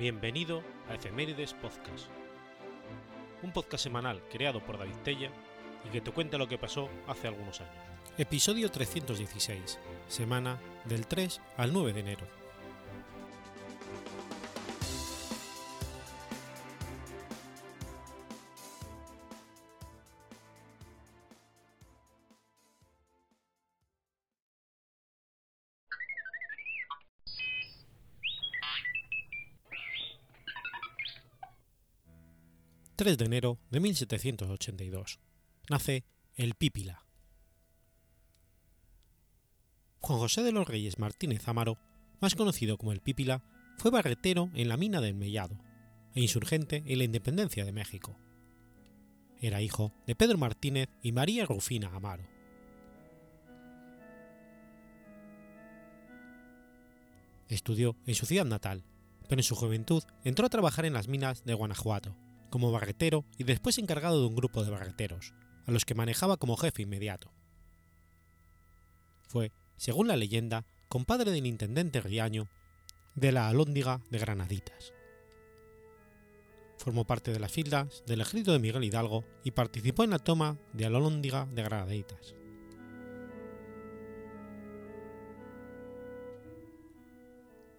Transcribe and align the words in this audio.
Bienvenido 0.00 0.62
a 0.88 0.94
Efemérides 0.94 1.52
Podcast, 1.52 2.06
un 3.42 3.52
podcast 3.52 3.84
semanal 3.84 4.22
creado 4.32 4.64
por 4.64 4.78
David 4.78 4.94
Tella 5.04 5.30
y 5.86 5.90
que 5.90 6.00
te 6.00 6.10
cuenta 6.10 6.38
lo 6.38 6.48
que 6.48 6.56
pasó 6.56 6.88
hace 7.06 7.28
algunos 7.28 7.60
años. 7.60 7.74
Episodio 8.16 8.70
316, 8.70 9.78
semana 10.08 10.58
del 10.86 11.06
3 11.06 11.42
al 11.58 11.74
9 11.74 11.92
de 11.92 12.00
enero. 12.00 12.39
3 33.10 33.18
de 33.18 33.24
enero 33.24 33.58
de 33.72 33.80
1782. 33.80 35.18
Nace 35.68 36.04
el 36.36 36.54
Pípila. 36.54 37.04
Juan 39.98 40.20
José 40.20 40.44
de 40.44 40.52
los 40.52 40.68
Reyes 40.68 41.00
Martínez 41.00 41.48
Amaro, 41.48 41.76
más 42.20 42.36
conocido 42.36 42.78
como 42.78 42.92
el 42.92 43.00
Pípila, 43.00 43.42
fue 43.78 43.90
barretero 43.90 44.48
en 44.54 44.68
la 44.68 44.76
mina 44.76 45.00
del 45.00 45.16
Mellado 45.16 45.58
e 46.14 46.20
insurgente 46.20 46.84
en 46.86 46.98
la 46.98 47.04
independencia 47.04 47.64
de 47.64 47.72
México. 47.72 48.16
Era 49.40 49.60
hijo 49.60 49.92
de 50.06 50.14
Pedro 50.14 50.38
Martínez 50.38 50.88
y 51.02 51.10
María 51.10 51.46
Rufina 51.46 51.88
Amaro. 51.88 52.28
Estudió 57.48 57.96
en 58.06 58.14
su 58.14 58.24
ciudad 58.24 58.44
natal, 58.44 58.84
pero 59.28 59.40
en 59.40 59.44
su 59.44 59.56
juventud 59.56 60.04
entró 60.22 60.46
a 60.46 60.50
trabajar 60.50 60.84
en 60.84 60.92
las 60.92 61.08
minas 61.08 61.44
de 61.44 61.54
Guanajuato 61.54 62.14
como 62.50 62.72
barretero 62.72 63.24
y 63.38 63.44
después 63.44 63.78
encargado 63.78 64.20
de 64.20 64.26
un 64.26 64.36
grupo 64.36 64.64
de 64.64 64.70
barreteros, 64.70 65.32
a 65.66 65.70
los 65.70 65.84
que 65.84 65.94
manejaba 65.94 66.36
como 66.36 66.56
jefe 66.56 66.82
inmediato. 66.82 67.32
Fue, 69.28 69.52
según 69.76 70.08
la 70.08 70.16
leyenda, 70.16 70.66
compadre 70.88 71.30
del 71.30 71.46
intendente 71.46 72.00
Riaño 72.00 72.48
de 73.14 73.32
la 73.32 73.48
Alhóndiga 73.48 74.00
de 74.10 74.18
Granaditas. 74.18 74.92
Formó 76.78 77.04
parte 77.04 77.30
de 77.32 77.38
las 77.38 77.52
filas 77.52 78.02
del 78.06 78.22
ejército 78.22 78.52
de 78.52 78.58
Miguel 78.58 78.84
Hidalgo 78.84 79.24
y 79.44 79.52
participó 79.52 80.02
en 80.02 80.10
la 80.10 80.18
toma 80.18 80.58
de 80.72 80.86
Alhóndiga 80.86 81.46
de 81.46 81.62
Granaditas. 81.62 82.34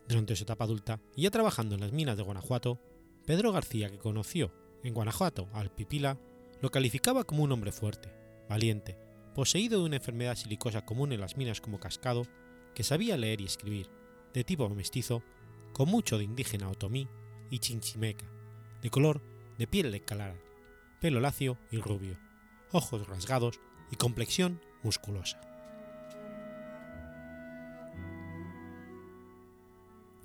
Durante 0.08 0.36
su 0.36 0.44
etapa 0.44 0.66
adulta 0.66 1.00
ya 1.16 1.32
trabajando 1.32 1.76
en 1.76 1.82
las 1.82 1.94
minas 1.94 2.18
de 2.18 2.24
Guanajuato, 2.24 2.80
Pedro 3.26 3.52
García, 3.52 3.90
que 3.90 3.98
conoció 3.98 4.52
en 4.84 4.94
Guanajuato 4.94 5.50
al 5.54 5.72
Pipila, 5.72 6.18
lo 6.62 6.72
calificaba 6.72 7.24
como 7.24 7.44
un 7.44 7.52
hombre 7.52 7.72
fuerte, 7.72 8.14
valiente, 8.50 8.98
poseído 9.34 9.80
de 9.80 9.86
una 9.86 9.96
enfermedad 9.98 10.36
silicosa 10.36 10.86
común 10.86 11.12
en 11.12 11.22
las 11.22 11.38
minas 11.38 11.62
como 11.62 11.80
cascado, 11.80 12.24
que 12.76 12.84
sabía 12.84 13.18
leer 13.18 13.42
y 13.42 13.46
escribir, 13.46 13.90
de 14.34 14.44
tipo 14.44 14.70
mestizo, 14.70 15.24
con 15.74 15.90
mucho 15.90 16.18
de 16.18 16.24
indígena 16.24 16.70
otomí 16.70 17.08
y 17.50 17.60
chinchimeca, 17.60 18.26
de 18.82 18.90
color 18.90 19.22
de 19.58 19.68
piel 19.68 19.92
de 19.92 20.02
clara, 20.02 20.36
pelo 21.00 21.20
lacio 21.20 21.58
y 21.72 21.78
rubio, 21.78 22.18
ojos 22.72 23.08
rasgados 23.08 23.60
y 23.92 23.96
complexión 23.96 24.62
musculosa. 24.84 25.40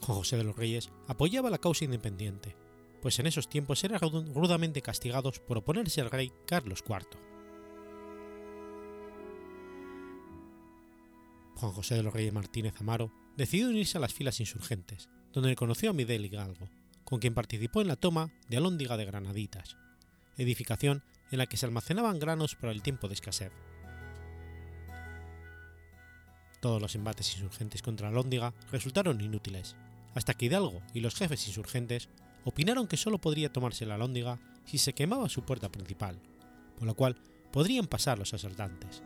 José 0.01 0.37
de 0.37 0.45
los 0.45 0.57
Reyes 0.57 0.91
apoyaba 1.09 1.51
la 1.51 1.59
causa 1.59 1.85
independiente, 1.85 2.57
pues 3.01 3.19
en 3.19 3.27
esos 3.27 3.49
tiempos 3.49 3.83
eran 3.85 4.01
rudamente 4.01 4.83
castigados 4.83 5.39
por 5.41 5.59
oponerse 5.59 6.01
al 6.01 6.11
rey 6.11 6.33
Carlos 6.47 6.83
IV. 6.87 7.07
Juan 11.57 11.73
José 11.73 11.95
de 11.95 12.03
los 12.03 12.13
Reyes 12.13 12.33
Martínez 12.33 12.75
Amaro 12.81 13.11
decidió 13.37 13.69
unirse 13.69 13.99
a 13.99 14.01
las 14.01 14.13
filas 14.13 14.41
insurgentes, 14.41 15.09
donde 15.33 15.57
conoció 15.57 15.91
a 15.91 15.95
Miguel 15.95 16.27
Hidalgo, 16.27 16.69
con 17.05 17.19
quien 17.19 17.35
participó 17.35 17.81
en 17.81 17.89
la 17.89 17.97
toma 17.97 18.31
de 18.49 18.57
Alhóndiga 18.57 18.97
de 18.97 19.05
Granaditas, 19.05 19.77
edificación 20.37 21.03
en 21.31 21.39
la 21.39 21.47
que 21.47 21.57
se 21.57 21.67
almacenaban 21.67 22.19
granos 22.19 22.55
para 22.57 22.73
el 22.73 22.83
tiempo 22.83 23.09
de 23.09 23.15
escasez. 23.15 23.53
Todos 26.61 26.81
los 26.81 26.95
embates 26.95 27.35
insurgentes 27.35 27.83
contra 27.83 28.09
Alhóndiga 28.09 28.55
resultaron 28.71 29.21
inútiles, 29.21 29.77
hasta 30.15 30.35
que 30.35 30.47
Hidalgo 30.47 30.83
y 30.95 31.01
los 31.01 31.15
jefes 31.15 31.47
insurgentes 31.47 32.09
opinaron 32.47 32.87
que 32.87 32.97
solo 32.97 33.19
podría 33.19 33.53
tomarse 33.53 33.85
la 33.85 33.99
lóndiga 33.99 34.39
si 34.65 34.79
se 34.79 34.95
quemaba 34.95 35.29
su 35.29 35.43
puerta 35.43 35.69
principal, 35.69 36.21
por 36.79 36.87
lo 36.87 36.95
cual 36.95 37.17
podrían 37.51 37.89
pasar 37.89 38.21
los 38.21 38.33
asaltantes. 38.33 39.03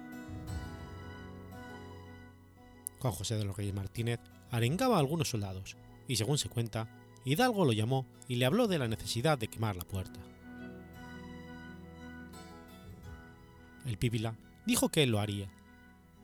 Juan 2.99 3.15
José 3.15 3.37
de 3.37 3.47
los 3.47 3.57
Reyes 3.57 3.75
Martínez 3.75 4.21
arengaba 4.51 4.97
a 4.97 4.99
algunos 4.99 5.31
soldados, 5.31 5.79
y 6.07 6.17
según 6.17 6.37
se 6.37 6.51
cuenta, 6.51 6.87
Hidalgo 7.25 7.65
lo 7.65 7.73
llamó 7.73 8.07
y 8.29 8.35
le 8.35 8.45
habló 8.45 8.69
de 8.69 8.79
la 8.79 8.89
necesidad 8.89 9.39
de 9.39 9.49
quemar 9.49 9.75
la 9.75 9.85
puerta. 9.85 10.21
El 13.87 13.97
pípila 13.97 14.37
dijo 14.67 14.91
que 14.91 15.03
él 15.03 15.11
lo 15.11 15.19
haría. 15.19 15.51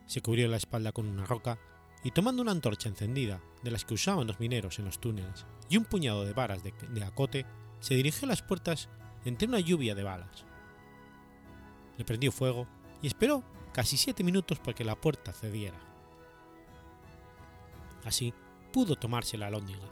Se 0.05 0.21
cubrió 0.21 0.47
la 0.47 0.57
espalda 0.57 0.91
con 0.91 1.07
una 1.07 1.25
roca 1.25 1.57
y 2.03 2.11
tomando 2.11 2.43
una 2.43 2.51
antorcha 2.51 2.89
encendida 2.89 3.41
de 3.63 3.71
las 3.71 3.85
que 3.85 3.93
usaban 3.93 4.27
los 4.27 4.39
mineros 4.39 4.79
en 4.79 4.85
los 4.85 4.99
túneles 4.99 5.45
y 5.69 5.77
un 5.77 5.85
puñado 5.85 6.25
de 6.25 6.33
varas 6.33 6.63
de, 6.63 7.03
acote, 7.03 7.45
se 7.79 7.95
dirigió 7.95 8.25
a 8.25 8.29
las 8.29 8.41
puertas 8.41 8.89
entre 9.25 9.47
una 9.47 9.59
lluvia 9.59 9.95
de 9.95 10.03
balas. 10.03 10.45
Le 11.97 12.05
prendió 12.05 12.31
fuego 12.31 12.67
y 13.01 13.07
esperó 13.07 13.43
casi 13.73 13.97
siete 13.97 14.23
minutos 14.23 14.59
para 14.59 14.73
que 14.73 14.85
la 14.85 14.99
puerta 14.99 15.33
cediera. 15.33 15.79
Así 18.05 18.33
pudo 18.71 18.95
tomarse 18.95 19.37
la 19.37 19.49
lóndiga. 19.49 19.87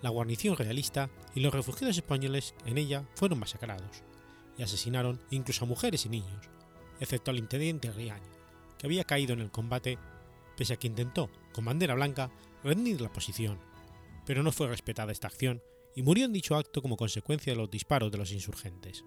La 0.00 0.10
guarnición 0.10 0.56
realista 0.56 1.10
y 1.34 1.40
los 1.40 1.52
refugiados 1.52 1.96
españoles 1.96 2.54
en 2.64 2.78
ella 2.78 3.04
fueron 3.14 3.40
masacrados 3.40 4.04
y 4.56 4.62
asesinaron 4.62 5.20
incluso 5.30 5.64
a 5.64 5.68
mujeres 5.68 6.06
y 6.06 6.08
niños, 6.08 6.48
excepto 7.00 7.30
al 7.30 7.38
intendente 7.38 7.90
Riaño, 7.90 8.30
que 8.78 8.86
había 8.86 9.04
caído 9.04 9.32
en 9.32 9.40
el 9.40 9.50
combate 9.50 9.98
pese 10.56 10.74
a 10.74 10.76
que 10.76 10.88
intentó, 10.88 11.30
con 11.58 11.64
bandera 11.64 11.96
blanca, 11.96 12.30
rendir 12.62 13.00
la 13.00 13.12
posición 13.12 13.58
pero 14.28 14.42
no 14.42 14.52
fue 14.52 14.68
respetada 14.68 15.10
esta 15.10 15.26
acción 15.26 15.62
y 15.94 16.02
murió 16.02 16.26
en 16.26 16.34
dicho 16.34 16.54
acto 16.54 16.82
como 16.82 16.98
consecuencia 16.98 17.50
de 17.50 17.56
los 17.56 17.70
disparos 17.70 18.12
de 18.12 18.18
los 18.18 18.30
insurgentes. 18.30 19.02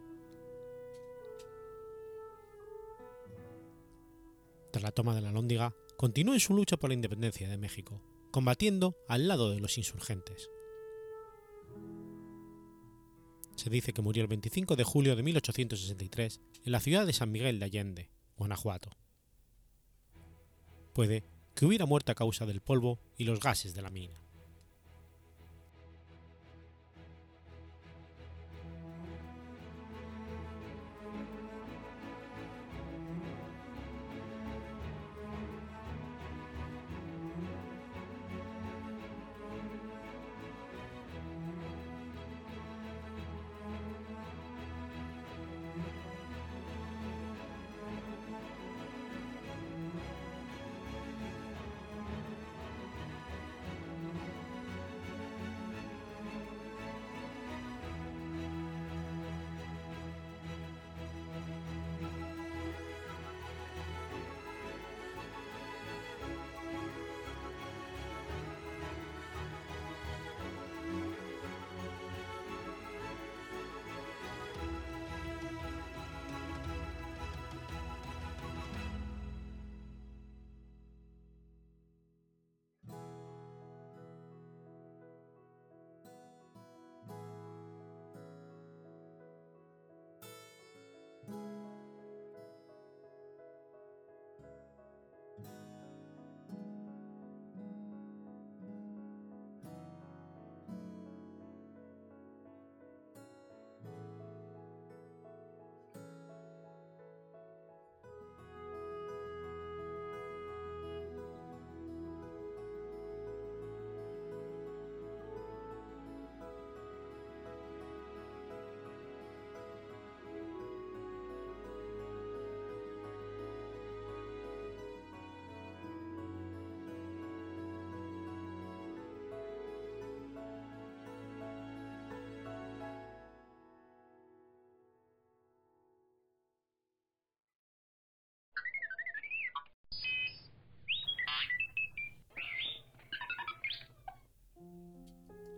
Tras 4.71 4.81
la 4.81 4.91
toma 4.91 5.13
de 5.13 5.21
la 5.21 5.31
Lóndiga, 5.31 5.75
continuó 5.95 6.33
en 6.33 6.39
su 6.39 6.55
lucha 6.55 6.75
por 6.77 6.89
la 6.89 6.95
independencia 6.95 7.47
de 7.47 7.59
México, 7.59 8.01
combatiendo 8.31 8.97
al 9.07 9.27
lado 9.27 9.51
de 9.51 9.59
los 9.59 9.77
insurgentes. 9.77 10.49
Se 13.55 13.69
dice 13.69 13.93
que 13.93 14.01
murió 14.01 14.23
el 14.23 14.27
25 14.27 14.75
de 14.75 14.83
julio 14.83 15.15
de 15.15 15.21
1863 15.21 16.41
en 16.65 16.71
la 16.71 16.79
ciudad 16.79 17.05
de 17.05 17.13
San 17.13 17.31
Miguel 17.31 17.59
de 17.59 17.65
Allende, 17.65 18.09
Guanajuato. 18.37 18.89
Puede 20.93 21.25
que 21.61 21.67
hubiera 21.67 21.85
muerto 21.85 22.11
a 22.11 22.15
causa 22.15 22.47
del 22.47 22.59
polvo 22.59 22.97
y 23.19 23.23
los 23.23 23.39
gases 23.39 23.75
de 23.75 23.83
la 23.83 23.91
mina. 23.91 24.20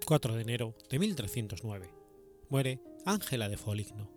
4 0.05 0.35
de 0.35 0.41
enero 0.41 0.75
de 0.89 0.99
1309. 0.99 1.93
Muere 2.49 2.81
Ángela 3.05 3.49
de 3.49 3.57
Foligno. 3.57 4.09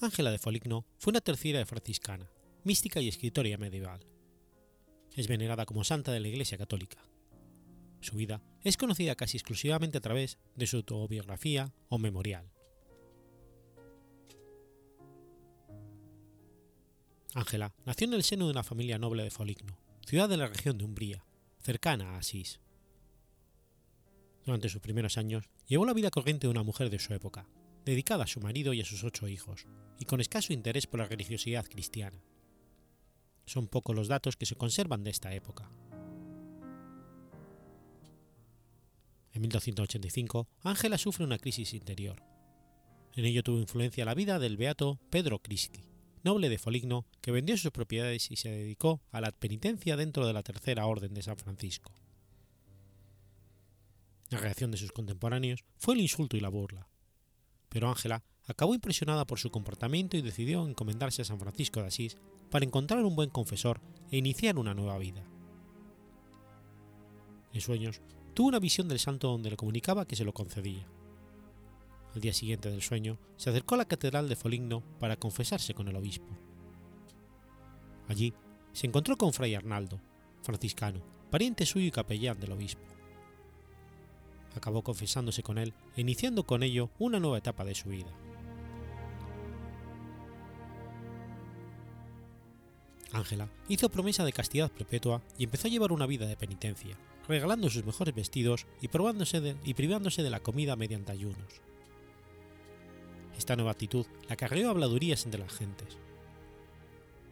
Ángela 0.00 0.30
de 0.30 0.38
Foligno 0.38 0.86
fue 0.98 1.10
una 1.10 1.20
terciaria 1.20 1.64
franciscana, 1.66 2.30
mística 2.64 3.00
y 3.00 3.08
escritora 3.08 3.56
medieval. 3.58 4.00
Es 5.16 5.28
venerada 5.28 5.66
como 5.66 5.84
santa 5.84 6.12
de 6.12 6.20
la 6.20 6.28
Iglesia 6.28 6.58
Católica. 6.58 6.98
Su 8.00 8.16
vida 8.16 8.42
es 8.62 8.76
conocida 8.76 9.16
casi 9.16 9.36
exclusivamente 9.36 9.98
a 9.98 10.02
través 10.02 10.38
de 10.54 10.66
su 10.66 10.76
autobiografía 10.76 11.72
o 11.88 11.98
memorial. 11.98 12.50
Ángela 17.34 17.74
nació 17.84 18.06
en 18.06 18.14
el 18.14 18.22
seno 18.22 18.46
de 18.46 18.52
una 18.52 18.62
familia 18.62 18.98
noble 18.98 19.22
de 19.22 19.30
Foligno, 19.30 19.76
ciudad 20.06 20.28
de 20.28 20.36
la 20.36 20.46
región 20.46 20.78
de 20.78 20.84
Umbría, 20.84 21.24
cercana 21.60 22.14
a 22.14 22.18
Asís. 22.18 22.60
Durante 24.48 24.70
sus 24.70 24.80
primeros 24.80 25.18
años 25.18 25.50
llevó 25.66 25.84
la 25.84 25.92
vida 25.92 26.10
corriente 26.10 26.46
de 26.46 26.50
una 26.50 26.62
mujer 26.62 26.88
de 26.88 26.98
su 26.98 27.12
época, 27.12 27.46
dedicada 27.84 28.24
a 28.24 28.26
su 28.26 28.40
marido 28.40 28.72
y 28.72 28.80
a 28.80 28.84
sus 28.86 29.04
ocho 29.04 29.28
hijos, 29.28 29.66
y 29.98 30.06
con 30.06 30.22
escaso 30.22 30.54
interés 30.54 30.86
por 30.86 31.00
la 31.00 31.06
religiosidad 31.06 31.66
cristiana. 31.66 32.24
Son 33.44 33.68
pocos 33.68 33.94
los 33.94 34.08
datos 34.08 34.38
que 34.38 34.46
se 34.46 34.56
conservan 34.56 35.04
de 35.04 35.10
esta 35.10 35.34
época. 35.34 35.70
En 39.34 39.42
1285, 39.42 40.48
Ángela 40.62 40.96
sufre 40.96 41.26
una 41.26 41.36
crisis 41.36 41.74
interior. 41.74 42.22
En 43.16 43.26
ello 43.26 43.42
tuvo 43.42 43.58
influencia 43.58 44.06
la 44.06 44.14
vida 44.14 44.38
del 44.38 44.56
beato 44.56 44.98
Pedro 45.10 45.40
Crisci, 45.40 45.90
noble 46.24 46.48
de 46.48 46.56
Foligno 46.56 47.04
que 47.20 47.32
vendió 47.32 47.58
sus 47.58 47.70
propiedades 47.70 48.30
y 48.30 48.36
se 48.36 48.48
dedicó 48.48 49.02
a 49.10 49.20
la 49.20 49.30
penitencia 49.30 49.98
dentro 49.98 50.26
de 50.26 50.32
la 50.32 50.42
Tercera 50.42 50.86
Orden 50.86 51.12
de 51.12 51.20
San 51.20 51.36
Francisco. 51.36 51.92
La 54.30 54.38
reacción 54.38 54.70
de 54.70 54.76
sus 54.76 54.92
contemporáneos 54.92 55.64
fue 55.78 55.94
el 55.94 56.00
insulto 56.00 56.36
y 56.36 56.40
la 56.40 56.50
burla, 56.50 56.86
pero 57.70 57.88
Ángela 57.88 58.22
acabó 58.46 58.74
impresionada 58.74 59.26
por 59.26 59.38
su 59.38 59.50
comportamiento 59.50 60.16
y 60.16 60.22
decidió 60.22 60.66
encomendarse 60.66 61.22
a 61.22 61.24
San 61.24 61.40
Francisco 61.40 61.80
de 61.80 61.86
Asís 61.86 62.16
para 62.50 62.64
encontrar 62.64 63.04
un 63.04 63.16
buen 63.16 63.30
confesor 63.30 63.80
e 64.10 64.18
iniciar 64.18 64.58
una 64.58 64.74
nueva 64.74 64.98
vida. 64.98 65.24
En 67.52 67.60
sueños, 67.60 68.02
tuvo 68.34 68.48
una 68.48 68.58
visión 68.58 68.88
del 68.88 68.98
santo 68.98 69.28
donde 69.28 69.50
le 69.50 69.56
comunicaba 69.56 70.06
que 70.06 70.16
se 70.16 70.24
lo 70.24 70.34
concedía. 70.34 70.86
Al 72.14 72.20
día 72.20 72.32
siguiente 72.32 72.70
del 72.70 72.82
sueño, 72.82 73.18
se 73.36 73.50
acercó 73.50 73.74
a 73.74 73.78
la 73.78 73.88
catedral 73.88 74.28
de 74.28 74.36
Foligno 74.36 74.82
para 74.98 75.16
confesarse 75.16 75.72
con 75.72 75.88
el 75.88 75.96
obispo. 75.96 76.28
Allí 78.08 78.34
se 78.72 78.86
encontró 78.86 79.16
con 79.16 79.32
Fray 79.32 79.54
Arnaldo, 79.54 80.00
franciscano, 80.42 81.02
pariente 81.30 81.64
suyo 81.66 81.86
y 81.86 81.90
capellán 81.90 82.40
del 82.40 82.52
obispo. 82.52 82.97
Acabó 84.54 84.82
confesándose 84.82 85.42
con 85.42 85.58
él 85.58 85.72
e 85.96 86.00
iniciando 86.00 86.44
con 86.44 86.62
ello 86.62 86.90
una 86.98 87.20
nueva 87.20 87.38
etapa 87.38 87.64
de 87.64 87.74
su 87.74 87.88
vida. 87.88 88.12
Ángela 93.12 93.48
hizo 93.68 93.88
promesa 93.88 94.24
de 94.24 94.32
castidad 94.32 94.70
perpetua 94.70 95.22
y 95.38 95.44
empezó 95.44 95.68
a 95.68 95.70
llevar 95.70 95.92
una 95.92 96.06
vida 96.06 96.26
de 96.26 96.36
penitencia, 96.36 96.96
regalando 97.26 97.70
sus 97.70 97.84
mejores 97.84 98.14
vestidos 98.14 98.66
y, 98.80 98.88
probándose 98.88 99.56
y 99.64 99.74
privándose 99.74 100.22
de 100.22 100.30
la 100.30 100.40
comida 100.40 100.76
mediante 100.76 101.12
ayunos. 101.12 101.60
Esta 103.36 103.56
nueva 103.56 103.70
actitud 103.70 104.06
la 104.26 104.34
acarreó 104.34 104.70
habladurías 104.70 105.24
entre 105.24 105.40
las 105.40 105.52
gentes. 105.52 105.96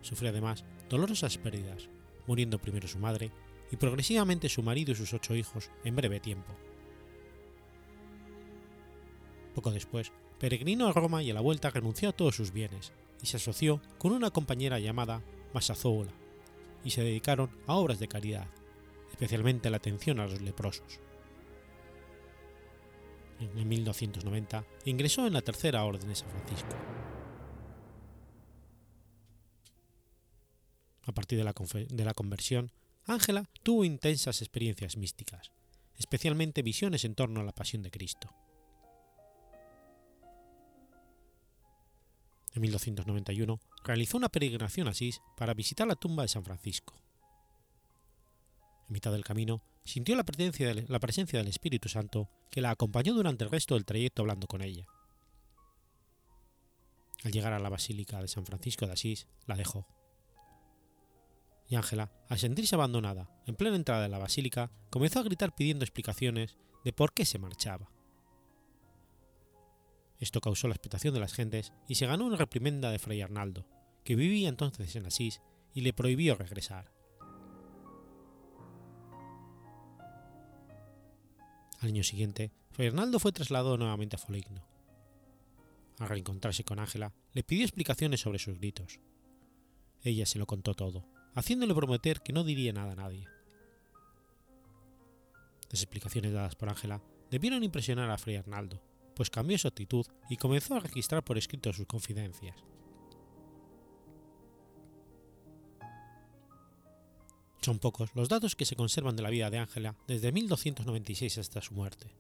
Sufrió 0.03 0.31
además 0.31 0.65
dolorosas 0.89 1.37
pérdidas, 1.37 1.89
muriendo 2.27 2.61
primero 2.61 2.87
su 2.89 2.99
madre 2.99 3.31
y 3.73 3.77
progresivamente 3.77 4.49
su 4.49 4.63
marido 4.63 4.93
y 4.93 4.95
sus 4.95 5.13
ocho 5.13 5.35
hijos 5.35 5.71
en 5.85 5.97
breve 5.97 6.21
tiempo. 6.21 6.55
Poco 9.57 9.71
después, 9.71 10.13
peregrinó 10.39 10.87
a 10.87 10.93
Roma 10.93 11.23
y 11.23 11.31
a 11.31 11.35
la 11.35 11.41
vuelta 11.41 11.71
renunció 11.71 12.11
a 12.11 12.13
todos 12.13 12.37
sus 12.37 12.53
bienes 12.53 12.93
y 13.23 13.27
se 13.27 13.39
asoció 13.39 13.81
con 13.97 14.13
una 14.13 14.31
compañera 14.31 14.79
llamada 14.79 15.23
Masazoula 15.55 16.13
y 16.85 16.91
se 16.91 17.03
dedicaron 17.03 17.49
a 17.67 17.77
obras 17.77 17.99
de 17.99 18.07
caridad, 18.07 18.49
especialmente 19.11 19.71
la 19.71 19.79
atención 19.79 20.21
a 20.21 20.27
los 20.27 20.43
leprosos. 20.43 21.01
En 23.41 23.67
1290 23.67 24.67
ingresó 24.85 25.27
en 25.27 25.33
la 25.33 25.41
Tercera 25.41 25.85
Orden 25.85 26.07
de 26.07 26.17
San 26.17 26.29
Francisco. 26.29 26.77
A 31.05 31.13
partir 31.13 31.39
de 31.39 32.05
la 32.05 32.15
conversión, 32.15 32.73
Ángela 33.07 33.49
tuvo 33.63 33.87
intensas 33.87 34.43
experiencias 34.43 34.99
místicas, 34.99 35.51
especialmente 35.97 36.61
visiones 36.61 37.07
en 37.07 37.15
torno 37.15 37.41
a 37.41 37.45
la 37.45 37.55
pasión 37.55 37.83
de 37.83 37.91
Cristo. 37.91 38.29
En 42.57 42.63
1291 42.63 43.61
realizó 43.85 44.17
una 44.17 44.31
peregrinación 44.31 44.89
a 44.89 44.93
Asís 44.93 45.21
para 45.37 45.53
visitar 45.53 45.87
la 45.87 45.95
tumba 45.95 46.23
de 46.23 46.31
San 46.31 46.43
Francisco. 46.43 46.95
En 48.89 48.95
mitad 48.95 49.13
del 49.13 49.25
camino 49.25 49.63
sintió 49.85 50.17
la 50.17 50.25
presencia, 50.25 50.69
del, 50.69 50.87
la 50.89 50.99
presencia 50.99 51.39
del 51.39 51.49
Espíritu 51.49 51.91
Santo 51.91 52.31
que 52.51 52.63
la 52.63 52.71
acompañó 52.71 53.13
durante 53.13 53.45
el 53.45 53.51
resto 53.51 53.75
del 53.75 53.85
trayecto 53.85 54.23
hablando 54.23 54.47
con 54.47 54.63
ella. 54.63 54.87
Al 57.25 57.33
llegar 57.33 57.53
a 57.53 57.59
la 57.59 57.69
Basílica 57.69 58.23
de 58.23 58.29
San 58.29 58.47
Francisco 58.47 58.87
de 58.87 58.93
Asís, 58.93 59.27
la 59.45 59.57
dejó. 59.57 59.87
Y 61.69 61.75
Ángela, 61.75 62.11
al 62.31 62.39
sentirse 62.39 62.75
abandonada, 62.75 63.29
en 63.45 63.57
plena 63.57 63.77
entrada 63.77 64.03
de 64.03 64.09
la 64.09 64.19
basílica, 64.19 64.71
comenzó 64.89 65.19
a 65.19 65.25
gritar 65.25 65.55
pidiendo 65.55 65.85
explicaciones 65.85 66.57
de 66.85 66.93
por 66.95 67.13
qué 67.13 67.27
se 67.27 67.39
marchaba. 67.39 67.91
Esto 70.19 70.41
causó 70.41 70.69
la 70.69 70.75
expectación 70.75 71.13
de 71.15 71.21
las 71.21 71.33
gentes 71.33 71.73
y 71.89 71.97
se 71.97 72.07
ganó 72.07 72.27
una 72.27 72.37
reprimenda 72.37 72.91
de 72.91 72.99
Fray 72.99 73.21
Arnaldo, 73.21 73.67
que 74.05 74.17
vivía 74.17 74.49
entonces 74.49 74.95
en 74.97 75.07
Asís, 75.07 75.41
y 75.75 75.83
le 75.83 75.93
prohibió 75.93 76.37
regresar. 76.37 76.91
Al 81.81 81.89
año 81.89 82.03
siguiente, 82.03 82.51
Fray 82.71 82.89
Arnaldo 82.89 83.19
fue 83.19 83.33
trasladado 83.33 83.77
nuevamente 83.77 84.17
a 84.17 84.19
Foligno. 84.19 84.65
Al 85.99 86.09
reencontrarse 86.09 86.65
con 86.65 86.79
Ángela, 86.79 87.13
le 87.33 87.43
pidió 87.43 87.65
explicaciones 87.65 88.21
sobre 88.21 88.39
sus 88.39 88.59
gritos. 88.59 89.01
Ella 90.03 90.25
se 90.25 90.39
lo 90.39 90.47
contó 90.47 90.75
todo, 90.75 91.05
haciéndole 91.35 91.75
prometer 91.75 92.21
que 92.21 92.33
no 92.33 92.45
diría 92.45 92.73
nada 92.73 92.93
a 92.93 92.97
nadie. 92.97 93.27
Las 95.71 95.83
explicaciones 95.83 96.33
dadas 96.33 96.55
por 96.55 96.69
Ángela 96.69 97.03
debieron 97.31 97.63
impresionar 97.65 98.11
a 98.11 98.19
Fray 98.19 98.37
Arnaldo, 98.37 98.81
pues 99.17 99.31
cambió 99.31 99.57
su 99.57 99.67
actitud 99.67 100.07
y 100.29 100.37
comenzó 100.37 100.75
a 100.75 100.81
registrar 100.81 101.25
por 101.25 101.39
escrito 101.39 101.73
sus 101.73 101.87
confidencias. 101.87 102.55
Son 107.63 107.79
pocos 107.81 108.15
los 108.15 108.29
datos 108.29 108.55
que 108.55 108.67
se 108.67 108.77
conservan 108.77 109.17
de 109.17 109.23
la 109.23 109.31
vida 109.31 109.51
de 109.51 109.59
Ángela 109.59 109.97
desde 110.07 110.31
1296 110.31 111.39
hasta 111.39 111.63
su 111.63 111.75
muerte. 111.75 112.15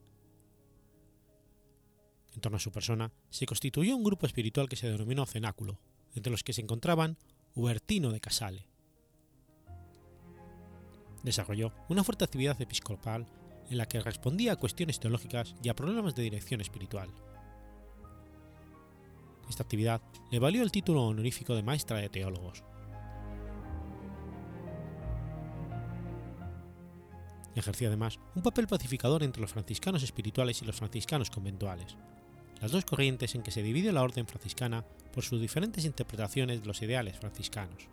En 2.34 2.40
torno 2.40 2.56
a 2.56 2.60
su 2.60 2.72
persona 2.72 3.12
se 3.30 3.46
constituyó 3.46 3.94
un 3.94 4.02
grupo 4.02 4.26
espiritual 4.26 4.68
que 4.68 4.76
se 4.76 4.90
denominó 4.90 5.26
Cenáculo, 5.26 5.78
entre 6.14 6.32
los 6.32 6.42
que 6.42 6.54
se 6.54 6.62
encontraban 6.62 7.18
Hubertino 7.54 8.10
de 8.10 8.20
Casale. 8.20 8.66
Desarrolló 11.22 11.72
una 11.88 12.04
fuerte 12.04 12.24
actividad 12.24 12.60
episcopal 12.60 13.26
en 13.70 13.78
la 13.78 13.86
que 13.86 14.00
respondía 14.00 14.52
a 14.52 14.56
cuestiones 14.56 15.00
teológicas 15.00 15.54
y 15.62 15.68
a 15.68 15.74
problemas 15.74 16.14
de 16.14 16.22
dirección 16.22 16.60
espiritual. 16.60 17.10
Esta 19.48 19.62
actividad 19.62 20.00
le 20.30 20.38
valió 20.38 20.62
el 20.62 20.72
título 20.72 21.04
honorífico 21.04 21.54
de 21.54 21.62
maestra 21.62 21.98
de 21.98 22.08
teólogos. 22.08 22.64
Ejerció 27.54 27.88
además 27.88 28.18
un 28.34 28.42
papel 28.42 28.66
pacificador 28.66 29.22
entre 29.22 29.40
los 29.40 29.52
franciscanos 29.52 30.02
espirituales 30.02 30.60
y 30.60 30.66
los 30.66 30.76
franciscanos 30.76 31.30
conventuales, 31.30 31.96
las 32.60 32.70
dos 32.70 32.84
corrientes 32.84 33.34
en 33.34 33.42
que 33.42 33.50
se 33.50 33.62
divide 33.62 33.92
la 33.92 34.02
orden 34.02 34.26
franciscana 34.26 34.84
por 35.12 35.24
sus 35.24 35.40
diferentes 35.40 35.86
interpretaciones 35.86 36.60
de 36.60 36.66
los 36.66 36.82
ideales 36.82 37.16
franciscanos. 37.16 37.88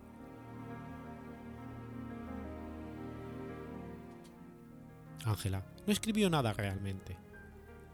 Ángela 5.24 5.64
no 5.86 5.92
escribió 5.92 6.30
nada 6.30 6.52
realmente. 6.52 7.16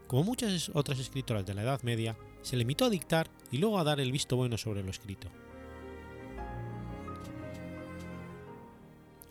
Como 0.07 0.23
muchas 0.23 0.71
otras 0.73 0.99
escritoras 0.99 1.45
de 1.45 1.53
la 1.53 1.63
Edad 1.63 1.81
Media, 1.83 2.17
se 2.41 2.57
limitó 2.57 2.85
a 2.85 2.89
dictar 2.89 3.29
y 3.51 3.57
luego 3.57 3.79
a 3.79 3.83
dar 3.83 3.99
el 3.99 4.11
visto 4.11 4.35
bueno 4.35 4.57
sobre 4.57 4.83
lo 4.83 4.89
escrito. 4.89 5.29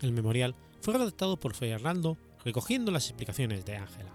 El 0.01 0.13
memorial 0.13 0.55
fue 0.81 0.95
redactado 0.95 1.37
por 1.37 1.55
Fray 1.55 1.73
Arnaldo 1.73 2.17
recogiendo 2.45 2.91
las 2.91 3.07
explicaciones 3.07 3.65
de 3.67 3.77
Ángela. 3.77 4.11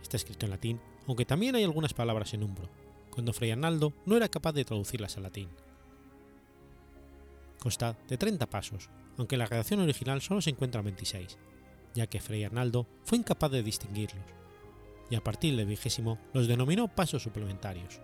Está 0.00 0.16
escrito 0.16 0.46
en 0.46 0.50
latín, 0.50 0.80
aunque 1.08 1.24
también 1.24 1.56
hay 1.56 1.64
algunas 1.64 1.94
palabras 1.94 2.32
en 2.34 2.44
umbro, 2.44 2.68
cuando 3.10 3.32
Fray 3.32 3.50
Arnaldo 3.50 3.92
no 4.06 4.16
era 4.16 4.28
capaz 4.28 4.52
de 4.52 4.64
traducirlas 4.64 5.16
al 5.16 5.24
latín. 5.24 5.48
Consta 7.58 7.96
de 8.08 8.16
30 8.18 8.48
pasos, 8.48 8.90
aunque 9.16 9.36
la 9.36 9.46
redacción 9.46 9.80
original 9.80 10.20
solo 10.20 10.40
se 10.40 10.50
encuentran 10.50 10.84
26, 10.84 11.38
ya 11.94 12.06
que 12.06 12.20
Fray 12.20 12.44
Arnaldo 12.44 12.86
fue 13.04 13.18
incapaz 13.18 13.50
de 13.50 13.62
distinguirlos, 13.62 14.24
y 15.10 15.14
a 15.14 15.22
partir 15.22 15.56
del 15.56 15.66
vigésimo 15.66 16.18
los 16.32 16.48
denominó 16.48 16.88
pasos 16.88 17.22
suplementarios. 17.22 18.00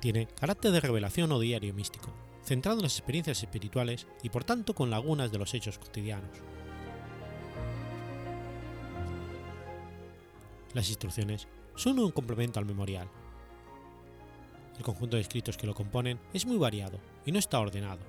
Tiene 0.00 0.26
carácter 0.26 0.72
de 0.72 0.80
revelación 0.80 1.32
o 1.32 1.38
diario 1.38 1.72
místico, 1.74 2.10
centrado 2.44 2.78
en 2.78 2.84
las 2.84 2.98
experiencias 2.98 3.42
espirituales 3.42 4.06
y 4.22 4.28
por 4.28 4.44
tanto 4.44 4.74
con 4.74 4.90
lagunas 4.90 5.30
de 5.30 5.38
los 5.38 5.54
hechos 5.54 5.78
cotidianos. 5.78 6.38
Las 10.74 10.88
instrucciones 10.88 11.46
son 11.76 11.98
un 11.98 12.10
complemento 12.10 12.58
al 12.58 12.66
memorial. 12.66 13.08
El 14.76 14.82
conjunto 14.82 15.16
de 15.16 15.22
escritos 15.22 15.56
que 15.56 15.66
lo 15.66 15.74
componen 15.74 16.18
es 16.32 16.46
muy 16.46 16.56
variado 16.56 16.98
y 17.24 17.32
no 17.32 17.38
está 17.38 17.60
ordenado. 17.60 18.00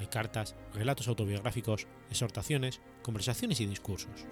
Hay 0.00 0.06
cartas, 0.06 0.56
relatos 0.72 1.08
autobiográficos, 1.08 1.86
exhortaciones, 2.08 2.80
conversaciones 3.02 3.60
y 3.60 3.66
discursos. 3.66 4.26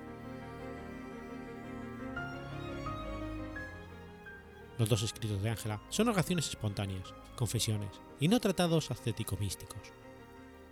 Los 4.78 4.88
dos 4.88 5.02
escritos 5.02 5.42
de 5.42 5.50
Ángela 5.50 5.80
son 5.90 6.08
oraciones 6.08 6.48
espontáneas, 6.48 7.12
confesiones 7.36 7.90
y 8.18 8.28
no 8.28 8.40
tratados 8.40 8.90
ascético-místicos. 8.90 9.92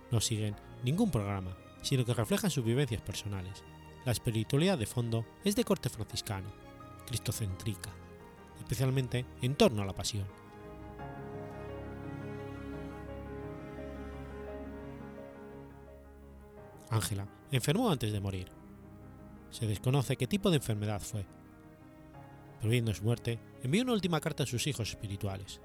No 0.09 0.19
siguen 0.19 0.55
ningún 0.83 1.11
programa, 1.11 1.55
sino 1.83 2.03
que 2.03 2.13
reflejan 2.13 2.49
sus 2.49 2.65
vivencias 2.65 3.01
personales. 3.01 3.63
La 4.03 4.13
espiritualidad 4.13 4.77
de 4.77 4.85
fondo 4.85 5.25
es 5.43 5.55
de 5.55 5.63
corte 5.63 5.89
franciscano, 5.89 6.51
cristocéntrica, 7.05 7.91
especialmente 8.57 9.25
en 9.41 9.55
torno 9.55 9.83
a 9.83 9.85
la 9.85 9.93
pasión. 9.93 10.25
Ángela 16.89 17.27
enfermó 17.51 17.89
antes 17.89 18.11
de 18.11 18.19
morir. 18.19 18.51
Se 19.49 19.67
desconoce 19.67 20.17
qué 20.17 20.27
tipo 20.27 20.49
de 20.49 20.57
enfermedad 20.57 21.01
fue, 21.01 21.25
previendo 22.59 22.93
su 22.93 23.03
muerte, 23.03 23.39
envió 23.63 23.83
una 23.83 23.93
última 23.93 24.19
carta 24.19 24.43
a 24.43 24.47
sus 24.47 24.67
hijos 24.67 24.89
espirituales. 24.89 25.61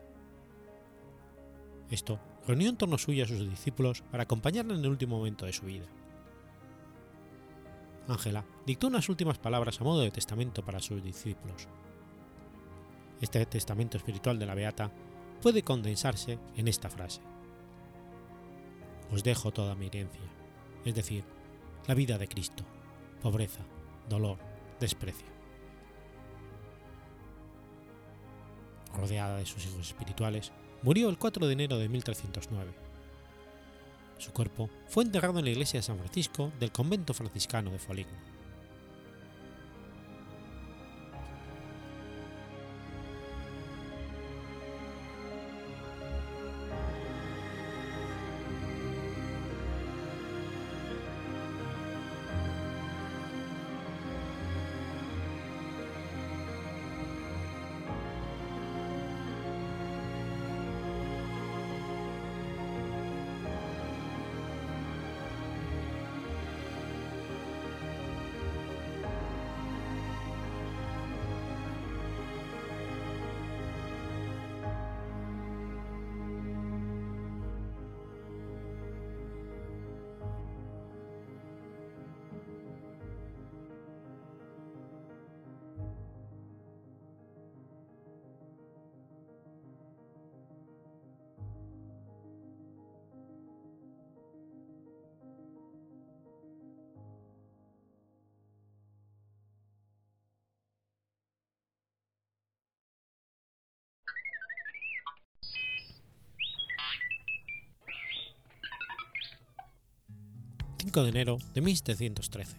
Esto 1.90 2.18
reunió 2.46 2.68
en 2.68 2.76
torno 2.76 2.98
suyo 2.98 3.24
a 3.24 3.28
sus 3.28 3.48
discípulos 3.48 4.02
para 4.10 4.24
acompañarla 4.24 4.74
en 4.74 4.80
el 4.80 4.90
último 4.90 5.18
momento 5.18 5.46
de 5.46 5.52
su 5.52 5.66
vida. 5.66 5.86
Ángela 8.08 8.44
dictó 8.66 8.88
unas 8.88 9.08
últimas 9.08 9.38
palabras 9.38 9.80
a 9.80 9.84
modo 9.84 10.00
de 10.00 10.10
testamento 10.10 10.64
para 10.64 10.80
sus 10.80 11.02
discípulos. 11.02 11.68
Este 13.20 13.44
testamento 13.46 13.96
espiritual 13.96 14.38
de 14.38 14.46
la 14.46 14.54
Beata 14.54 14.90
puede 15.40 15.62
condensarse 15.62 16.38
en 16.56 16.66
esta 16.66 16.90
frase. 16.90 17.20
Os 19.12 19.22
dejo 19.22 19.52
toda 19.52 19.74
mi 19.74 19.86
herencia, 19.86 20.22
es 20.84 20.94
decir, 20.94 21.24
la 21.86 21.94
vida 21.94 22.18
de 22.18 22.28
Cristo, 22.28 22.64
pobreza, 23.20 23.60
dolor, 24.08 24.38
desprecio. 24.80 25.32
rodeada 28.94 29.38
de 29.38 29.46
sus 29.46 29.64
hijos 29.66 29.88
espirituales, 29.88 30.52
murió 30.82 31.08
el 31.08 31.18
4 31.18 31.46
de 31.46 31.52
enero 31.52 31.78
de 31.78 31.88
1309. 31.88 32.72
Su 34.18 34.32
cuerpo 34.32 34.70
fue 34.86 35.04
enterrado 35.04 35.38
en 35.38 35.44
la 35.44 35.50
iglesia 35.50 35.80
de 35.80 35.84
San 35.84 35.98
Francisco 35.98 36.52
del 36.60 36.72
convento 36.72 37.14
franciscano 37.14 37.70
de 37.70 37.78
Foligno. 37.78 38.31
5 110.92 111.04
de 111.04 111.08
enero 111.08 111.38
de 111.54 111.62
1713. 111.62 112.54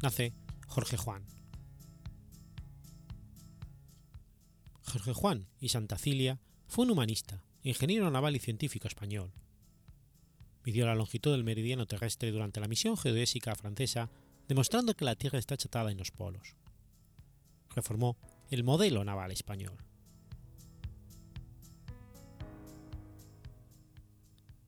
Nace 0.00 0.32
Jorge 0.68 0.96
Juan. 0.96 1.22
Jorge 4.84 5.12
Juan 5.12 5.46
y 5.60 5.68
Santa 5.68 5.98
Cilia 5.98 6.40
fue 6.66 6.86
un 6.86 6.92
humanista, 6.92 7.44
ingeniero 7.62 8.10
naval 8.10 8.36
y 8.36 8.38
científico 8.38 8.88
español. 8.88 9.34
Midió 10.64 10.86
la 10.86 10.94
longitud 10.94 11.32
del 11.32 11.44
meridiano 11.44 11.84
terrestre 11.84 12.32
durante 12.32 12.58
la 12.58 12.68
misión 12.68 12.96
geodésica 12.96 13.54
francesa, 13.54 14.08
demostrando 14.48 14.94
que 14.94 15.04
la 15.04 15.16
Tierra 15.16 15.38
está 15.38 15.52
achatada 15.52 15.92
en 15.92 15.98
los 15.98 16.10
polos. 16.10 16.56
Reformó 17.76 18.16
el 18.48 18.64
modelo 18.64 19.04
naval 19.04 19.30
español. 19.30 19.76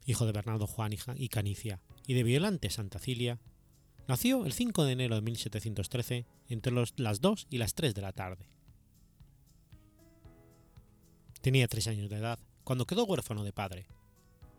Hijo 0.05 0.27
de 0.27 0.33
Bernardo 0.33 0.67
Juan 0.67 0.93
y 1.17 1.29
Canicia, 1.31 1.81
y 2.07 2.15
de 2.15 2.23
Violante 2.23 2.71
Santa 2.71 2.99
Cilia, 2.99 3.41
nació 4.09 4.45
el 4.45 4.53
5 4.53 4.85
de 4.85 4.93
enero 4.93 5.15
de 5.15 5.23
1713 5.23 6.27
entre 6.49 6.73
las 6.97 7.21
2 7.21 7.47
y 7.51 7.59
las 7.59 7.75
3 7.75 7.95
de 7.95 8.03
la 8.03 8.13
tarde. 8.13 8.49
Tenía 11.41 11.69
3 11.69 11.87
años 11.89 12.11
de 12.11 12.17
edad 12.17 12.39
cuando 12.65 12.87
quedó 12.87 13.05
huérfano 13.05 13.45
de 13.45 13.53
padre, 13.53 13.87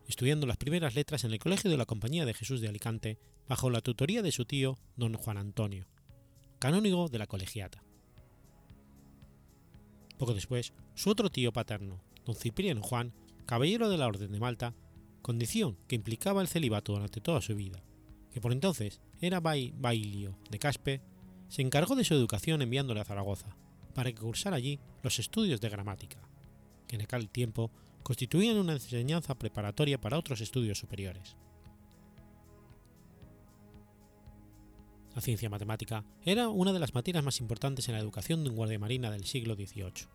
estudiando 0.08 0.48
las 0.48 0.58
primeras 0.58 0.96
letras 0.96 1.24
en 1.24 1.32
el 1.32 1.40
Colegio 1.40 1.70
de 1.70 1.78
la 1.78 1.86
Compañía 1.86 2.26
de 2.26 2.34
Jesús 2.34 2.62
de 2.62 2.68
Alicante 2.68 3.20
bajo 3.48 3.70
la 3.70 3.82
tutoría 3.82 4.22
de 4.22 4.32
su 4.32 4.46
tío 4.46 4.78
don 4.96 5.14
Juan 5.14 5.38
Antonio, 5.38 5.88
canónigo 6.60 7.10
de 7.10 7.20
la 7.20 7.28
colegiata. 7.28 7.84
Poco 10.18 10.34
después, 10.34 10.74
su 10.96 11.10
otro 11.10 11.30
tío 11.30 11.52
paterno, 11.52 12.02
don 12.26 12.36
Cipriano 12.36 12.82
Juan, 12.82 13.14
caballero 13.46 13.90
de 13.90 13.98
la 13.98 14.08
Orden 14.08 14.32
de 14.32 14.40
Malta, 14.40 14.74
condición 15.22 15.78
que 15.88 15.96
implicaba 15.96 16.42
el 16.42 16.48
celibato 16.48 16.94
durante 16.94 17.22
toda 17.22 17.42
su 17.42 17.56
vida, 17.56 17.84
que 18.32 18.42
por 18.42 18.52
entonces 18.52 19.02
era 19.20 19.40
bailio 19.40 20.38
de 20.50 20.60
Caspe, 20.60 21.02
se 21.48 21.62
encargó 21.62 21.96
de 21.96 22.04
su 22.04 22.14
educación 22.14 22.62
enviándole 22.62 23.02
a 23.02 23.06
Zaragoza, 23.06 23.56
para 23.94 24.12
que 24.12 24.22
cursara 24.22 24.58
allí 24.58 24.80
los 25.04 25.20
estudios 25.20 25.62
de 25.62 25.70
gramática, 25.70 26.18
que 26.88 26.96
en 26.96 27.02
aquel 27.04 27.30
tiempo 27.30 27.72
constituían 28.04 28.58
una 28.58 28.74
enseñanza 28.74 29.36
preparatoria 29.36 30.00
para 30.00 30.18
otros 30.18 30.42
estudios 30.42 30.80
superiores. 30.80 31.36
La 35.14 35.22
ciencia 35.22 35.50
matemática 35.50 36.06
era 36.24 36.48
una 36.48 36.72
de 36.72 36.80
las 36.80 36.94
materias 36.94 37.24
más 37.24 37.42
importantes 37.42 37.88
en 37.90 37.96
la 37.96 38.00
educación 38.00 38.44
de 38.44 38.50
un 38.50 38.56
guardia 38.56 38.80
marina 38.80 39.12
del 39.12 39.26
siglo 39.26 39.56
XVIII. 39.56 40.08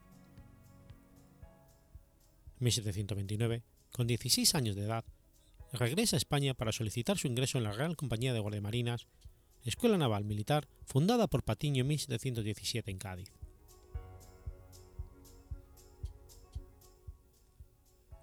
En 2.58 2.64
1729 2.64 3.62
con 3.96 4.06
16 4.06 4.54
años 4.54 4.76
de 4.76 4.84
edad, 4.84 5.06
regresa 5.72 6.16
a 6.16 6.18
España 6.18 6.52
para 6.52 6.70
solicitar 6.70 7.16
su 7.16 7.28
ingreso 7.28 7.56
en 7.56 7.64
la 7.64 7.72
Real 7.72 7.96
Compañía 7.96 8.34
de 8.34 8.40
Guardiamarinas, 8.40 9.06
escuela 9.64 9.96
naval 9.96 10.26
militar 10.26 10.68
fundada 10.84 11.28
por 11.28 11.44
Patiño 11.44 11.80
en 11.80 11.86
1717 11.86 12.90
en 12.90 12.98
Cádiz. 12.98 13.32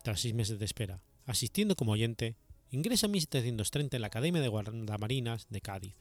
Tras 0.04 0.20
seis 0.20 0.36
meses 0.36 0.60
de 0.60 0.66
espera, 0.66 1.02
asistiendo 1.26 1.76
como 1.76 1.94
oyente, 1.94 2.36
ingresa 2.70 3.08
en 3.08 3.14
1730 3.14 3.98
en 3.98 4.02
la 4.02 4.08
Academia 4.08 4.44
de 4.44 4.50
Guardamarinas 4.50 5.48
de 5.50 5.62
Cádiz, 5.62 5.96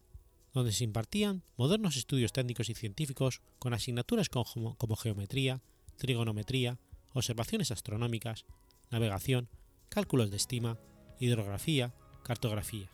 donde 0.52 0.72
se 0.72 0.84
impartían 0.84 1.44
modernos 1.56 1.96
estudios 1.96 2.34
técnicos 2.34 2.68
y 2.68 2.74
científicos 2.74 3.40
con 3.58 3.72
asignaturas 3.72 4.28
como, 4.28 4.76
como 4.76 4.96
geometría, 4.96 5.62
trigonometría, 5.96 6.78
observaciones 7.14 7.70
astronómicas, 7.70 8.44
navegación, 8.90 9.48
cálculos 9.92 10.30
de 10.30 10.38
estima, 10.38 10.78
hidrografía, 11.20 11.92
cartografía, 12.22 12.90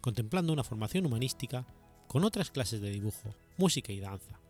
contemplando 0.00 0.52
una 0.52 0.64
formación 0.64 1.06
humanística 1.06 1.64
con 2.08 2.24
otras 2.24 2.50
clases 2.50 2.80
de 2.80 2.90
dibujo, 2.90 3.32
música 3.56 3.92
y 3.92 4.00
danza. 4.00 4.40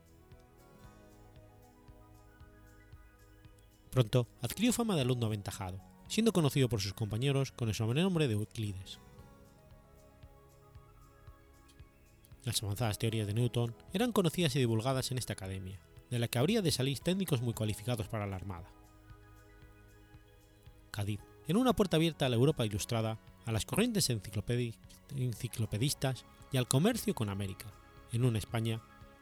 Pronto 3.91 4.27
adquirió 4.41 4.73
fama 4.73 4.97
de 4.97 5.03
alumno 5.03 5.27
aventajado, 5.27 5.79
siendo 6.09 6.33
conocido 6.33 6.71
por 6.71 6.81
sus 6.81 6.95
compañeros 6.95 7.53
con 7.53 7.69
el 7.69 7.75
sobrenombre 7.75 8.29
de 8.29 8.35
Euclides. 8.35 8.99
Las 12.45 12.63
avanzadas 12.63 12.99
teorías 12.99 13.27
de 13.27 13.35
Newton 13.35 13.77
eran 13.93 14.13
conocidas 14.13 14.57
y 14.57 14.59
divulgadas 14.59 15.11
en 15.11 15.19
esta 15.19 15.35
academia, 15.35 15.83
de 16.09 16.19
la 16.19 16.29
que 16.29 16.39
habría 16.39 16.63
de 16.63 16.73
salir 16.73 16.99
técnicos 17.01 17.43
muy 17.43 17.53
cualificados 17.53 18.09
para 18.09 18.27
la 18.27 18.37
Armada. 18.37 18.73
Cádiz 20.91 21.21
era 21.47 21.59
una 21.59 21.75
puerta 21.75 21.97
abierta 21.97 22.27
a 22.27 22.29
la 22.29 22.37
Europa 22.37 22.65
ilustrada, 22.65 23.19
a 23.45 23.53
las 23.53 23.67
corrientes 23.67 24.11
enciclopedistas 24.11 26.25
y 26.53 26.57
al 26.57 26.69
comercio 26.69 27.15
con 27.15 27.29
América, 27.29 27.67
en 28.13 28.25
una 28.25 28.39
España 28.39 28.81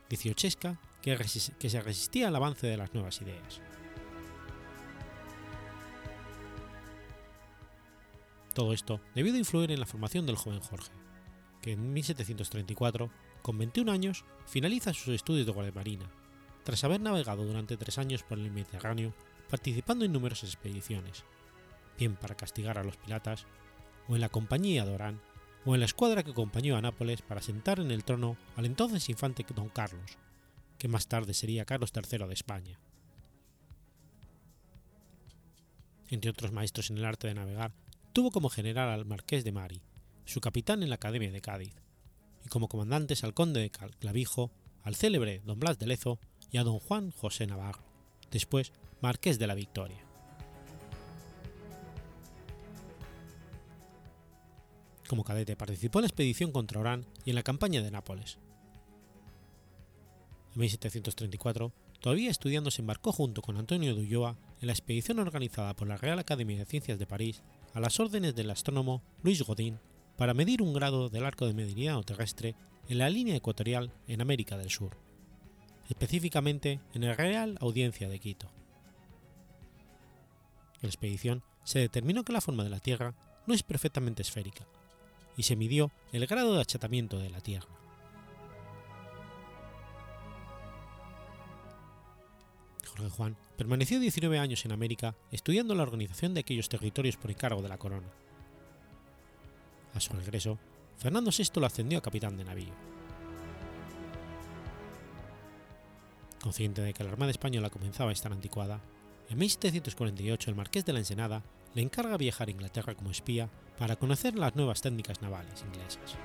dieciochesca 0.09 0.79
que, 1.01 1.17
que 1.59 1.71
se 1.71 1.81
resistía 1.81 2.29
al 2.29 2.37
avance 2.37 2.67
de 2.67 2.77
las 2.77 2.95
nuevas 2.95 3.21
ideas. 3.21 3.61
Todo 8.55 8.75
esto 8.75 9.01
debió 9.15 9.33
de 9.33 9.39
influir 9.39 9.71
en 9.71 9.81
la 9.81 9.87
formación 9.87 10.27
del 10.27 10.37
joven 10.37 10.61
Jorge, 10.61 10.93
que 11.63 11.73
en 11.73 11.93
1734, 11.93 13.11
con 13.41 13.57
21 13.57 13.91
años, 13.91 14.25
finaliza 14.47 14.93
sus 14.93 15.15
estudios 15.15 15.47
de 15.47 15.53
guardiamarina, 15.53 16.11
tras 16.63 16.85
haber 16.85 17.01
navegado 17.01 17.45
durante 17.45 17.77
tres 17.77 17.99
años 17.99 18.23
por 18.23 18.39
el 18.39 18.51
Mediterráneo, 18.51 19.15
participando 19.49 20.05
en 20.05 20.13
numerosas 20.13 20.51
expediciones, 20.51 21.25
bien 22.03 22.17
para 22.17 22.35
castigar 22.35 22.79
a 22.79 22.83
los 22.83 22.97
piratas, 22.97 23.47
o 24.09 24.17
en 24.17 24.21
la 24.21 24.29
compañía 24.29 24.85
de 24.85 24.93
Orán, 24.93 25.21
o 25.65 25.75
en 25.75 25.81
la 25.81 25.87
escuadra 25.87 26.25
que 26.25 26.33
acompañó 26.33 26.77
a 26.77 26.83
Nápoles 26.83 27.23
para 27.23 27.41
sentar 27.41 27.79
en 27.79 27.93
el 27.93 28.03
trono 28.03 28.37
al 28.57 28.67
entonces 28.67 29.09
infante 29.09 29.47
don 29.55 29.69
Carlos, 29.69 30.19
que 30.79 30.89
más 30.89 31.07
tarde 31.07 31.33
sería 31.33 31.65
Carlos 31.65 31.93
III 31.95 32.27
de 32.27 32.35
España. 32.35 32.81
Entre 36.09 36.31
otros 36.31 36.51
maestros 36.51 36.91
en 36.91 36.99
el 36.99 37.05
arte 37.05 37.29
de 37.29 37.35
navegar, 37.35 37.73
tuvo 38.13 38.33
como 38.33 38.51
general 38.51 38.89
al 38.89 39.07
marqués 39.07 39.45
de 39.45 39.53
Mari, 39.53 39.81
su 40.25 40.41
capitán 40.41 40.83
en 40.83 40.89
la 40.89 40.97
Academia 40.97 41.31
de 41.31 41.41
Cádiz, 41.41 41.77
y 42.45 42.49
como 42.49 42.67
comandantes 42.67 43.23
al 43.23 43.33
conde 43.33 43.61
de 43.61 43.71
Clavijo, 43.71 44.51
al 44.83 44.97
célebre 44.97 45.41
don 45.45 45.61
Blas 45.61 45.79
de 45.79 45.87
Lezo 45.87 46.19
y 46.51 46.57
a 46.59 46.65
don 46.65 46.81
Juan 46.81 47.13
José 47.13 47.47
Navarro, 47.47 47.85
después 48.33 48.73
marqués 49.01 49.39
de 49.39 49.47
la 49.47 49.55
Victoria. 49.55 50.12
Como 55.09 55.25
cadete 55.25 55.57
participó 55.57 55.99
en 55.99 56.03
la 56.03 56.09
expedición 56.09 56.53
contra 56.53 56.81
Orán 56.81 57.07
y 57.25 57.31
en 57.31 57.37
la 57.37 57.43
campaña 57.43 57.83
de 57.83 57.91
Nápoles. 57.91 58.39
En 60.55 60.61
1734, 60.61 61.73
todavía 62.01 62.31
estudiando, 62.31 62.71
se 62.71 62.83
embarcó 62.83 63.13
junto 63.13 63.43
con 63.43 63.57
Antonio 63.57 63.95
de 63.95 64.03
Ulloa 64.03 64.37
en 64.61 64.67
la 64.67 64.73
expedición 64.73 65.19
organizada 65.19 65.75
por 65.75 65.89
la 65.89 65.97
Real 65.97 66.19
Academia 66.19 66.59
de 66.59 66.67
Ciencias 66.67 66.99
de 66.99 67.07
París 67.07 67.43
a 67.75 67.81
las 67.81 67.99
órdenes 68.01 68.35
del 68.35 68.51
astrónomo 68.51 69.03
Luis 69.23 69.43
Godin 69.43 69.79
para 70.17 70.35
medir 70.35 70.63
un 70.63 70.75
grado 70.75 71.09
del 71.09 71.25
arco 71.25 71.47
de 71.47 71.55
meridiano 71.55 72.03
terrestre 72.03 72.55
en 72.89 72.99
la 72.99 73.09
línea 73.09 73.37
ecuatorial 73.37 73.93
en 74.07 74.21
América 74.21 74.59
del 74.59 74.71
Sur, 74.71 74.99
específicamente 75.89 76.81
en 76.95 77.05
el 77.05 77.17
Real 77.17 77.57
Audiencia 77.61 78.09
de 78.09 78.19
Quito. 78.19 78.51
En 80.77 80.83
la 80.83 80.89
expedición 80.89 81.43
se 81.65 81.79
determinó 81.79 82.25
que 82.25 82.33
la 82.33 82.41
forma 82.41 82.65
de 82.65 82.71
la 82.71 82.81
Tierra 82.81 83.15
no 83.47 83.55
es 83.55 83.63
perfectamente 83.63 84.23
esférica, 84.23 84.67
y 85.37 85.45
se 85.45 85.57
midió 85.57 85.91
el 86.13 86.27
grado 86.27 86.55
de 86.55 86.63
achatamiento 86.63 87.19
de 87.19 87.31
la 87.31 87.41
Tierra. 87.41 87.69
Jorge 92.87 93.09
Juan 93.09 93.37
permaneció 93.57 93.99
19 93.99 94.39
años 94.39 94.65
en 94.65 94.73
América 94.73 95.15
estudiando 95.31 95.75
la 95.75 95.83
organización 95.83 96.35
de 96.35 96.41
aquellos 96.41 96.69
territorios 96.69 97.17
por 97.17 97.31
encargo 97.31 97.63
de 97.63 97.69
la 97.69 97.79
corona. 97.79 98.09
A 99.95 100.01
su 100.01 100.13
regreso, 100.13 100.59
Fernando 100.99 101.31
VI 101.37 101.61
lo 101.61 101.67
ascendió 101.67 101.99
a 101.99 102.03
capitán 102.03 102.37
de 102.37 102.45
navío. 102.45 102.73
Consciente 106.43 106.83
de 106.83 106.93
que 106.93 107.05
la 107.05 107.11
Armada 107.11 107.31
Española 107.31 107.71
comenzaba 107.71 108.11
a 108.11 108.13
estar 108.13 108.33
anticuada, 108.33 108.81
en 109.29 109.39
1748 109.39 110.51
el 110.51 110.57
Marqués 110.57 110.85
de 110.85 110.93
la 110.93 110.99
Ensenada 110.99 111.43
le 111.75 111.83
encarga 111.83 112.17
viajar 112.17 112.49
a 112.49 112.51
Inglaterra 112.51 112.95
como 112.95 113.11
espía 113.11 113.49
para 113.79 113.97
conocer 113.97 114.37
las 114.37 114.55
nuevas 114.57 114.81
técnicas 114.81 115.23
navales 115.23 115.63
inglesas. 115.63 116.17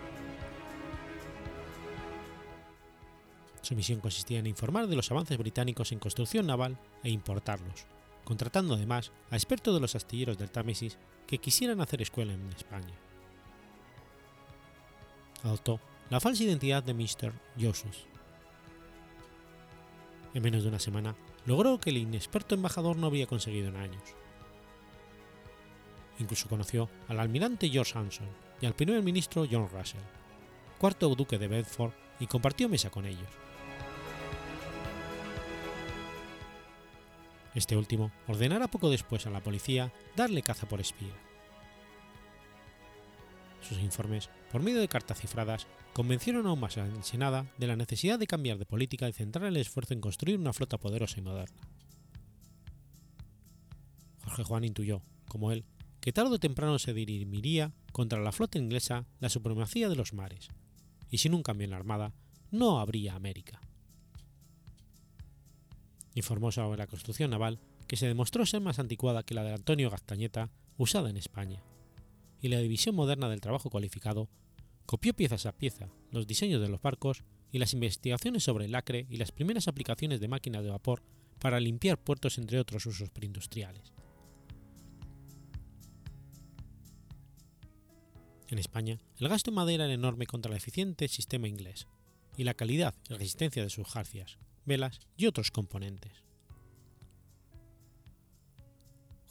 Su 3.62 3.76
misión 3.76 4.00
consistía 4.00 4.40
en 4.40 4.48
informar 4.48 4.88
de 4.88 4.96
los 4.96 5.12
avances 5.12 5.38
británicos 5.38 5.92
en 5.92 6.00
construcción 6.00 6.48
naval 6.48 6.78
e 7.04 7.10
importarlos, 7.10 7.86
contratando 8.24 8.76
además 8.76 9.12
a 9.30 9.36
expertos 9.36 9.74
de 9.74 9.82
los 9.82 9.96
astilleros 9.96 10.38
del 10.38 10.52
Támesis 10.52 10.98
que 11.26 11.40
quisieran 11.40 11.82
hacer 11.82 12.02
escuela 12.02 12.34
en 12.34 12.48
España. 12.50 12.94
Adoptó 15.44 15.82
la 16.10 16.20
falsa 16.20 16.44
identidad 16.44 16.84
de 16.84 16.94
Mr. 16.94 17.34
Josus. 17.60 18.06
En 20.34 20.44
menos 20.44 20.64
de 20.64 20.70
una 20.70 20.80
semana, 20.80 21.16
logró 21.46 21.80
que 21.80 21.90
el 21.90 21.98
inexperto 21.98 22.56
embajador 22.56 22.96
no 22.96 23.08
había 23.08 23.28
conseguido 23.28 23.70
en 23.70 23.76
años. 23.76 24.04
Incluso 26.20 26.50
conoció 26.50 26.90
al 27.08 27.20
almirante 27.20 27.70
George 27.70 27.98
Hanson 27.98 28.28
y 28.62 28.66
al 28.66 28.76
primer 28.76 29.02
ministro 29.04 29.46
John 29.50 29.70
Russell, 29.70 30.02
cuarto 30.80 31.14
duque 31.16 31.38
de 31.38 31.48
Bedford, 31.48 31.94
y 32.20 32.28
compartió 32.28 32.68
mesa 32.68 32.90
con 32.90 33.06
ellos. 33.06 33.30
Este 37.54 37.76
último 37.76 38.12
ordenará 38.28 38.68
poco 38.68 38.90
después 38.90 39.26
a 39.26 39.32
la 39.32 39.42
policía 39.42 39.92
darle 40.16 40.44
caza 40.44 40.68
por 40.68 40.80
espía. 40.80 41.14
Sus 43.62 43.80
informes, 43.80 44.30
por 44.52 44.62
medio 44.62 44.80
de 44.80 44.88
cartas 44.88 45.20
cifradas, 45.20 45.68
convencieron 45.94 46.46
aún 46.46 46.60
más 46.60 46.78
a 46.78 46.86
la 46.86 47.04
Senada 47.04 47.48
de 47.58 47.68
la 47.68 47.76
necesidad 47.76 48.20
de 48.20 48.28
cambiar 48.28 48.58
de 48.58 48.66
política 48.66 49.10
y 49.10 49.14
centrar 49.14 49.46
el 49.48 49.58
esfuerzo 49.58 49.94
en 49.94 50.02
construir 50.02 50.40
una 50.40 50.54
flota 50.54 50.78
poderosa 50.78 51.20
y 51.20 51.24
moderna. 51.24 51.62
Jorge 54.24 54.44
Juan 54.44 54.64
intuyó, 54.64 55.02
como 55.28 55.52
él, 55.52 55.66
que 56.08 56.14
tarde 56.14 56.36
o 56.36 56.40
temprano 56.40 56.80
se 56.80 56.96
dirimiría 56.96 57.76
contra 57.92 58.24
la 58.24 58.32
flota 58.32 58.58
inglesa 58.58 59.04
la 59.20 59.28
supremacía 59.28 59.90
de 59.90 59.98
los 59.98 60.14
mares, 60.14 60.48
y 61.12 61.18
sin 61.18 61.34
un 61.34 61.44
cambio 61.44 61.66
en 61.66 61.72
la 61.72 61.76
armada, 61.76 62.14
no 62.50 62.80
habría 62.80 63.14
América 63.14 63.60
informó 66.16 66.54
sobre 66.54 66.78
la 66.78 66.88
construcción 66.88 67.32
naval 67.32 67.60
que 67.88 67.98
se 67.98 68.08
demostró 68.08 68.46
ser 68.46 68.62
más 68.62 68.80
anticuada 68.80 69.24
que 69.24 69.34
la 69.34 69.44
de 69.44 69.52
Antonio 69.52 69.90
Gaztañeta 69.90 70.50
usada 70.78 71.10
en 71.10 71.18
España, 71.18 71.62
y 72.40 72.48
la 72.48 72.60
división 72.60 72.96
moderna 72.96 73.28
del 73.28 73.42
trabajo 73.42 73.70
cualificado 73.70 74.30
copió 74.86 75.14
piezas 75.14 75.46
a 75.46 75.58
pieza 75.58 75.90
los 76.12 76.26
diseños 76.26 76.62
de 76.62 76.70
los 76.70 76.82
barcos 76.82 77.26
y 77.52 77.60
las 77.60 77.74
investigaciones 77.74 78.46
sobre 78.46 78.64
el 78.64 78.76
acre 78.76 79.08
y 79.10 79.18
las 79.18 79.34
primeras 79.34 79.68
aplicaciones 79.68 80.22
de 80.22 80.30
máquinas 80.30 80.64
de 80.64 80.70
vapor 80.70 81.04
para 81.38 81.60
limpiar 81.60 82.02
puertos 82.02 82.38
entre 82.38 82.62
otros 82.62 82.86
usos 82.86 83.10
preindustriales. 83.10 83.97
En 88.48 88.60
España, 88.60 89.00
el 89.18 89.28
gasto 89.28 89.52
en 89.52 89.56
madera 89.56 89.86
era 89.86 89.94
enorme 89.94 90.26
contra 90.26 90.52
el 90.52 90.58
eficiente 90.58 91.08
sistema 91.08 91.48
inglés, 91.48 91.88
y 92.38 92.44
la 92.44 92.54
calidad 92.54 92.96
y 93.10 93.14
resistencia 93.14 93.64
de 93.64 93.70
sus 93.70 93.88
jarcias, 93.88 94.38
velas 94.66 95.00
y 95.18 95.26
otros 95.26 95.52
componentes. 95.52 96.24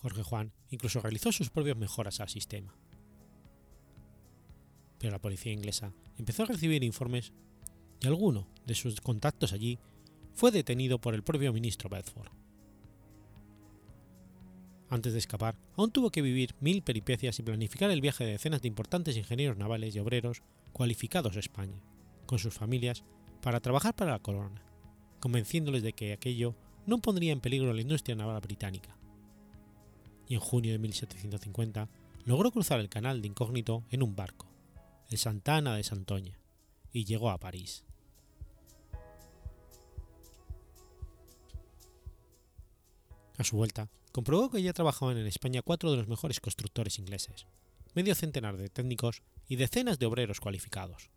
Jorge 0.02 0.22
Juan 0.22 0.52
incluso 0.70 1.00
realizó 1.00 1.33
sus 1.33 1.50
propias 1.50 1.76
mejoras 1.76 2.20
al 2.20 2.29
sistema. 2.29 2.76
Pero 4.98 5.12
la 5.12 5.20
policía 5.20 5.52
inglesa 5.52 5.92
empezó 6.18 6.42
a 6.42 6.46
recibir 6.46 6.85
informes 6.85 7.33
y 8.00 8.07
alguno 8.07 8.48
de 8.66 8.74
sus 8.74 9.00
contactos 9.00 9.52
allí 9.52 9.79
fue 10.35 10.50
detenido 10.50 11.00
por 11.00 11.14
el 11.14 11.22
propio 11.22 11.52
ministro 11.52 11.88
Bedford. 11.88 12.31
Antes 14.88 15.12
de 15.12 15.18
escapar, 15.18 15.57
aún 15.77 15.90
tuvo 15.90 16.11
que 16.11 16.22
vivir 16.22 16.55
mil 16.61 16.83
peripecias 16.83 17.38
y 17.38 17.42
planificar 17.42 17.90
el 17.90 18.01
viaje 18.01 18.25
de 18.25 18.33
decenas 18.33 18.62
de 18.62 18.68
importantes 18.68 19.16
ingenieros 19.16 19.57
navales 19.57 19.94
y 19.94 19.99
obreros 19.99 20.42
cualificados 20.72 21.37
a 21.37 21.40
España, 21.40 21.81
con 22.27 22.38
sus 22.38 22.55
familias, 22.55 23.03
para 23.42 23.61
trabajar 23.61 23.94
para 23.94 24.12
la 24.12 24.18
corona 24.20 24.66
convenciéndoles 25.20 25.83
de 25.83 25.92
que 25.92 26.12
aquello 26.12 26.55
no 26.87 26.99
pondría 26.99 27.33
en 27.33 27.40
peligro 27.40 27.72
la 27.72 27.81
industria 27.81 28.14
naval 28.14 28.40
británica. 28.40 28.96
Y 30.29 30.35
en 30.35 30.40
junio 30.40 30.72
de 30.72 30.79
1750 30.79 31.88
logró 32.25 32.51
cruzar 32.51 32.81
el 32.81 32.88
canal 32.88 33.22
de 33.22 33.29
incógnito 33.29 33.85
en 33.90 34.03
un 34.03 34.14
barco, 34.14 34.46
el 35.11 35.18
Santa 35.18 35.57
Ana 35.57 35.77
de 35.77 35.85
Santoña, 35.85 36.38
y 36.92 37.05
llegó 37.05 37.31
a 37.31 37.38
París. 37.38 37.85
A 43.38 43.44
su 43.44 43.57
vuelta, 43.57 43.88
comprobó 44.16 44.48
que 44.48 44.62
ya 44.62 44.72
trabajaban 44.72 45.18
en 45.18 45.26
España 45.26 45.61
cuatro 45.61 45.90
de 45.90 45.98
los 45.98 46.09
mejores 46.09 46.40
constructores 46.40 46.98
ingleses, 46.98 47.46
medio 47.94 48.14
centenar 48.14 48.57
de 48.57 48.70
técnicos 48.70 49.20
y 49.46 49.57
decenas 49.57 49.98
de 49.98 50.07
obreros 50.07 50.40
cualificados. 50.40 51.11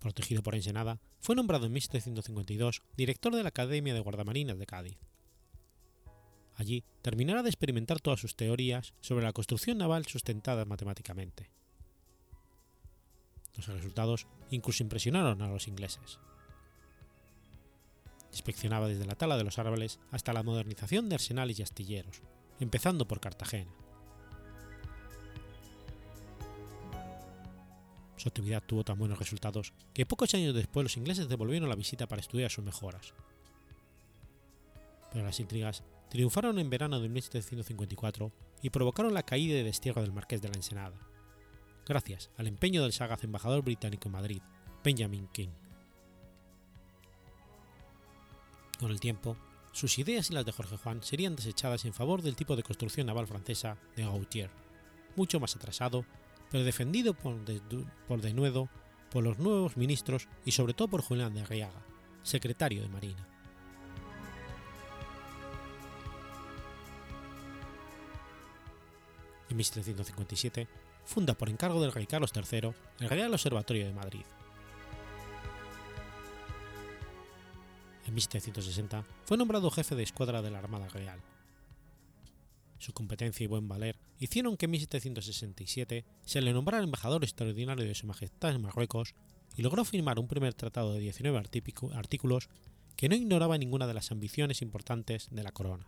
Protegido 0.00 0.42
por 0.42 0.56
Ensenada, 0.56 1.00
fue 1.20 1.36
nombrado 1.36 1.66
en 1.66 1.72
1752 1.74 2.82
director 2.96 3.36
de 3.36 3.44
la 3.44 3.50
Academia 3.50 3.94
de 3.94 4.00
Guardamarinas 4.00 4.58
de 4.58 4.66
Cádiz. 4.66 4.98
Allí 6.56 6.82
terminará 7.02 7.44
de 7.44 7.48
experimentar 7.50 8.00
todas 8.00 8.18
sus 8.18 8.34
teorías 8.34 8.94
sobre 9.00 9.24
la 9.24 9.32
construcción 9.32 9.78
naval 9.78 10.06
sustentada 10.06 10.64
matemáticamente. 10.64 11.50
Los 13.54 13.68
resultados 13.68 14.26
incluso 14.50 14.82
impresionaron 14.82 15.40
a 15.40 15.46
los 15.46 15.68
ingleses. 15.68 16.18
Inspeccionaba 18.32 18.88
desde 18.88 19.06
la 19.06 19.14
tala 19.14 19.36
de 19.36 19.44
los 19.44 19.58
árboles 19.58 20.00
hasta 20.10 20.32
la 20.32 20.42
modernización 20.42 21.08
de 21.08 21.14
arsenales 21.14 21.58
y 21.58 21.62
astilleros, 21.62 22.22
empezando 22.58 23.06
por 23.06 23.20
Cartagena. 23.20 23.70
Su 28.16 28.28
actividad 28.28 28.62
tuvo 28.62 28.84
tan 28.84 28.98
buenos 28.98 29.18
resultados 29.18 29.72
que 29.92 30.06
pocos 30.06 30.32
años 30.34 30.54
después 30.54 30.84
los 30.84 30.96
ingleses 30.96 31.28
devolvieron 31.28 31.68
la 31.68 31.74
visita 31.74 32.06
para 32.06 32.20
estudiar 32.20 32.50
sus 32.50 32.64
mejoras. 32.64 33.14
Pero 35.12 35.24
las 35.24 35.40
intrigas 35.40 35.82
triunfaron 36.08 36.58
en 36.58 36.70
verano 36.70 37.00
de 37.00 37.08
1754 37.08 38.32
y 38.62 38.70
provocaron 38.70 39.12
la 39.12 39.24
caída 39.24 39.58
y 39.58 39.62
destierro 39.62 40.02
del 40.02 40.12
marqués 40.12 40.40
de 40.40 40.48
la 40.48 40.54
Ensenada, 40.54 40.96
gracias 41.86 42.30
al 42.36 42.46
empeño 42.46 42.82
del 42.82 42.92
sagaz 42.92 43.24
embajador 43.24 43.62
británico 43.62 44.08
en 44.08 44.12
Madrid, 44.12 44.42
Benjamin 44.84 45.26
King. 45.32 45.48
Con 48.82 48.90
el 48.90 48.98
tiempo, 48.98 49.36
sus 49.70 49.96
ideas 50.00 50.28
y 50.28 50.34
las 50.34 50.44
de 50.44 50.50
Jorge 50.50 50.76
Juan 50.76 51.04
serían 51.04 51.36
desechadas 51.36 51.84
en 51.84 51.94
favor 51.94 52.20
del 52.20 52.34
tipo 52.34 52.56
de 52.56 52.64
construcción 52.64 53.06
naval 53.06 53.28
francesa 53.28 53.78
de 53.94 54.02
Gautier, 54.02 54.50
mucho 55.14 55.38
más 55.38 55.54
atrasado, 55.54 56.04
pero 56.50 56.64
defendido 56.64 57.14
por, 57.14 57.44
de, 57.44 57.60
denuedo 58.20 58.68
por 59.08 59.22
los 59.22 59.38
nuevos 59.38 59.76
ministros 59.76 60.26
y 60.44 60.50
sobre 60.50 60.74
todo 60.74 60.88
por 60.88 61.00
Julián 61.00 61.32
de 61.32 61.42
Arriaga, 61.42 61.80
secretario 62.24 62.82
de 62.82 62.88
Marina. 62.88 63.24
En 69.48 69.56
1757 69.56 70.66
funda 71.04 71.34
por 71.34 71.48
encargo 71.48 71.80
del 71.80 71.92
rey 71.92 72.08
Carlos 72.08 72.32
III 72.34 72.72
el 72.98 73.08
Real 73.08 73.32
Observatorio 73.32 73.86
de 73.86 73.92
Madrid. 73.92 74.24
En 78.06 78.14
1760 78.14 79.04
fue 79.24 79.36
nombrado 79.36 79.70
jefe 79.70 79.94
de 79.94 80.02
escuadra 80.02 80.42
de 80.42 80.50
la 80.50 80.58
Armada 80.58 80.88
Real. 80.88 81.20
Su 82.78 82.92
competencia 82.92 83.44
y 83.44 83.46
buen 83.46 83.68
valer 83.68 83.96
hicieron 84.18 84.56
que 84.56 84.64
en 84.64 84.72
1767 84.72 86.04
se 86.24 86.40
le 86.40 86.52
nombrara 86.52 86.82
embajador 86.82 87.22
extraordinario 87.22 87.84
de 87.84 87.94
Su 87.94 88.08
Majestad 88.08 88.54
en 88.54 88.62
Marruecos 88.62 89.14
y 89.56 89.62
logró 89.62 89.84
firmar 89.84 90.18
un 90.18 90.26
primer 90.26 90.54
tratado 90.54 90.92
de 90.94 91.00
19 91.00 91.42
artículos 91.94 92.48
que 92.96 93.08
no 93.08 93.14
ignoraba 93.14 93.56
ninguna 93.56 93.86
de 93.86 93.94
las 93.94 94.10
ambiciones 94.10 94.62
importantes 94.62 95.28
de 95.30 95.42
la 95.42 95.52
corona. 95.52 95.86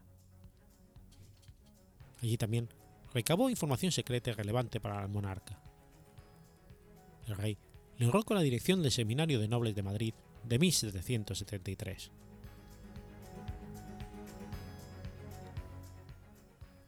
Allí 2.23 2.37
también 2.37 2.69
recabó 3.13 3.51
información 3.51 3.93
secreta 3.93 4.31
y 4.31 4.35
relevante 4.35 4.81
para 4.81 5.03
el 5.03 5.09
monarca. 5.09 5.61
El 7.27 7.37
rey 7.37 7.59
le 7.99 8.07
honró 8.07 8.23
con 8.23 8.37
la 8.37 8.43
dirección 8.43 8.83
del 8.83 8.93
Seminario 8.93 9.41
de 9.41 9.49
Nobles 9.49 9.75
de 9.75 9.83
Madrid 9.83 10.15
de 10.49 10.59
1773. 10.59 12.11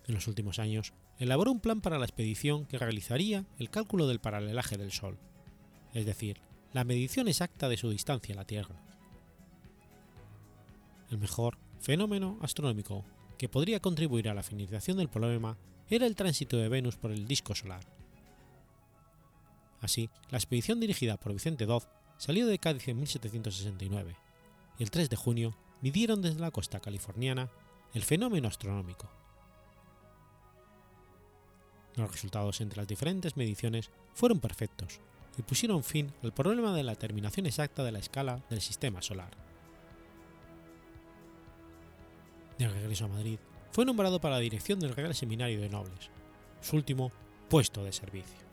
En 0.06 0.14
los 0.14 0.28
últimos 0.28 0.58
años, 0.58 0.92
elaboró 1.18 1.50
un 1.50 1.60
plan 1.60 1.80
para 1.80 1.98
la 1.98 2.04
expedición 2.04 2.66
que 2.66 2.78
realizaría 2.78 3.44
el 3.58 3.70
cálculo 3.70 4.06
del 4.06 4.20
paralelaje 4.20 4.76
del 4.76 4.92
Sol, 4.92 5.18
es 5.94 6.06
decir, 6.06 6.40
la 6.72 6.84
medición 6.84 7.26
exacta 7.28 7.68
de 7.68 7.76
su 7.76 7.90
distancia 7.90 8.34
a 8.34 8.36
la 8.36 8.44
Tierra. 8.44 8.76
El 11.10 11.18
mejor 11.18 11.58
fenómeno 11.80 12.38
astronómico 12.42 13.04
que 13.38 13.48
podría 13.48 13.80
contribuir 13.80 14.28
a 14.28 14.34
la 14.34 14.42
finalización 14.42 14.98
del 14.98 15.08
problema 15.08 15.56
era 15.88 16.06
el 16.06 16.16
tránsito 16.16 16.56
de 16.56 16.68
Venus 16.68 16.96
por 16.96 17.10
el 17.10 17.26
disco 17.26 17.54
solar. 17.54 17.84
Así, 19.80 20.10
la 20.30 20.38
expedición 20.38 20.80
dirigida 20.80 21.16
por 21.16 21.32
Vicente 21.32 21.66
Doz 21.66 21.86
salió 22.18 22.46
de 22.46 22.58
Cádiz 22.58 22.88
en 22.88 22.98
1769 22.98 24.16
y 24.78 24.82
el 24.82 24.90
3 24.90 25.10
de 25.10 25.16
junio 25.16 25.56
midieron 25.80 26.22
desde 26.22 26.40
la 26.40 26.50
costa 26.50 26.80
californiana 26.80 27.50
el 27.94 28.02
fenómeno 28.02 28.48
astronómico. 28.48 29.08
Los 31.94 32.10
resultados 32.10 32.60
entre 32.60 32.78
las 32.78 32.88
diferentes 32.88 33.36
mediciones 33.36 33.90
fueron 34.14 34.40
perfectos 34.40 35.00
y 35.38 35.42
pusieron 35.42 35.82
fin 35.82 36.12
al 36.22 36.32
problema 36.32 36.74
de 36.74 36.82
la 36.82 36.94
terminación 36.94 37.46
exacta 37.46 37.84
de 37.84 37.92
la 37.92 37.98
escala 37.98 38.42
del 38.50 38.60
sistema 38.60 39.02
solar. 39.02 39.30
De 42.58 42.68
regreso 42.68 43.04
a 43.04 43.08
Madrid, 43.08 43.38
fue 43.70 43.84
nombrado 43.84 44.20
para 44.20 44.36
la 44.36 44.40
dirección 44.40 44.80
del 44.80 44.94
Real 44.94 45.14
Seminario 45.14 45.60
de 45.60 45.68
Nobles, 45.68 46.10
su 46.62 46.76
último 46.76 47.12
puesto 47.48 47.84
de 47.84 47.92
servicio. 47.92 48.45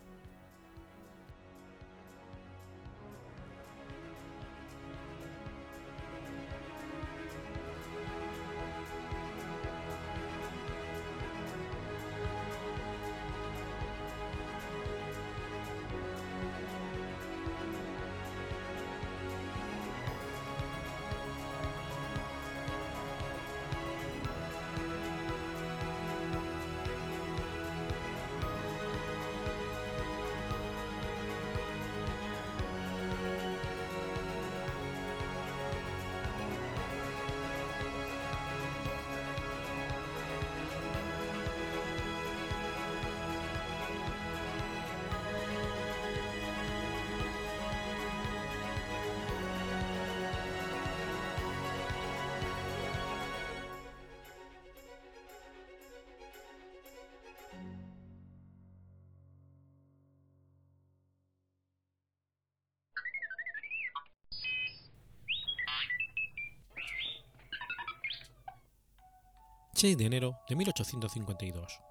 6 69.84 69.98
de 69.98 70.06
enero 70.06 70.40
de 70.48 70.56
1852. 70.56 71.82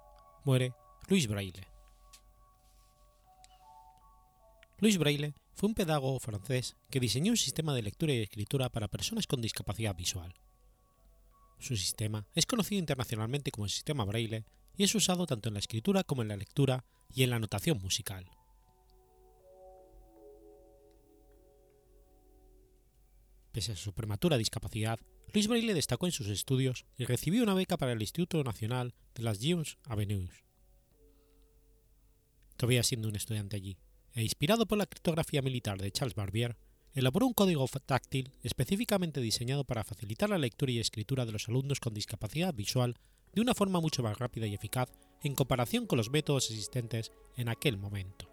Muere 0.45 0.73
Louis 1.09 1.27
Braille. 1.27 1.67
Louis 4.79 4.97
Braille 4.97 5.35
fue 5.53 5.69
un 5.69 5.75
pedagogo 5.75 6.19
francés 6.19 6.75
que 6.89 6.99
diseñó 6.99 7.33
un 7.33 7.37
sistema 7.37 7.75
de 7.75 7.83
lectura 7.83 8.11
y 8.11 8.23
escritura 8.23 8.69
para 8.69 8.87
personas 8.87 9.27
con 9.27 9.41
discapacidad 9.41 9.95
visual. 9.95 10.33
Su 11.59 11.77
sistema 11.77 12.25
es 12.33 12.47
conocido 12.47 12.79
internacionalmente 12.79 13.51
como 13.51 13.65
el 13.65 13.71
sistema 13.71 14.05
Braille 14.05 14.43
y 14.75 14.85
es 14.85 14.95
usado 14.95 15.27
tanto 15.27 15.49
en 15.49 15.53
la 15.53 15.59
escritura 15.59 16.03
como 16.03 16.23
en 16.23 16.29
la 16.29 16.35
lectura 16.35 16.85
y 17.13 17.21
en 17.21 17.29
la 17.29 17.37
notación 17.37 17.79
musical. 17.79 18.25
Pese 23.51 23.73
a 23.73 23.75
su 23.75 23.93
prematura 23.93 24.39
discapacidad, 24.39 24.99
Luis 25.33 25.47
Braille 25.47 25.73
destacó 25.73 26.05
en 26.05 26.11
sus 26.11 26.27
estudios 26.27 26.85
y 26.95 27.05
recibió 27.05 27.41
una 27.41 27.55
beca 27.55 27.75
para 27.75 27.91
el 27.91 28.01
Instituto 28.01 28.43
Nacional 28.43 28.93
de 29.15 29.23
las 29.23 29.39
Jeunes 29.39 29.79
Avenues. 29.85 30.43
Todavía 32.55 32.83
siendo 32.83 33.07
un 33.07 33.15
estudiante 33.15 33.55
allí, 33.55 33.77
e 34.13 34.21
inspirado 34.21 34.67
por 34.67 34.77
la 34.77 34.85
criptografía 34.85 35.41
militar 35.41 35.81
de 35.81 35.91
Charles 35.91 36.13
Barbier, 36.13 36.55
elaboró 36.93 37.25
un 37.25 37.33
código 37.33 37.67
táctil 37.83 38.31
específicamente 38.43 39.21
diseñado 39.21 39.63
para 39.63 39.83
facilitar 39.83 40.29
la 40.29 40.37
lectura 40.37 40.71
y 40.71 40.77
escritura 40.77 41.25
de 41.25 41.31
los 41.31 41.49
alumnos 41.49 41.79
con 41.79 41.95
discapacidad 41.95 42.53
visual 42.53 42.95
de 43.33 43.41
una 43.41 43.55
forma 43.55 43.81
mucho 43.81 44.03
más 44.03 44.19
rápida 44.19 44.45
y 44.45 44.53
eficaz 44.53 44.91
en 45.23 45.33
comparación 45.33 45.87
con 45.87 45.97
los 45.97 46.11
métodos 46.11 46.51
existentes 46.51 47.11
en 47.37 47.49
aquel 47.49 47.77
momento. 47.77 48.29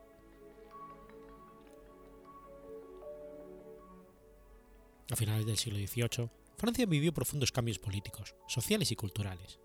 A 5.11 5.17
finales 5.17 5.47
del 5.47 5.57
siglo 5.57 5.79
XVIII, 5.79 6.40
Francia 6.61 6.85
vivió 6.85 7.15
profundos 7.15 7.53
cambios 7.53 7.79
políticos, 7.79 8.35
sociales 8.47 8.93
y 8.93 8.97
culturales. 8.97 9.59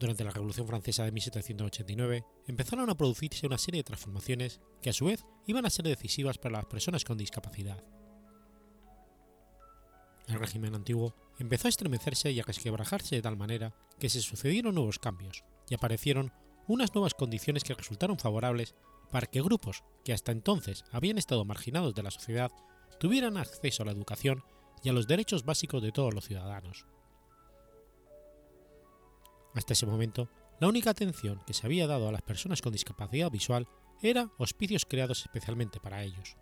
Durante 0.00 0.24
la 0.24 0.30
Revolución 0.30 0.66
Francesa 0.66 1.04
de 1.04 1.12
1789 1.12 2.24
empezaron 2.46 2.88
a 2.88 2.96
producirse 2.96 3.46
una 3.46 3.58
serie 3.58 3.80
de 3.80 3.84
transformaciones 3.84 4.60
que 4.80 4.88
a 4.88 4.94
su 4.94 5.04
vez 5.04 5.26
iban 5.46 5.66
a 5.66 5.70
ser 5.70 5.84
decisivas 5.84 6.38
para 6.38 6.56
las 6.56 6.64
personas 6.64 7.04
con 7.04 7.18
discapacidad. 7.18 7.84
El 10.26 10.38
régimen 10.38 10.74
antiguo 10.74 11.14
empezó 11.38 11.68
a 11.68 11.70
estremecerse 11.70 12.32
y 12.32 12.40
a 12.40 12.44
resquebrajarse 12.44 13.16
de 13.16 13.22
tal 13.22 13.36
manera 13.36 13.74
que 14.00 14.08
se 14.08 14.22
sucedieron 14.22 14.74
nuevos 14.74 14.98
cambios 14.98 15.44
y 15.68 15.74
aparecieron 15.74 16.32
unas 16.66 16.94
nuevas 16.94 17.12
condiciones 17.12 17.62
que 17.62 17.74
resultaron 17.74 18.18
favorables 18.18 18.74
para 19.10 19.26
que 19.26 19.42
grupos 19.42 19.84
que 20.02 20.14
hasta 20.14 20.32
entonces 20.32 20.84
habían 20.90 21.18
estado 21.18 21.44
marginados 21.44 21.94
de 21.94 22.02
la 22.02 22.10
sociedad 22.10 22.50
tuvieran 22.98 23.36
acceso 23.36 23.82
a 23.82 23.86
la 23.86 23.92
educación 23.92 24.42
y 24.82 24.88
a 24.88 24.92
los 24.92 25.06
derechos 25.06 25.44
básicos 25.44 25.82
de 25.82 25.92
todos 25.92 26.12
los 26.12 26.26
ciudadanos. 26.26 26.86
Hasta 29.54 29.74
ese 29.74 29.86
momento, 29.86 30.28
la 30.60 30.68
única 30.68 30.90
atención 30.90 31.42
que 31.46 31.54
se 31.54 31.66
había 31.66 31.86
dado 31.86 32.08
a 32.08 32.12
las 32.12 32.22
personas 32.22 32.62
con 32.62 32.72
discapacidad 32.72 33.30
visual 33.30 33.68
era 34.00 34.30
hospicios 34.38 34.84
creados 34.84 35.20
especialmente 35.22 35.80
para 35.80 36.02
ellos. 36.02 36.36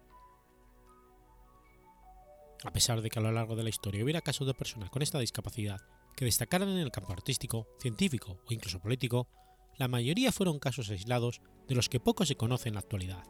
A 2.65 2.73
pesar 2.73 3.01
de 3.01 3.09
que 3.09 3.19
a 3.19 3.23
lo 3.23 3.33
largo 3.33 3.57
de 3.57 3.63
la 3.63 3.71
historia 3.71 4.05
hubiera 4.05 4.21
casos 4.21 4.47
de 4.47 4.55
personas 4.55 4.91
con 4.91 5.03
esta 5.03 5.19
discapacidad 5.19 5.81
que 6.15 6.27
destacaran 6.27 6.69
en 6.69 6.79
el 6.79 6.91
campo 6.91 7.13
artístico, 7.13 7.67
científico 7.81 8.41
o 8.47 8.53
incluso 8.53 8.81
político, 8.81 9.29
la 9.79 9.89
mayoría 9.89 10.33
fueron 10.33 10.59
casos 10.59 10.91
aislados 10.91 11.41
de 11.67 11.75
los 11.75 11.89
que 11.89 12.01
poco 12.01 12.27
se 12.27 12.37
conoce 12.37 12.69
en 12.69 12.75
la 12.75 12.81
actualidad. 12.81 13.25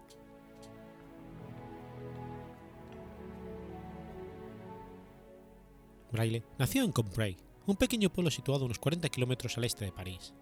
Braille 6.12 6.42
nació 6.58 6.84
en 6.84 6.92
Combray, 6.92 7.36
un 7.66 7.76
pequeño 7.76 8.10
pueblo 8.10 8.30
situado 8.30 8.62
a 8.62 8.66
unos 8.66 8.78
40 8.78 9.08
kilómetros 9.08 9.56
al 9.56 9.64
este 9.64 9.84
de 9.84 9.92
París. 9.92 10.34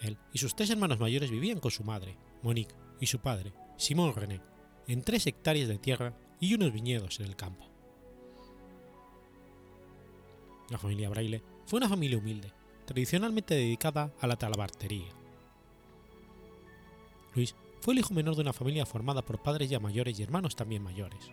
Él 0.00 0.18
y 0.32 0.38
sus 0.38 0.56
tres 0.56 0.70
hermanos 0.70 0.98
mayores 0.98 1.30
vivían 1.30 1.60
con 1.60 1.70
su 1.70 1.84
madre, 1.84 2.16
Monique, 2.42 2.74
y 3.00 3.06
su 3.06 3.20
padre, 3.20 3.52
Simon 3.76 4.14
René, 4.14 4.40
en 4.86 5.02
tres 5.02 5.26
hectáreas 5.26 5.68
de 5.68 5.78
tierra 5.78 6.16
y 6.40 6.54
unos 6.54 6.72
viñedos 6.72 7.20
en 7.20 7.26
el 7.26 7.36
campo. 7.36 7.68
La 10.70 10.78
familia 10.78 11.08
Braille 11.08 11.42
fue 11.66 11.78
una 11.78 11.88
familia 11.88 12.18
humilde, 12.18 12.52
tradicionalmente 12.84 13.54
dedicada 13.54 14.12
a 14.20 14.26
la 14.26 14.36
talabartería. 14.36 15.12
Luis 17.34 17.54
fue 17.80 17.94
el 17.94 18.00
hijo 18.00 18.14
menor 18.14 18.34
de 18.36 18.42
una 18.42 18.52
familia 18.52 18.86
formada 18.86 19.22
por 19.22 19.42
padres 19.42 19.70
ya 19.70 19.80
mayores 19.80 20.18
y 20.18 20.22
hermanos 20.22 20.56
también 20.56 20.82
mayores. 20.82 21.30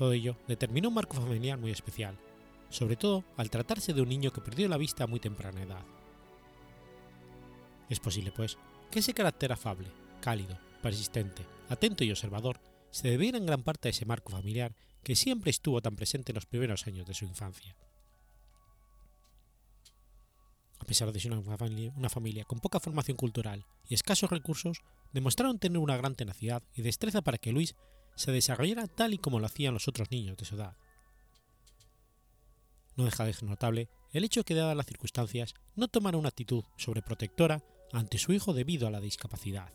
Todo 0.00 0.14
ello 0.14 0.34
determinó 0.48 0.88
un 0.88 0.94
marco 0.94 1.14
familiar 1.14 1.58
muy 1.58 1.72
especial, 1.72 2.16
sobre 2.70 2.96
todo 2.96 3.22
al 3.36 3.50
tratarse 3.50 3.92
de 3.92 4.00
un 4.00 4.08
niño 4.08 4.32
que 4.32 4.40
perdió 4.40 4.66
la 4.66 4.78
vista 4.78 5.04
a 5.04 5.06
muy 5.06 5.20
temprana 5.20 5.62
edad. 5.62 5.84
Es 7.90 8.00
posible, 8.00 8.32
pues, 8.32 8.56
que 8.90 9.00
ese 9.00 9.12
carácter 9.12 9.52
afable, 9.52 9.88
cálido, 10.22 10.58
persistente, 10.80 11.44
atento 11.68 12.02
y 12.02 12.10
observador 12.10 12.62
se 12.90 13.10
debiera 13.10 13.36
en 13.36 13.44
gran 13.44 13.62
parte 13.62 13.88
a 13.88 13.90
ese 13.90 14.06
marco 14.06 14.32
familiar 14.32 14.74
que 15.02 15.14
siempre 15.14 15.50
estuvo 15.50 15.82
tan 15.82 15.96
presente 15.96 16.32
en 16.32 16.36
los 16.36 16.46
primeros 16.46 16.86
años 16.86 17.06
de 17.06 17.12
su 17.12 17.26
infancia. 17.26 17.76
A 20.78 20.86
pesar 20.86 21.12
de 21.12 21.20
ser 21.20 21.30
una 21.30 21.58
familia, 21.58 21.92
una 21.94 22.08
familia, 22.08 22.46
con 22.46 22.60
poca 22.60 22.80
formación 22.80 23.18
cultural 23.18 23.66
y 23.86 23.92
escasos 23.92 24.30
recursos, 24.30 24.80
demostraron 25.12 25.58
tener 25.58 25.76
una 25.76 25.98
gran 25.98 26.14
tenacidad 26.14 26.62
y 26.72 26.80
destreza 26.80 27.20
para 27.20 27.36
que 27.36 27.52
Luis 27.52 27.76
se 28.14 28.32
desarrollara 28.32 28.86
tal 28.86 29.14
y 29.14 29.18
como 29.18 29.40
lo 29.40 29.46
hacían 29.46 29.74
los 29.74 29.88
otros 29.88 30.10
niños 30.10 30.36
de 30.36 30.44
su 30.44 30.56
edad. 30.56 30.76
No 32.96 33.04
deja 33.04 33.24
de 33.24 33.32
ser 33.32 33.48
notable 33.48 33.88
el 34.12 34.24
hecho 34.24 34.44
que, 34.44 34.54
dadas 34.54 34.76
las 34.76 34.86
circunstancias, 34.86 35.54
no 35.76 35.88
tomara 35.88 36.18
una 36.18 36.28
actitud 36.28 36.64
sobreprotectora 36.76 37.62
ante 37.92 38.18
su 38.18 38.32
hijo 38.32 38.52
debido 38.52 38.86
a 38.86 38.90
la 38.90 39.00
discapacidad. 39.00 39.72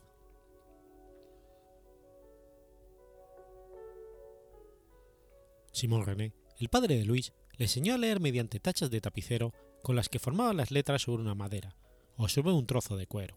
Simón 5.72 6.06
René, 6.06 6.34
el 6.58 6.70
padre 6.70 6.98
de 6.98 7.06
Luis, 7.06 7.34
le 7.58 7.66
enseñó 7.66 7.94
a 7.94 7.98
leer 7.98 8.20
mediante 8.20 8.60
tachas 8.60 8.90
de 8.90 9.02
tapicero 9.02 9.54
con 9.84 9.96
las 9.96 10.10
que 10.10 10.20
formaba 10.20 10.54
las 10.54 10.72
letras 10.72 11.02
sobre 11.04 11.22
una 11.22 11.36
madera 11.36 11.76
o 12.18 12.30
sobre 12.30 12.54
un 12.54 12.66
trozo 12.66 12.96
de 12.96 13.08
cuero. 13.08 13.36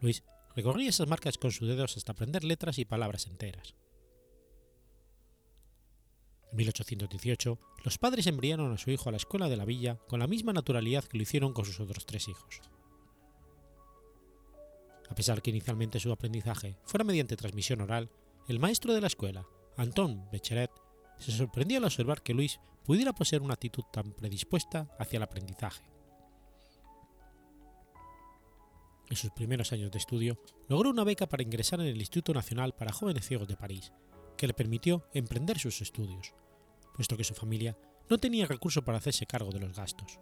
Luis 0.00 0.24
recorría 0.54 0.88
esas 0.88 1.08
marcas 1.08 1.38
con 1.38 1.52
sus 1.52 1.68
dedos 1.68 1.96
hasta 1.96 2.12
aprender 2.12 2.44
letras 2.44 2.78
y 2.78 2.84
palabras 2.84 3.26
enteras. 3.26 3.74
En 6.50 6.58
1818, 6.58 7.58
los 7.84 7.98
padres 7.98 8.26
enviaron 8.26 8.72
a 8.72 8.78
su 8.78 8.90
hijo 8.90 9.08
a 9.08 9.12
la 9.12 9.16
escuela 9.16 9.48
de 9.48 9.56
la 9.56 9.64
villa 9.64 9.98
con 10.08 10.20
la 10.20 10.28
misma 10.28 10.52
naturalidad 10.52 11.04
que 11.04 11.18
lo 11.18 11.22
hicieron 11.24 11.52
con 11.52 11.64
sus 11.64 11.80
otros 11.80 12.06
tres 12.06 12.28
hijos. 12.28 12.60
A 15.08 15.14
pesar 15.14 15.42
que 15.42 15.50
inicialmente 15.50 16.00
su 16.00 16.12
aprendizaje 16.12 16.78
fuera 16.84 17.04
mediante 17.04 17.36
transmisión 17.36 17.80
oral, 17.80 18.10
el 18.48 18.58
maestro 18.58 18.94
de 18.94 19.00
la 19.00 19.08
escuela, 19.08 19.46
Anton 19.76 20.28
Becheret, 20.30 20.70
se 21.18 21.32
sorprendió 21.32 21.78
al 21.78 21.84
observar 21.84 22.22
que 22.22 22.34
Luis 22.34 22.60
pudiera 22.84 23.12
poseer 23.12 23.42
una 23.42 23.54
actitud 23.54 23.84
tan 23.92 24.12
predispuesta 24.12 24.88
hacia 24.98 25.16
el 25.16 25.22
aprendizaje. 25.22 25.93
En 29.14 29.18
sus 29.18 29.30
primeros 29.30 29.72
años 29.72 29.92
de 29.92 29.98
estudio, 29.98 30.40
logró 30.66 30.90
una 30.90 31.04
beca 31.04 31.28
para 31.28 31.44
ingresar 31.44 31.78
en 31.78 31.86
el 31.86 31.98
Instituto 31.98 32.34
Nacional 32.34 32.74
para 32.74 32.92
Jóvenes 32.92 33.24
Ciegos 33.24 33.46
de 33.46 33.56
París, 33.56 33.92
que 34.36 34.48
le 34.48 34.54
permitió 34.54 35.06
emprender 35.14 35.56
sus 35.56 35.80
estudios, 35.82 36.34
puesto 36.96 37.16
que 37.16 37.22
su 37.22 37.32
familia 37.32 37.78
no 38.10 38.18
tenía 38.18 38.44
recursos 38.44 38.82
para 38.82 38.98
hacerse 38.98 39.24
cargo 39.24 39.52
de 39.52 39.60
los 39.60 39.72
gastos. 39.72 40.18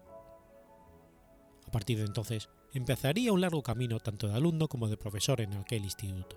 A 1.67 1.71
partir 1.71 1.97
de 1.97 2.05
entonces, 2.05 2.51
empezaría 2.75 3.33
un 3.33 3.41
largo 3.41 3.63
camino 3.63 3.99
tanto 3.99 4.29
de 4.29 4.35
alumno 4.35 4.69
como 4.69 4.89
de 4.89 4.99
profesor 4.99 5.41
en 5.41 5.55
aquel 5.55 5.85
instituto. 5.85 6.37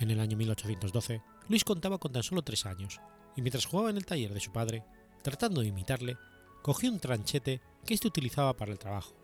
En 0.00 0.10
el 0.10 0.18
año 0.18 0.36
1812, 0.36 1.22
Luis 1.48 1.62
contaba 1.62 1.98
con 1.98 2.10
tan 2.10 2.24
solo 2.24 2.42
tres 2.42 2.66
años, 2.66 3.00
y 3.36 3.42
mientras 3.42 3.66
jugaba 3.66 3.90
en 3.90 3.96
el 3.96 4.06
taller 4.06 4.34
de 4.34 4.40
su 4.40 4.50
padre, 4.50 4.84
tratando 5.22 5.60
de 5.60 5.68
imitarle, 5.68 6.16
cogió 6.62 6.90
un 6.90 7.00
tranchete 7.00 7.60
que 7.84 7.94
éste 7.94 8.08
utilizaba 8.08 8.54
para 8.54 8.72
el 8.72 8.78
trabajo, 8.78 9.14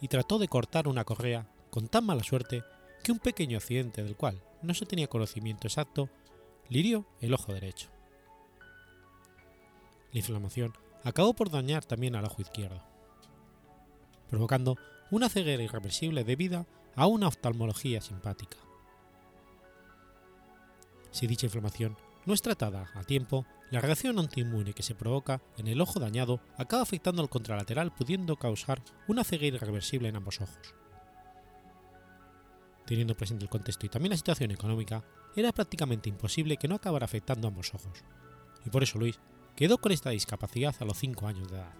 y 0.00 0.08
trató 0.08 0.38
de 0.38 0.48
cortar 0.48 0.88
una 0.88 1.04
correa 1.04 1.46
con 1.70 1.88
tan 1.88 2.04
mala 2.06 2.24
suerte 2.24 2.64
que 3.02 3.12
un 3.12 3.18
pequeño 3.18 3.58
accidente 3.58 4.02
del 4.02 4.16
cual 4.16 4.42
no 4.62 4.74
se 4.74 4.86
tenía 4.86 5.06
conocimiento 5.06 5.66
exacto 5.66 6.08
le 6.68 6.78
hirió 6.78 7.06
el 7.20 7.34
ojo 7.34 7.52
derecho. 7.52 7.88
La 10.12 10.20
inflamación 10.20 10.72
acabó 11.04 11.34
por 11.34 11.50
dañar 11.50 11.84
también 11.84 12.16
al 12.16 12.24
ojo 12.24 12.42
izquierdo, 12.42 12.82
provocando 14.30 14.76
una 15.10 15.28
ceguera 15.28 15.62
irreversible 15.62 16.24
debida 16.24 16.66
a 16.96 17.06
una 17.06 17.28
oftalmología 17.28 18.00
simpática. 18.00 18.56
Si 21.10 21.26
dicha 21.26 21.46
inflamación 21.46 21.96
no 22.26 22.34
es 22.34 22.42
tratada 22.42 22.90
a 22.94 23.04
tiempo, 23.04 23.46
la 23.70 23.80
reacción 23.80 24.18
antiinmune 24.18 24.72
que 24.72 24.82
se 24.82 24.94
provoca 24.94 25.40
en 25.56 25.66
el 25.66 25.80
ojo 25.80 26.00
dañado 26.00 26.40
acaba 26.56 26.82
afectando 26.82 27.22
al 27.22 27.28
contralateral 27.28 27.94
pudiendo 27.94 28.36
causar 28.36 28.82
una 29.06 29.24
ceguera 29.24 29.56
irreversible 29.56 30.08
en 30.08 30.16
ambos 30.16 30.40
ojos. 30.40 30.74
Teniendo 32.86 33.16
presente 33.16 33.44
el 33.44 33.50
contexto 33.50 33.86
y 33.86 33.90
también 33.90 34.10
la 34.10 34.16
situación 34.16 34.50
económica, 34.50 35.04
era 35.36 35.52
prácticamente 35.52 36.08
imposible 36.08 36.56
que 36.56 36.68
no 36.68 36.74
acabara 36.74 37.04
afectando 37.04 37.48
ambos 37.48 37.74
ojos, 37.74 38.02
y 38.64 38.70
por 38.70 38.82
eso 38.82 38.98
Luis 38.98 39.20
quedó 39.54 39.78
con 39.78 39.92
esta 39.92 40.10
discapacidad 40.10 40.74
a 40.80 40.84
los 40.84 40.98
5 40.98 41.26
años 41.26 41.50
de 41.50 41.58
edad. 41.58 41.74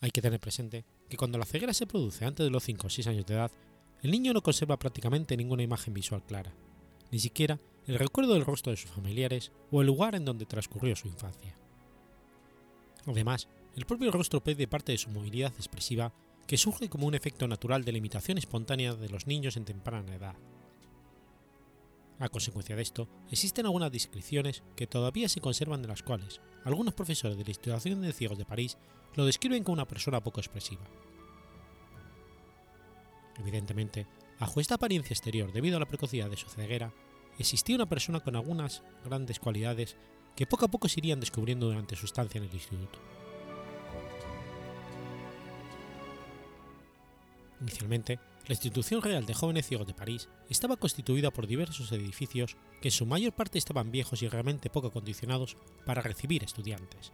Hay 0.00 0.10
que 0.10 0.20
tener 0.20 0.38
presente 0.38 0.84
que 1.08 1.16
cuando 1.16 1.38
la 1.38 1.46
ceguera 1.46 1.72
se 1.72 1.86
produce 1.86 2.24
antes 2.24 2.44
de 2.44 2.50
los 2.50 2.62
5 2.62 2.86
o 2.86 2.90
6 2.90 3.06
años 3.06 3.26
de 3.26 3.34
edad, 3.34 3.50
el 4.04 4.10
niño 4.10 4.34
no 4.34 4.42
conserva 4.42 4.78
prácticamente 4.78 5.34
ninguna 5.34 5.62
imagen 5.62 5.94
visual 5.94 6.22
clara, 6.22 6.54
ni 7.10 7.18
siquiera 7.18 7.58
el 7.86 7.98
recuerdo 7.98 8.34
del 8.34 8.44
rostro 8.44 8.70
de 8.70 8.76
sus 8.76 8.90
familiares 8.90 9.50
o 9.70 9.80
el 9.80 9.86
lugar 9.86 10.14
en 10.14 10.26
donde 10.26 10.44
transcurrió 10.44 10.94
su 10.94 11.08
infancia. 11.08 11.56
Además, 13.06 13.48
el 13.74 13.86
propio 13.86 14.10
rostro 14.10 14.44
pierde 14.44 14.68
parte 14.68 14.92
de 14.92 14.98
su 14.98 15.08
movilidad 15.08 15.54
expresiva 15.54 16.12
que 16.46 16.58
surge 16.58 16.90
como 16.90 17.06
un 17.06 17.14
efecto 17.14 17.48
natural 17.48 17.82
de 17.82 17.92
la 17.92 17.98
imitación 17.98 18.36
espontánea 18.36 18.94
de 18.94 19.08
los 19.08 19.26
niños 19.26 19.56
en 19.56 19.64
temprana 19.64 20.14
edad. 20.14 20.36
A 22.18 22.28
consecuencia 22.28 22.76
de 22.76 22.82
esto, 22.82 23.08
existen 23.30 23.64
algunas 23.64 23.90
descripciones 23.90 24.62
que 24.76 24.86
todavía 24.86 25.30
se 25.30 25.40
conservan 25.40 25.80
de 25.80 25.88
las 25.88 26.02
cuales 26.02 26.42
algunos 26.64 26.92
profesores 26.92 27.38
de 27.38 27.44
la 27.44 27.50
Institución 27.50 28.02
de 28.02 28.12
Ciegos 28.12 28.36
de 28.36 28.44
París 28.44 28.76
lo 29.14 29.24
describen 29.24 29.64
como 29.64 29.74
una 29.74 29.88
persona 29.88 30.22
poco 30.22 30.40
expresiva. 30.40 30.84
Evidentemente, 33.38 34.06
bajo 34.38 34.60
esta 34.60 34.76
apariencia 34.76 35.14
exterior 35.14 35.52
debido 35.52 35.76
a 35.76 35.80
la 35.80 35.88
precocidad 35.88 36.30
de 36.30 36.36
su 36.36 36.48
ceguera, 36.48 36.92
existía 37.38 37.76
una 37.76 37.88
persona 37.88 38.20
con 38.20 38.36
algunas 38.36 38.82
grandes 39.04 39.40
cualidades 39.40 39.96
que 40.36 40.46
poco 40.46 40.66
a 40.66 40.68
poco 40.68 40.88
se 40.88 41.00
irían 41.00 41.20
descubriendo 41.20 41.66
durante 41.66 41.96
su 41.96 42.06
estancia 42.06 42.38
en 42.38 42.44
el 42.44 42.54
instituto. 42.54 42.98
Inicialmente, 47.60 48.18
La 48.46 48.52
institución 48.52 49.00
real 49.00 49.24
de 49.24 49.32
jóvenes 49.32 49.66
ciegos 49.66 49.86
de 49.86 49.94
París 49.94 50.28
estaba 50.50 50.76
constituida 50.76 51.30
por 51.30 51.46
diversos 51.46 51.90
edificios 51.92 52.58
que 52.82 52.88
en 52.88 52.92
su 52.92 53.06
mayor 53.06 53.32
parte 53.32 53.56
estaban 53.56 53.90
viejos 53.90 54.22
y 54.22 54.28
realmente 54.28 54.68
poco 54.68 54.88
acondicionados 54.88 55.56
para 55.86 56.02
recibir 56.02 56.44
estudiantes. 56.44 57.12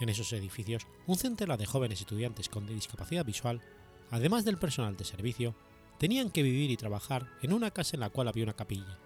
En 0.00 0.08
esos 0.08 0.32
edificios, 0.32 0.86
un 1.06 1.16
centenar 1.16 1.58
de 1.58 1.66
jóvenes 1.66 2.00
estudiantes 2.00 2.48
con 2.48 2.66
discapacidad 2.66 3.26
visual, 3.26 3.60
además 4.12 4.44
del 4.44 4.58
personal 4.58 4.96
de 4.96 5.04
servicio, 5.04 5.56
tenían 5.98 6.30
que 6.30 6.42
vivir 6.42 6.70
y 6.70 6.76
trabajar 6.76 7.26
en 7.40 7.52
una 7.52 7.70
casa 7.70 7.96
en 7.96 8.00
la 8.00 8.10
cual 8.10 8.28
había 8.28 8.44
una 8.44 8.52
capilla, 8.52 8.98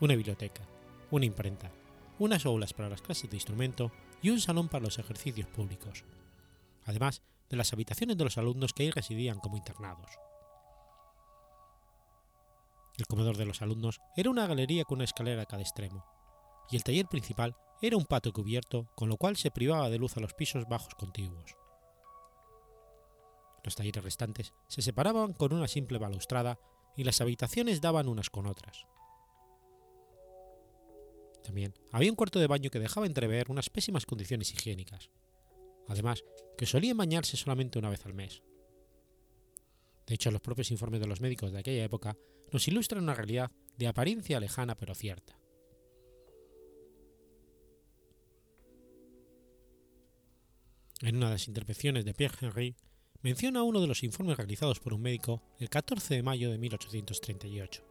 una 0.00 0.16
biblioteca, 0.16 0.62
una 1.10 1.26
imprenta, 1.26 1.70
unas 2.18 2.46
aulas 2.46 2.72
para 2.72 2.88
las 2.88 3.02
clases 3.02 3.28
de 3.28 3.36
instrumento 3.36 3.92
y 4.22 4.30
un 4.30 4.40
salón 4.40 4.68
para 4.68 4.84
los 4.84 4.98
ejercicios 4.98 5.46
públicos, 5.48 6.04
además 6.86 7.22
de 7.50 7.58
las 7.58 7.74
habitaciones 7.74 8.16
de 8.16 8.24
los 8.24 8.38
alumnos 8.38 8.72
que 8.72 8.84
ahí 8.84 8.90
residían 8.90 9.38
como 9.38 9.58
internados. 9.58 10.10
El 12.96 13.06
comedor 13.06 13.36
de 13.36 13.44
los 13.44 13.60
alumnos 13.60 14.00
era 14.16 14.30
una 14.30 14.46
galería 14.46 14.84
con 14.84 14.96
una 14.96 15.04
escalera 15.04 15.42
a 15.42 15.46
cada 15.46 15.62
extremo, 15.62 16.06
y 16.70 16.76
el 16.76 16.84
taller 16.84 17.06
principal 17.06 17.54
era 17.82 17.98
un 17.98 18.06
patio 18.06 18.32
cubierto, 18.32 18.88
con 18.94 19.10
lo 19.10 19.18
cual 19.18 19.36
se 19.36 19.50
privaba 19.50 19.90
de 19.90 19.98
luz 19.98 20.16
a 20.16 20.20
los 20.20 20.32
pisos 20.32 20.66
bajos 20.66 20.94
contiguos. 20.94 21.54
Los 23.64 23.76
talleres 23.76 24.04
restantes 24.04 24.52
se 24.68 24.82
separaban 24.82 25.32
con 25.32 25.52
una 25.54 25.66
simple 25.66 25.98
balaustrada 25.98 26.60
y 26.96 27.04
las 27.04 27.20
habitaciones 27.20 27.80
daban 27.80 28.08
unas 28.08 28.28
con 28.30 28.46
otras. 28.46 28.86
También 31.42 31.74
había 31.90 32.10
un 32.10 32.16
cuarto 32.16 32.38
de 32.38 32.46
baño 32.46 32.70
que 32.70 32.78
dejaba 32.78 33.06
entrever 33.06 33.50
unas 33.50 33.70
pésimas 33.70 34.06
condiciones 34.06 34.52
higiénicas, 34.52 35.10
además 35.88 36.24
que 36.56 36.66
solían 36.66 36.96
bañarse 36.96 37.36
solamente 37.36 37.78
una 37.78 37.90
vez 37.90 38.04
al 38.06 38.14
mes. 38.14 38.42
De 40.06 40.14
hecho, 40.14 40.30
los 40.30 40.42
propios 40.42 40.70
informes 40.70 41.00
de 41.00 41.06
los 41.06 41.20
médicos 41.20 41.50
de 41.52 41.58
aquella 41.58 41.84
época 41.84 42.16
nos 42.52 42.68
ilustran 42.68 43.02
una 43.02 43.14
realidad 43.14 43.50
de 43.76 43.86
apariencia 43.86 44.40
lejana 44.40 44.74
pero 44.76 44.94
cierta. 44.94 45.38
En 51.00 51.16
una 51.16 51.26
de 51.26 51.32
las 51.32 51.48
intervenciones 51.48 52.04
de 52.04 52.14
Pierre 52.14 52.36
Henry, 52.40 52.76
menciona 53.24 53.62
uno 53.62 53.80
de 53.80 53.86
los 53.86 54.04
informes 54.04 54.36
realizados 54.36 54.80
por 54.80 54.92
un 54.92 55.00
médico 55.00 55.42
el 55.58 55.70
14 55.70 56.14
de 56.14 56.22
mayo 56.22 56.50
de 56.50 56.58
1838, 56.58 57.82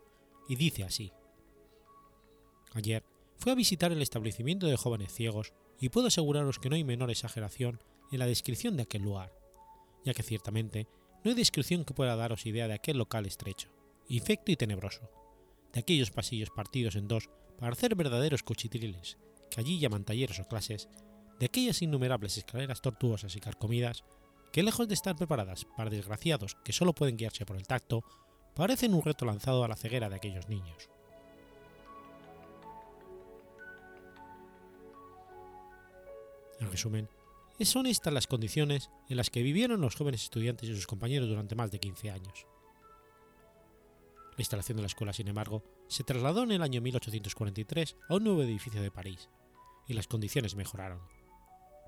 y 0.48 0.56
dice 0.56 0.84
así: 0.84 1.12
Ayer 2.74 3.04
fue 3.38 3.52
a 3.52 3.56
visitar 3.56 3.92
el 3.92 4.04
establecimiento 4.04 4.68
de 4.68 4.78
jóvenes 4.78 5.12
ciegos 5.12 5.54
y 5.80 5.90
puedo 5.90 6.08
aseguraros 6.08 6.60
que 6.60 6.70
no 6.70 6.76
hay 6.76 6.84
menor 6.84 7.10
exageración 7.10 7.82
en 8.12 8.20
la 8.20 8.28
descripción 8.28 8.78
de 8.78 8.84
aquel 8.84 9.02
lugar, 9.02 9.34
ya 10.06 10.14
que 10.14 10.22
ciertamente 10.22 10.88
no 11.24 11.32
hay 11.32 11.36
descripción 11.36 11.84
que 11.84 11.96
pueda 11.96 12.16
daros 12.16 12.46
idea 12.46 12.68
de 12.68 12.76
aquel 12.76 13.00
local 13.00 13.26
estrecho, 13.26 13.70
infecto 14.08 14.52
y 14.52 14.56
tenebroso, 14.56 15.10
de 15.74 15.80
aquellos 15.80 16.12
pasillos 16.12 16.52
partidos 16.52 16.96
en 16.96 17.08
dos 17.08 17.32
para 17.58 17.74
hacer 17.74 17.96
verdaderos 17.96 18.44
cuchitriles, 18.44 19.18
que 19.50 19.62
allí 19.62 19.80
llaman 19.80 20.06
talleres 20.06 20.40
o 20.40 20.48
clases, 20.48 20.90
de 21.40 21.48
aquellas 21.48 21.82
innumerables 21.82 22.38
escaleras 22.38 22.82
tortuosas 22.82 23.36
y 23.36 23.40
carcomidas, 23.40 24.04
que 24.54 24.64
lejos 24.64 24.88
de 24.88 24.94
estar 24.94 25.16
preparadas 25.16 25.66
para 25.66 25.90
desgraciados 25.90 26.56
que 26.64 26.72
solo 26.72 26.94
pueden 26.94 27.18
guiarse 27.18 27.46
por 27.46 27.58
el 27.58 27.66
tacto, 27.66 28.04
parecen 28.54 28.94
un 28.94 29.02
reto 29.02 29.26
lanzado 29.26 29.64
a 29.64 29.68
la 29.68 29.76
ceguera 29.76 30.10
de 30.10 30.16
aquellos 30.16 30.48
niños. 30.48 30.90
En 36.60 36.72
resumen, 36.72 37.10
son 37.62 37.88
estas 37.88 38.14
las 38.14 38.28
condiciones 38.28 38.92
en 39.10 39.18
las 39.18 39.30
que 39.30 39.42
vivieron 39.42 39.82
los 39.82 39.96
jóvenes 39.96 40.24
estudiantes 40.24 40.70
y 40.70 40.76
sus 40.76 40.86
compañeros 40.86 41.30
durante 41.30 41.56
más 41.56 41.72
de 41.72 41.80
15 41.80 42.12
años. 42.12 42.46
La 44.36 44.42
instalación 44.42 44.76
de 44.76 44.84
la 44.84 44.88
escuela, 44.88 45.14
sin 45.14 45.28
embargo, 45.28 45.64
se 45.88 46.04
trasladó 46.04 46.44
en 46.44 46.52
el 46.52 46.62
año 46.62 46.82
1843 46.82 47.96
a 48.08 48.16
un 48.16 48.24
nuevo 48.24 48.44
edificio 48.44 48.82
de 48.82 48.92
París, 48.92 49.30
y 49.88 49.94
las 49.94 50.08
condiciones 50.08 50.56
mejoraron. 50.56 51.02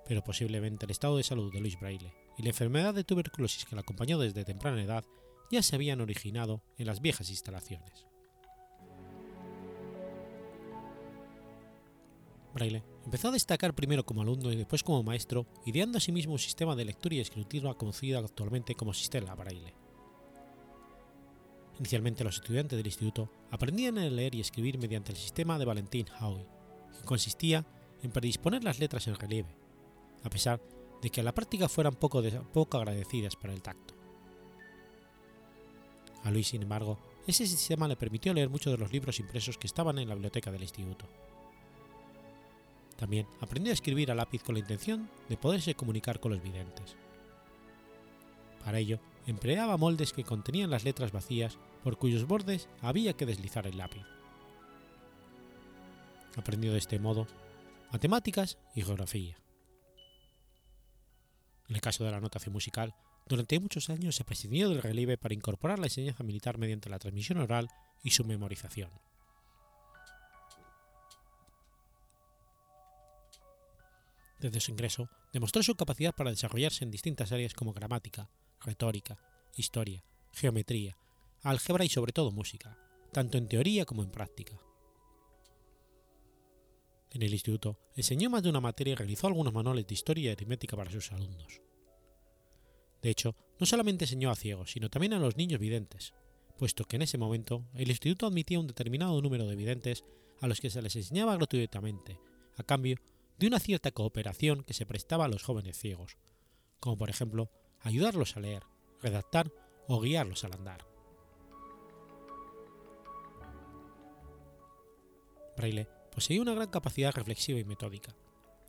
Pero 0.08 0.24
posiblemente 0.24 0.86
el 0.86 0.92
estado 0.92 1.18
de 1.18 1.24
salud 1.24 1.52
de 1.52 1.60
Luis 1.60 1.80
Braille 1.80 2.14
y 2.38 2.44
la 2.44 2.50
enfermedad 2.50 2.94
de 2.94 3.04
tuberculosis 3.04 3.66
que 3.66 3.76
la 3.76 3.82
acompañó 3.82 4.20
desde 4.20 4.46
temprana 4.46 4.84
edad 4.84 5.06
ya 5.52 5.62
se 5.62 5.76
habían 5.76 6.02
originado 6.02 6.62
en 6.78 6.88
las 6.88 7.02
viejas 7.02 7.30
instalaciones. 7.30 8.06
Braille 12.54 12.84
empezó 13.04 13.28
a 13.28 13.32
destacar 13.32 13.76
primero 13.76 14.06
como 14.06 14.22
alumno 14.22 14.52
y 14.52 14.56
después 14.56 14.82
como 14.82 15.04
maestro, 15.04 15.46
ideando 15.66 15.98
asimismo 15.98 16.34
un 16.34 16.40
sistema 16.40 16.76
de 16.76 16.86
lectura 16.86 17.16
y 17.16 17.20
escritura 17.20 17.74
conocido 17.74 18.20
actualmente 18.20 18.76
como 18.76 18.94
Sistema 18.94 19.36
Braille. 19.36 19.74
Inicialmente 21.78 22.24
los 22.24 22.36
estudiantes 22.36 22.78
del 22.78 22.88
instituto 22.88 23.30
aprendían 23.52 23.98
a 23.98 24.10
leer 24.10 24.36
y 24.36 24.40
escribir 24.40 24.78
mediante 24.78 25.12
el 25.12 25.18
sistema 25.18 25.60
de 25.60 25.66
Valentin 25.66 26.08
Hauy, 26.18 26.46
que 26.98 27.06
consistía 27.06 27.66
en 28.02 28.12
predisponer 28.12 28.64
las 28.64 28.80
letras 28.80 29.08
en 29.08 29.16
relieve, 29.16 29.54
a 30.26 30.30
pesar 30.30 30.60
de 31.02 31.10
que 31.10 31.22
a 31.22 31.24
la 31.24 31.34
práctica 31.34 31.70
fueran 31.70 31.96
poco, 31.96 32.22
poco 32.52 32.78
agradecidas 32.78 33.36
para 33.36 33.54
el 33.54 33.62
tacto. 33.62 33.94
A 36.24 36.32
Luis, 36.32 36.48
sin 36.48 36.64
embargo, 36.64 36.98
ese 37.28 37.46
sistema 37.46 37.88
le 37.88 37.96
permitió 37.96 38.34
leer 38.34 38.50
muchos 38.50 38.74
de 38.74 38.80
los 38.80 38.92
libros 38.92 39.20
impresos 39.20 39.58
que 39.58 39.68
estaban 39.68 40.00
en 40.00 40.10
la 40.10 40.16
biblioteca 40.16 40.52
del 40.52 40.64
instituto. 40.64 41.06
También 42.98 43.28
aprendió 43.40 43.72
a 43.72 43.76
escribir 43.76 44.12
a 44.12 44.16
lápiz 44.16 44.42
con 44.42 44.56
la 44.56 44.60
intención 44.60 45.10
de 45.30 45.38
poderse 45.38 45.76
comunicar 45.76 46.20
con 46.20 46.32
los 46.32 46.42
videntes. 46.42 46.96
Para 48.64 48.80
ello, 48.80 49.00
empleaba 49.28 49.78
moldes 49.78 50.12
que 50.12 50.24
contenían 50.24 50.72
las 50.72 50.86
letras 50.86 51.12
vacías 51.12 51.60
por 51.84 52.00
cuyos 52.00 52.26
bordes 52.26 52.68
había 52.82 53.14
que 53.14 53.28
deslizar 53.28 53.68
el 53.68 53.78
lápiz. 53.78 54.02
Aprendió 56.36 56.72
de 56.72 56.80
este 56.80 56.98
modo 56.98 57.28
matemáticas 57.92 58.58
y 58.74 58.82
geografía. 58.82 59.38
En 61.68 61.76
el 61.76 61.82
caso 61.82 62.04
de 62.04 62.12
la 62.12 62.22
notación 62.22 62.54
musical, 62.54 62.94
durante 63.28 63.60
muchos 63.60 63.90
años 63.90 64.16
se 64.16 64.24
prescindió 64.24 64.70
del 64.70 64.82
relieve 64.82 65.18
para 65.18 65.34
incorporar 65.34 65.80
la 65.80 65.88
enseñanza 65.88 66.24
militar 66.24 66.58
mediante 66.58 66.90
la 66.90 67.00
transmisión 67.00 67.40
oral 67.40 67.70
y 68.04 68.12
su 68.12 68.24
memorización. 68.24 68.92
Desde 74.40 74.60
su 74.60 74.72
ingreso, 74.72 75.10
demostró 75.34 75.64
su 75.64 75.76
capacidad 75.76 76.14
para 76.14 76.30
desarrollarse 76.30 76.84
en 76.84 76.92
distintas 76.92 77.32
áreas 77.32 77.56
como 77.56 77.74
gramática, 77.74 78.30
retórica, 78.62 79.18
historia, 79.56 80.04
geometría, 80.34 80.98
álgebra 81.42 81.84
y 81.84 81.90
sobre 81.90 82.12
todo 82.14 82.32
música, 82.32 82.78
tanto 83.12 83.40
en 83.40 83.48
teoría 83.48 83.86
como 83.86 84.04
en 84.04 84.12
práctica. 84.12 84.60
En 87.16 87.24
el 87.24 87.32
instituto 87.32 87.80
enseñó 87.96 88.30
más 88.30 88.44
de 88.44 88.50
una 88.50 88.60
materia 88.60 88.92
y 88.92 88.96
realizó 88.96 89.28
algunos 89.28 89.54
manuales 89.54 89.88
de 89.88 89.94
historia 89.94 90.26
y 90.26 90.34
aritmética 90.34 90.76
para 90.76 90.92
sus 90.92 91.14
alumnos. 91.14 91.62
De 93.02 93.10
hecho, 93.10 93.38
no 93.58 93.66
solamente 93.66 94.04
enseñó 94.04 94.32
a 94.32 94.36
ciegos, 94.36 94.72
sino 94.72 94.90
también 94.90 95.14
a 95.14 95.20
los 95.20 95.38
niños 95.38 95.62
videntes, 95.62 96.14
puesto 96.58 96.84
que 96.84 96.98
en 96.98 97.04
ese 97.04 97.18
momento 97.18 97.70
el 97.74 97.90
instituto 97.90 98.28
admitía 98.28 98.60
un 98.60 98.68
determinado 98.68 99.22
número 99.22 99.48
de 99.48 99.56
videntes 99.56 100.04
a 100.42 100.48
los 100.48 100.60
que 100.60 100.70
se 100.70 100.82
les 100.82 100.94
enseñaba 100.98 101.38
gratuitamente, 101.38 102.20
a 102.58 102.64
cambio 102.64 102.98
de 103.40 103.48
una 103.48 103.62
cierta 103.62 103.92
cooperación 103.92 104.66
que 104.66 104.74
se 104.74 104.86
prestaba 104.86 105.24
a 105.24 105.30
los 105.30 105.42
jóvenes 105.42 105.80
ciegos, 105.80 106.18
como 106.82 106.98
por 106.98 107.10
ejemplo 107.10 107.50
ayudarlos 107.80 108.36
a 108.36 108.42
leer, 108.42 108.64
redactar 109.02 109.54
o 109.88 110.02
guiarlos 110.02 110.44
al 110.44 110.52
andar. 110.52 110.86
Poseía 116.16 116.42
una 116.42 116.54
gran 116.54 116.70
capacidad 116.70 117.14
reflexiva 117.14 117.60
y 117.60 117.66
metódica. 117.66 118.16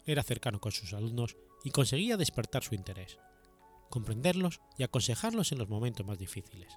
Era 0.04 0.22
cercano 0.22 0.60
con 0.60 0.72
sus 0.72 0.92
alumnos 0.92 1.36
y 1.64 1.70
conseguía 1.70 2.16
despertar 2.16 2.64
su 2.64 2.74
interés, 2.74 3.18
comprenderlos 3.88 4.60
y 4.76 4.82
aconsejarlos 4.82 5.52
en 5.52 5.58
los 5.58 5.68
momentos 5.68 6.04
más 6.04 6.18
difíciles. 6.18 6.76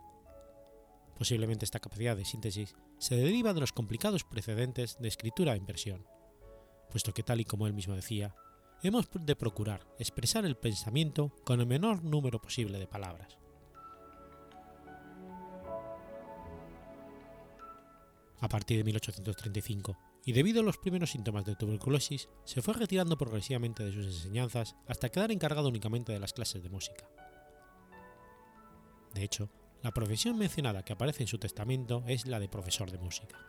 Posiblemente 1.18 1.66
esta 1.66 1.80
capacidad 1.80 2.16
de 2.16 2.24
síntesis 2.24 2.76
se 3.00 3.16
deriva 3.16 3.54
de 3.54 3.60
los 3.60 3.74
complicados 3.74 4.24
precedentes 4.24 4.98
de 5.00 5.10
escritura 5.10 5.54
e 5.54 5.58
impresión, 5.58 6.06
puesto 6.92 7.14
que 7.14 7.24
tal 7.24 7.42
y 7.42 7.46
como 7.46 7.68
él 7.68 7.74
mismo 7.74 7.96
decía, 7.96 8.36
hemos 8.84 9.10
de 9.12 9.36
procurar 9.36 9.86
expresar 9.98 10.46
el 10.46 10.56
pensamiento 10.56 11.36
con 11.44 11.60
el 11.60 11.66
menor 11.66 12.04
número 12.04 12.40
posible 12.42 12.80
de 12.80 12.88
palabras. 12.88 13.38
A 18.40 18.48
partir 18.48 18.78
de 18.78 18.86
1835, 18.86 19.98
y 20.30 20.32
debido 20.32 20.62
a 20.62 20.64
los 20.64 20.78
primeros 20.78 21.10
síntomas 21.10 21.44
de 21.44 21.56
tuberculosis, 21.56 22.30
se 22.44 22.62
fue 22.62 22.76
retirando 22.76 23.18
progresivamente 23.18 23.84
de 23.84 23.92
sus 23.92 24.06
enseñanzas 24.06 24.76
hasta 24.88 25.10
quedar 25.10 25.32
encargado 25.32 25.70
únicamente 25.70 26.14
de 26.14 26.20
las 26.20 26.34
clases 26.34 26.62
de 26.62 26.70
música. 26.70 27.10
De 29.16 29.24
hecho, 29.24 29.50
la 29.82 29.92
profesión 29.92 30.38
mencionada 30.38 30.86
que 30.86 30.94
aparece 30.94 31.24
en 31.24 31.28
su 31.28 31.40
testamento 31.40 32.04
es 32.06 32.28
la 32.28 32.40
de 32.40 32.48
profesor 32.48 32.92
de 32.92 33.00
música. 33.00 33.40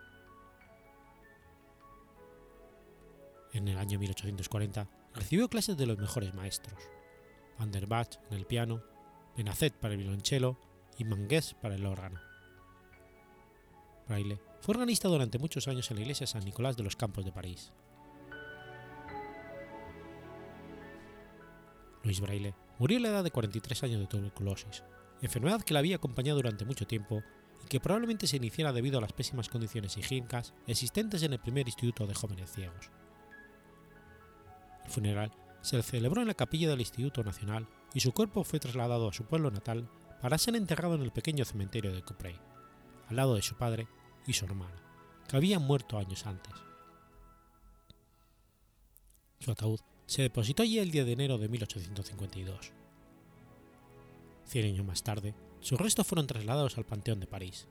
En 3.53 3.67
el 3.67 3.77
año 3.77 3.99
1840 3.99 4.89
recibió 5.13 5.49
clases 5.49 5.77
de 5.77 5.85
los 5.85 5.99
mejores 5.99 6.33
maestros, 6.33 6.81
Van 7.59 7.71
der 7.71 7.85
Bach 7.85 8.17
en 8.31 8.37
el 8.37 8.47
piano, 8.47 8.81
Benazet 9.37 9.75
para 9.75 9.93
el 9.93 9.99
violonchelo 9.99 10.57
y 10.97 11.03
mangués 11.03 11.53
para 11.61 11.75
el 11.75 11.85
órgano. 11.85 12.19
Fue 14.61 14.73
organista 14.73 15.07
durante 15.07 15.39
muchos 15.39 15.67
años 15.67 15.89
en 15.89 15.97
la 15.97 16.01
iglesia 16.01 16.27
San 16.27 16.45
Nicolás 16.45 16.77
de 16.77 16.83
los 16.83 16.95
Campos 16.95 17.25
de 17.25 17.31
París. 17.31 17.71
Luis 22.03 22.21
Braille 22.21 22.53
murió 22.77 22.99
a 22.99 23.01
la 23.01 23.09
edad 23.09 23.23
de 23.23 23.31
43 23.31 23.83
años 23.83 23.99
de 23.99 24.07
tuberculosis, 24.07 24.83
enfermedad 25.21 25.61
que 25.61 25.73
la 25.73 25.79
había 25.79 25.95
acompañado 25.95 26.37
durante 26.37 26.65
mucho 26.65 26.85
tiempo 26.85 27.23
y 27.63 27.67
que 27.67 27.79
probablemente 27.79 28.27
se 28.27 28.37
iniciara 28.37 28.71
debido 28.71 28.99
a 28.99 29.01
las 29.01 29.13
pésimas 29.13 29.49
condiciones 29.49 29.97
higiénicas 29.97 30.53
existentes 30.67 31.23
en 31.23 31.33
el 31.33 31.39
primer 31.39 31.67
instituto 31.67 32.05
de 32.05 32.13
jóvenes 32.13 32.51
ciegos. 32.51 32.91
El 34.85 34.91
funeral 34.91 35.31
se 35.61 35.81
celebró 35.81 36.21
en 36.21 36.27
la 36.27 36.33
capilla 36.33 36.69
del 36.69 36.81
Instituto 36.81 37.23
Nacional 37.23 37.67
y 37.93 37.99
su 37.99 38.13
cuerpo 38.13 38.43
fue 38.43 38.59
trasladado 38.59 39.09
a 39.09 39.13
su 39.13 39.25
pueblo 39.25 39.51
natal 39.51 39.87
para 40.21 40.37
ser 40.37 40.55
enterrado 40.55 40.95
en 40.95 41.01
el 41.01 41.11
pequeño 41.11 41.45
cementerio 41.45 41.93
de 41.93 42.03
Coupray, 42.03 42.39
al 43.09 43.15
lado 43.15 43.35
de 43.35 43.41
su 43.41 43.55
padre 43.55 43.87
y 44.27 44.33
su 44.33 44.45
hermana, 44.45 44.75
que 45.27 45.37
habían 45.37 45.63
muerto 45.63 45.97
años 45.97 46.25
antes. 46.25 46.53
Su 49.39 49.51
ataúd 49.51 49.79
se 50.05 50.21
depositó 50.21 50.63
allí 50.63 50.77
el 50.77 50.91
10 50.91 51.05
de 51.05 51.11
enero 51.13 51.37
de 51.37 51.49
1852. 51.49 52.71
Cien 54.45 54.65
años 54.65 54.85
más 54.85 55.03
tarde, 55.03 55.33
sus 55.61 55.79
restos 55.79 56.05
fueron 56.05 56.27
trasladados 56.27 56.77
al 56.77 56.85
Panteón 56.85 57.19
de 57.19 57.27
París. 57.27 57.67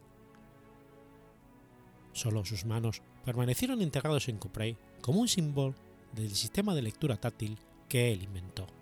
Solo 2.12 2.44
sus 2.44 2.64
manos 2.64 3.02
permanecieron 3.24 3.82
integrados 3.82 4.28
en 4.28 4.38
Coupray 4.38 4.76
como 5.00 5.20
un 5.20 5.28
símbolo 5.28 5.74
del 6.12 6.34
sistema 6.34 6.74
de 6.74 6.82
lectura 6.82 7.16
táctil 7.16 7.58
que 7.88 8.12
él 8.12 8.22
inventó. 8.22 8.79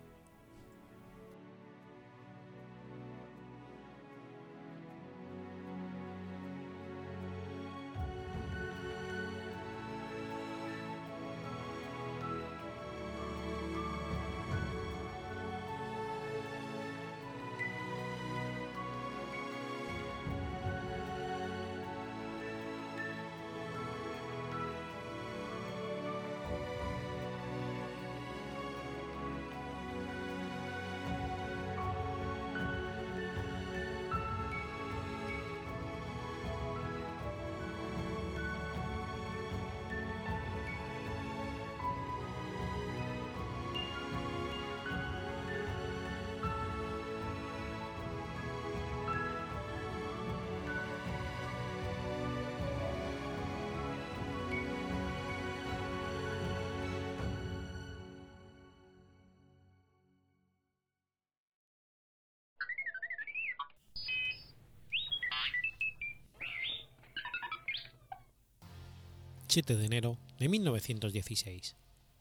7 69.49 69.77
de 69.77 69.85
enero 69.85 70.19
de 70.37 70.47
1916. 70.47 71.75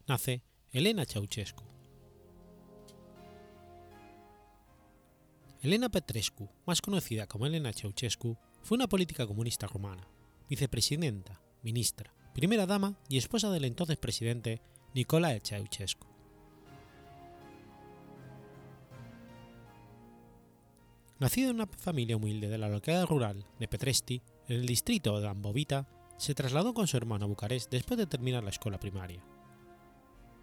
Nace 0.06 0.42
Elena 0.72 1.04
Ceausescu. 1.04 1.62
Elena 5.60 5.90
Petrescu, 5.90 6.48
más 6.64 6.80
conocida 6.80 7.26
como 7.26 7.44
Elena 7.44 7.74
Ceausescu, 7.74 8.38
fue 8.62 8.76
una 8.76 8.88
política 8.88 9.26
comunista 9.26 9.66
rumana, 9.66 10.08
vicepresidenta, 10.48 11.42
ministra, 11.62 12.14
primera 12.32 12.64
dama 12.64 12.98
y 13.10 13.18
esposa 13.18 13.50
del 13.50 13.66
entonces 13.66 13.98
presidente 13.98 14.62
Nicolae 14.94 15.40
Ceausescu. 15.40 16.06
Nacida 21.18 21.50
en 21.50 21.56
una 21.56 21.66
familia 21.66 22.16
humilde 22.16 22.48
de 22.48 22.56
la 22.56 22.70
localidad 22.70 23.04
rural 23.04 23.44
de 23.58 23.68
Petresti, 23.68 24.22
en 24.46 24.60
el 24.60 24.66
distrito 24.66 25.20
de 25.20 25.28
Ambovita, 25.28 25.86
se 26.18 26.34
trasladó 26.34 26.74
con 26.74 26.86
su 26.86 26.96
hermano 26.96 27.24
a 27.24 27.28
Bucarest 27.28 27.70
después 27.70 27.96
de 27.96 28.06
terminar 28.06 28.44
la 28.44 28.50
escuela 28.50 28.78
primaria, 28.78 29.24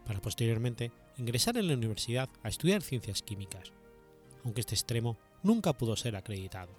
para 0.06 0.22
posteriormente 0.22 0.92
ingresar 1.18 1.58
en 1.58 1.68
la 1.68 1.74
universidad 1.74 2.30
a 2.44 2.50
estudiar 2.50 2.82
ciencias 2.82 3.22
químicas, 3.22 3.74
aunque 4.44 4.62
este 4.62 4.76
extremo 4.76 5.18
nunca 5.44 5.74
pudo 5.74 5.96
ser 5.96 6.16
acreditado. 6.16 6.74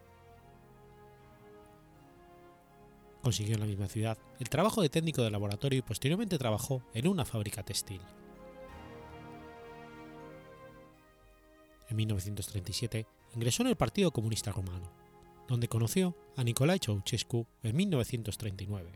Consiguió 3.22 3.54
en 3.54 3.60
la 3.60 3.66
misma 3.66 3.88
ciudad 3.88 4.18
el 4.38 4.48
trabajo 4.48 4.82
de 4.82 4.88
técnico 4.88 5.22
de 5.22 5.30
laboratorio 5.30 5.78
y 5.78 5.82
posteriormente 5.82 6.38
trabajó 6.38 6.82
en 6.94 7.08
una 7.08 7.24
fábrica 7.24 7.62
textil. 7.62 8.00
En 11.88 11.96
1937 11.96 13.06
ingresó 13.34 13.62
en 13.62 13.68
el 13.68 13.76
Partido 13.76 14.10
Comunista 14.10 14.52
Romano, 14.52 15.05
donde 15.48 15.68
conoció 15.68 16.16
a 16.36 16.44
Nicolae 16.44 16.78
Ceausescu 16.78 17.46
en 17.62 17.76
1939. 17.76 18.90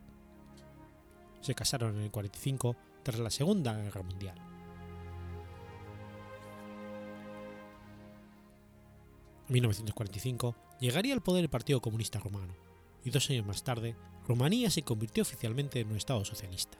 Se 1.40 1.54
casaron 1.54 1.96
en 1.96 2.02
el 2.02 2.10
45 2.10 2.76
tras 3.02 3.18
la 3.18 3.30
Segunda 3.30 3.74
Guerra 3.74 4.02
Mundial. 4.02 4.38
En 9.48 9.54
1945 9.54 10.54
llegaría 10.80 11.14
al 11.14 11.22
poder 11.22 11.44
el 11.44 11.50
Partido 11.50 11.80
Comunista 11.80 12.18
Romano, 12.18 12.54
y 13.04 13.10
dos 13.10 13.28
años 13.30 13.46
más 13.46 13.62
tarde, 13.62 13.96
Rumanía 14.28 14.70
se 14.70 14.82
convirtió 14.82 15.22
oficialmente 15.22 15.80
en 15.80 15.90
un 15.90 15.96
Estado 15.96 16.24
socialista. 16.24 16.78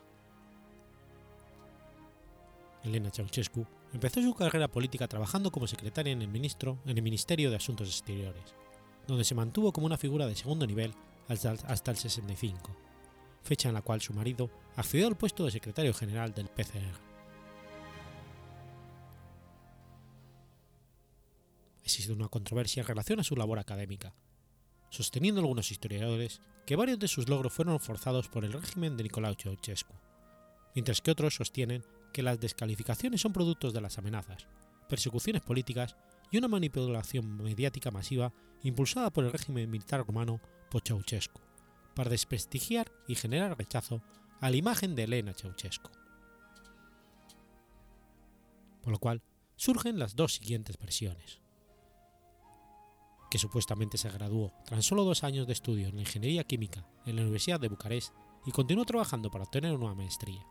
Elena 2.85 3.11
Ceausescu 3.11 3.67
empezó 3.93 4.23
su 4.23 4.35
carrera 4.35 4.69
política 4.69 5.09
trabajando 5.09 5.51
como 5.51 5.67
secretaria 5.67 6.13
en 6.13 6.23
el, 6.23 6.29
ministro, 6.29 6.79
en 6.87 6.97
el 6.97 7.03
Ministerio 7.03 7.51
de 7.51 7.57
Asuntos 7.57 7.89
Exteriores, 7.89 8.55
donde 9.07 9.25
se 9.25 9.35
mantuvo 9.35 9.73
como 9.73 9.87
una 9.87 9.97
figura 9.97 10.27
de 10.27 10.37
segundo 10.37 10.67
nivel 10.67 10.95
hasta 11.29 11.91
el 11.91 11.97
65, 11.97 12.77
fecha 13.43 13.69
en 13.69 13.75
la 13.75 13.83
cual 13.83 14.01
su 14.01 14.13
marido 14.13 14.51
accedió 14.77 15.07
al 15.07 15.17
puesto 15.17 15.45
de 15.45 15.51
secretario 15.51 15.95
general 15.95 16.35
del 16.35 16.49
PCR. 16.49 17.11
Existe 21.83 22.13
una 22.13 22.29
controversia 22.29 22.83
en 22.83 22.87
relación 22.87 23.21
a 23.21 23.25
su 23.25 23.37
labor 23.37 23.59
académica, 23.59 24.15
sosteniendo 24.91 25.41
algunos 25.41 25.71
historiadores 25.71 26.41
que 26.67 26.77
varios 26.77 26.99
de 26.99 27.09
sus 27.09 27.29
logros 27.29 27.53
fueron 27.53 27.81
forzados 27.81 28.29
por 28.29 28.45
el 28.45 28.53
régimen 28.53 28.97
de 28.97 29.05
Nicolau 29.05 29.35
Ceausescu, 29.35 29.95
mientras 30.75 31.01
que 31.01 31.11
otros 31.11 31.35
sostienen 31.35 31.85
que 32.13 32.23
las 32.23 32.39
descalificaciones 32.39 33.21
son 33.21 33.33
productos 33.33 33.73
de 33.73 33.81
las 33.81 33.99
amenazas, 33.99 34.47
persecuciones 34.89 35.43
políticas 35.43 35.97
y 36.31 36.39
una 36.39 36.49
manipulación 36.49 37.37
mediática 37.37 37.91
masiva 37.91 38.33
impulsada 38.63 39.11
por 39.11 39.25
el 39.25 39.33
régimen 39.33 39.71
militar 39.71 40.07
romano 40.07 40.41
por 40.71 40.83
Ceausescu, 40.83 41.41
para 41.95 42.11
desprestigiar 42.11 42.91
y 43.09 43.15
generar 43.15 43.57
rechazo 43.59 44.03
a 44.41 44.51
la 44.51 44.57
imagen 44.57 44.95
de 44.95 45.05
Elena 45.05 45.35
Ceausescu. 45.35 45.91
Por 48.83 48.93
lo 48.93 48.99
cual 48.99 49.23
surgen 49.57 49.99
las 49.99 50.17
dos 50.17 50.35
siguientes 50.35 50.79
versiones. 50.79 51.41
Que 53.31 53.39
supuestamente 53.39 53.99
se 53.99 54.11
graduó 54.11 54.53
tras 54.65 54.85
solo 54.85 55.05
dos 55.05 55.23
años 55.23 55.47
de 55.47 55.53
estudio 55.53 55.89
en 55.89 55.97
la 55.97 56.01
ingeniería 56.01 56.45
química 56.45 56.87
en 57.07 57.17
la 57.17 57.23
Universidad 57.23 57.61
de 57.61 57.69
Bucarest 57.69 58.13
y 58.47 58.51
continuó 58.53 58.85
trabajando 58.85 59.31
para 59.31 59.45
obtener 59.45 59.77
una 59.77 59.95
maestría. 59.95 60.45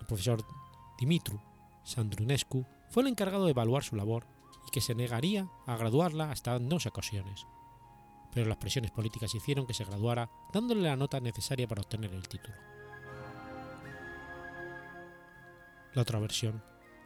El 0.00 0.06
profesor 0.06 0.44
Dimitru 0.98 1.40
Sandrunescu 1.84 2.66
fue 2.90 3.02
el 3.02 3.08
encargado 3.08 3.44
de 3.44 3.52
evaluar 3.52 3.82
su 3.82 3.96
labor 3.96 4.26
y 4.66 4.70
que 4.70 4.80
se 4.80 4.94
negaría 4.94 5.48
a 5.66 5.76
graduarla 5.76 6.30
hasta 6.30 6.58
dos 6.58 6.86
ocasiones. 6.86 7.46
Pero 8.34 8.48
las 8.48 8.58
presiones 8.58 8.90
políticas 8.90 9.34
hicieron 9.34 9.66
que 9.66 9.74
se 9.74 9.84
graduara 9.84 10.30
dándole 10.52 10.82
la 10.82 10.96
nota 10.96 11.20
necesaria 11.20 11.66
para 11.66 11.82
obtener 11.82 12.12
el 12.12 12.28
título. 12.28 12.56
La 15.94 16.02
otra 16.02 16.20
versión 16.20 16.62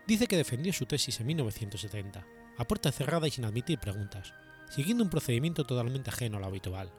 dice 0.06 0.26
que 0.26 0.36
defendió 0.36 0.72
su 0.72 0.84
tesis 0.86 1.20
en 1.20 1.26
1970, 1.26 2.26
a 2.58 2.64
puerta 2.64 2.92
cerrada 2.92 3.26
y 3.26 3.30
sin 3.30 3.44
admitir 3.44 3.78
preguntas, 3.78 4.34
siguiendo 4.68 5.02
un 5.02 5.10
procedimiento 5.10 5.64
totalmente 5.64 6.10
ajeno 6.10 6.36
a 6.36 6.40
lo 6.40 6.46
habitual. 6.46 6.92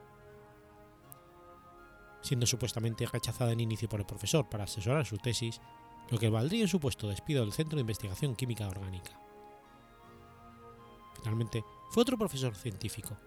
Siendo 2.22 2.48
supuestamente 2.48 3.06
rechazada 3.06 3.52
en 3.52 3.60
inicio 3.60 3.88
por 3.88 4.00
el 4.00 4.08
profesor 4.08 4.50
para 4.50 4.64
asesorar 4.64 5.06
su 5.06 5.18
tesis, 5.18 5.62
lo 6.10 6.18
que 6.18 6.30
valdría 6.30 6.64
un 6.64 6.68
supuesto 6.68 7.08
despido 7.08 7.42
del 7.42 7.54
Centro 7.54 7.76
de 7.76 7.82
Investigación 7.82 8.36
Química 8.36 8.68
Orgánica. 8.68 9.20
Finalmente, 11.18 11.64
fue 11.90 12.02
otro 12.02 12.18
profesor 12.18 12.56
científico, 12.56 13.18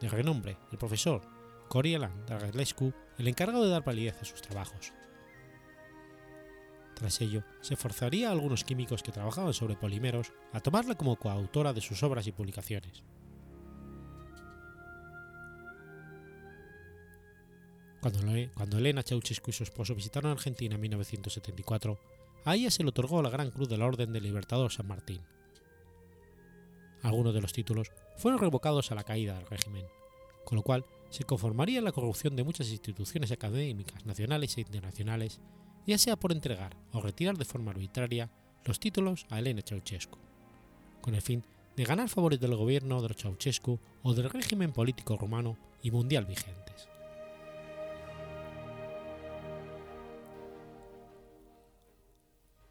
de 0.00 0.08
renombre, 0.08 0.58
el 0.70 0.78
profesor 0.78 1.22
Corielan 1.68 2.26
Dragilescu, 2.26 2.92
el 3.18 3.28
encargado 3.28 3.64
de 3.64 3.70
dar 3.70 3.84
validez 3.84 4.20
a 4.20 4.24
sus 4.24 4.42
trabajos. 4.42 4.92
Tras 6.94 7.20
ello, 7.20 7.44
se 7.60 7.76
forzaría 7.76 8.28
a 8.28 8.32
algunos 8.32 8.64
químicos 8.64 9.02
que 9.02 9.12
trabajaban 9.12 9.52
sobre 9.52 9.76
polímeros 9.76 10.32
a 10.52 10.60
tomarla 10.60 10.94
como 10.94 11.16
coautora 11.16 11.72
de 11.72 11.82
sus 11.82 12.02
obras 12.02 12.26
y 12.26 12.32
publicaciones. 12.32 13.02
Cuando, 18.00 18.78
Elena 18.78 19.02
Ceausescu 19.02 19.50
y 19.50 19.52
su 19.52 19.64
esposo 19.64 19.94
visitaron 19.94 20.30
Argentina 20.30 20.76
en 20.76 20.80
1974, 20.80 21.98
a 22.46 22.54
ella 22.54 22.70
se 22.70 22.84
le 22.84 22.90
otorgó 22.90 23.20
la 23.22 23.28
Gran 23.28 23.50
Cruz 23.50 23.68
de 23.68 23.76
la 23.76 23.86
Orden 23.86 24.12
del 24.12 24.22
Libertador 24.22 24.70
San 24.70 24.86
Martín. 24.86 25.20
Algunos 27.02 27.34
de 27.34 27.40
los 27.40 27.52
títulos 27.52 27.90
fueron 28.16 28.40
revocados 28.40 28.92
a 28.92 28.94
la 28.94 29.02
caída 29.02 29.34
del 29.34 29.48
régimen, 29.48 29.84
con 30.44 30.54
lo 30.54 30.62
cual 30.62 30.86
se 31.10 31.24
conformaría 31.24 31.80
la 31.80 31.90
corrupción 31.90 32.36
de 32.36 32.44
muchas 32.44 32.70
instituciones 32.70 33.32
académicas 33.32 34.06
nacionales 34.06 34.56
e 34.56 34.60
internacionales, 34.60 35.40
ya 35.88 35.98
sea 35.98 36.14
por 36.14 36.30
entregar 36.30 36.76
o 36.92 37.00
retirar 37.00 37.36
de 37.36 37.44
forma 37.44 37.72
arbitraria 37.72 38.30
los 38.64 38.78
títulos 38.78 39.26
a 39.28 39.40
Elena 39.40 39.62
Ceausescu, 39.66 40.18
con 41.00 41.16
el 41.16 41.22
fin 41.22 41.42
de 41.76 41.84
ganar 41.84 42.08
favores 42.08 42.38
del 42.38 42.54
gobierno 42.54 43.02
de 43.02 43.12
Ceausescu 43.12 43.80
o 44.04 44.14
del 44.14 44.30
régimen 44.30 44.72
político 44.72 45.16
romano 45.16 45.58
y 45.82 45.90
mundial 45.90 46.26
vigentes. 46.26 46.88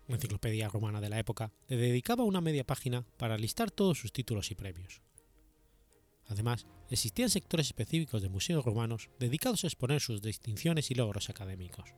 La 0.08 0.16
enciclopedia 0.16 0.70
romana 0.70 1.01
de 1.01 1.10
la 1.10 1.18
época 1.18 1.51
le 1.68 1.78
dedicaba 1.78 2.24
una 2.24 2.41
media 2.41 2.64
página 2.64 3.03
para 3.18 3.38
listar 3.38 3.72
todos 3.72 3.97
sus 3.97 4.14
títulos 4.14 4.51
y 4.51 4.56
premios. 4.56 5.01
Además, 6.28 6.68
existían 6.89 7.30
sectores 7.30 7.68
específicos 7.68 8.22
de 8.22 8.30
museos 8.30 8.64
romanos 8.64 9.10
dedicados 9.20 9.64
a 9.64 9.68
exponer 9.68 10.01
sus 10.01 10.22
distinciones 10.22 10.91
y 10.91 10.95
logros 10.95 11.30
académicos. 11.30 11.89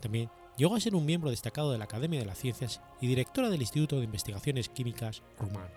También 0.00 0.30
llegó 0.56 0.76
a 0.76 0.80
ser 0.80 0.94
un 0.94 1.06
miembro 1.06 1.30
destacado 1.30 1.72
de 1.72 1.78
la 1.78 1.84
Academia 1.84 2.20
de 2.20 2.26
las 2.26 2.38
Ciencias 2.38 2.80
y 3.00 3.06
directora 3.06 3.48
del 3.48 3.60
Instituto 3.62 3.96
de 3.96 4.04
Investigaciones 4.04 4.68
Químicas 4.68 5.22
rumano. 5.38 5.70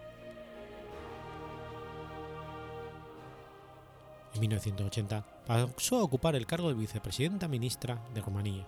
En 4.34 4.40
1980 4.42 5.44
pasó 5.46 5.98
a 5.98 6.04
ocupar 6.04 6.36
el 6.36 6.46
cargo 6.46 6.70
de 6.70 6.76
vicepresidenta 6.76 7.48
ministra 7.48 8.04
de 8.14 8.22
Rumanía 8.22 8.66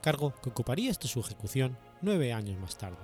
cargo 0.00 0.32
que 0.42 0.48
ocuparía 0.48 0.90
hasta 0.90 1.08
su 1.08 1.20
ejecución 1.20 1.76
nueve 2.00 2.32
años 2.32 2.58
más 2.58 2.76
tarde. 2.78 2.96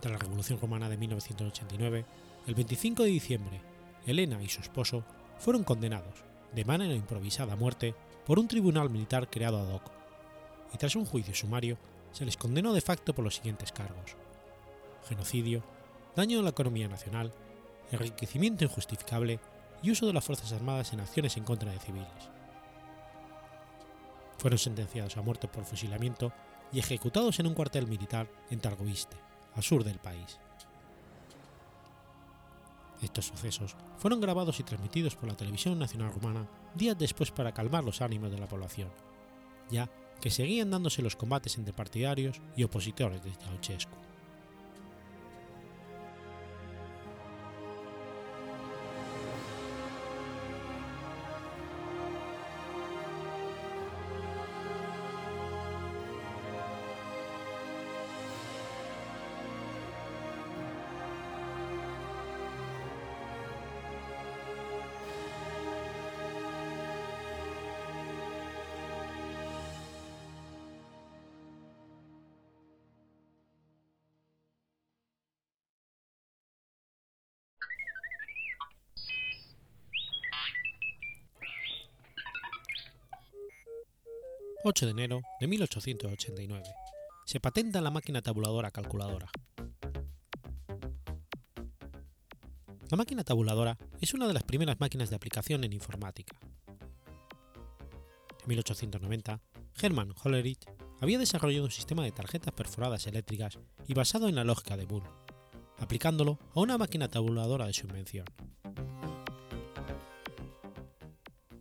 Tras 0.00 0.12
la 0.12 0.18
Revolución 0.18 0.60
Romana 0.60 0.88
de 0.88 0.96
1989, 0.96 2.04
el 2.46 2.54
25 2.54 3.02
de 3.02 3.08
diciembre, 3.08 3.60
Elena 4.06 4.40
y 4.42 4.48
su 4.48 4.60
esposo 4.60 5.04
fueron 5.38 5.64
condenados, 5.64 6.24
de 6.54 6.64
manera 6.64 6.94
improvisada 6.94 7.54
a 7.54 7.56
muerte, 7.56 7.94
por 8.24 8.38
un 8.38 8.46
tribunal 8.46 8.90
militar 8.90 9.28
creado 9.28 9.58
ad 9.58 9.74
hoc, 9.74 9.90
y 10.72 10.78
tras 10.78 10.94
un 10.94 11.04
juicio 11.04 11.34
sumario 11.34 11.78
se 12.12 12.24
les 12.24 12.36
condenó 12.36 12.72
de 12.72 12.80
facto 12.80 13.12
por 13.12 13.24
los 13.24 13.34
siguientes 13.34 13.72
cargos: 13.72 14.16
genocidio, 15.08 15.64
daño 16.14 16.38
a 16.38 16.42
la 16.42 16.50
economía 16.50 16.86
nacional, 16.86 17.32
enriquecimiento 17.90 18.64
injustificable 18.64 19.40
y 19.82 19.90
uso 19.90 20.06
de 20.06 20.12
las 20.12 20.24
Fuerzas 20.24 20.52
Armadas 20.52 20.92
en 20.92 21.00
acciones 21.00 21.36
en 21.36 21.44
contra 21.44 21.72
de 21.72 21.78
civiles 21.80 22.37
fueron 24.38 24.58
sentenciados 24.58 25.16
a 25.16 25.22
muerte 25.22 25.48
por 25.48 25.64
fusilamiento 25.64 26.32
y 26.72 26.78
ejecutados 26.78 27.38
en 27.40 27.46
un 27.46 27.54
cuartel 27.54 27.86
militar 27.86 28.28
en 28.50 28.60
Targoviste, 28.60 29.16
al 29.54 29.62
sur 29.62 29.84
del 29.84 29.98
país. 29.98 30.38
Estos 33.02 33.26
sucesos 33.26 33.76
fueron 33.98 34.20
grabados 34.20 34.58
y 34.58 34.64
transmitidos 34.64 35.14
por 35.14 35.28
la 35.28 35.36
televisión 35.36 35.78
nacional 35.78 36.12
rumana 36.12 36.48
días 36.74 36.98
después 36.98 37.30
para 37.30 37.52
calmar 37.52 37.84
los 37.84 38.00
ánimos 38.00 38.30
de 38.30 38.38
la 38.38 38.48
población, 38.48 38.90
ya 39.70 39.88
que 40.20 40.30
seguían 40.30 40.70
dándose 40.70 41.02
los 41.02 41.14
combates 41.14 41.56
entre 41.58 41.72
partidarios 41.72 42.40
y 42.56 42.64
opositores 42.64 43.22
de 43.22 43.32
Ceausescu. 43.32 44.07
8 84.70 84.84
de 84.84 84.92
enero 84.92 85.22
de 85.40 85.46
1889. 85.46 86.62
Se 87.24 87.40
patenta 87.40 87.80
la 87.80 87.90
máquina 87.90 88.20
tabuladora 88.20 88.70
calculadora. 88.70 89.30
La 92.90 92.96
máquina 92.98 93.24
tabuladora 93.24 93.78
es 94.02 94.12
una 94.12 94.26
de 94.26 94.34
las 94.34 94.42
primeras 94.42 94.78
máquinas 94.78 95.08
de 95.08 95.16
aplicación 95.16 95.64
en 95.64 95.72
informática. 95.72 96.38
En 98.42 98.48
1890, 98.48 99.40
Hermann 99.80 100.14
Hollerith 100.22 100.66
había 101.00 101.18
desarrollado 101.18 101.64
un 101.64 101.70
sistema 101.70 102.04
de 102.04 102.12
tarjetas 102.12 102.52
perforadas 102.52 103.06
eléctricas 103.06 103.58
y 103.86 103.94
basado 103.94 104.28
en 104.28 104.34
la 104.34 104.44
lógica 104.44 104.76
de 104.76 104.84
Boole, 104.84 105.08
aplicándolo 105.78 106.38
a 106.54 106.60
una 106.60 106.76
máquina 106.76 107.08
tabuladora 107.08 107.64
de 107.64 107.72
su 107.72 107.86
invención. 107.86 108.26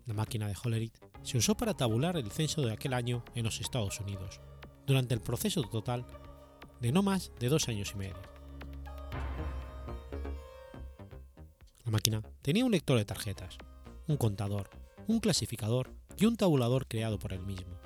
La 0.05 0.13
máquina 0.13 0.49
de 0.49 0.55
Hollerith 0.61 1.06
se 1.27 1.37
usó 1.37 1.57
para 1.57 1.73
tabular 1.73 2.15
el 2.15 2.31
censo 2.31 2.61
de 2.61 2.71
aquel 2.71 2.93
año 2.93 3.21
en 3.35 3.43
los 3.43 3.59
Estados 3.59 3.99
Unidos, 3.99 4.39
durante 4.85 5.13
el 5.13 5.19
proceso 5.19 5.61
total 5.61 6.07
de 6.79 6.93
no 6.93 7.03
más 7.03 7.33
de 7.37 7.49
dos 7.49 7.67
años 7.67 7.91
y 7.93 7.97
medio. 7.97 8.15
La 11.83 11.91
máquina 11.91 12.21
tenía 12.41 12.63
un 12.63 12.71
lector 12.71 12.97
de 12.97 13.03
tarjetas, 13.03 13.57
un 14.07 14.15
contador, 14.15 14.69
un 15.07 15.19
clasificador 15.19 15.91
y 16.15 16.27
un 16.27 16.37
tabulador 16.37 16.87
creado 16.87 17.19
por 17.19 17.33
él 17.33 17.41
mismo. 17.41 17.77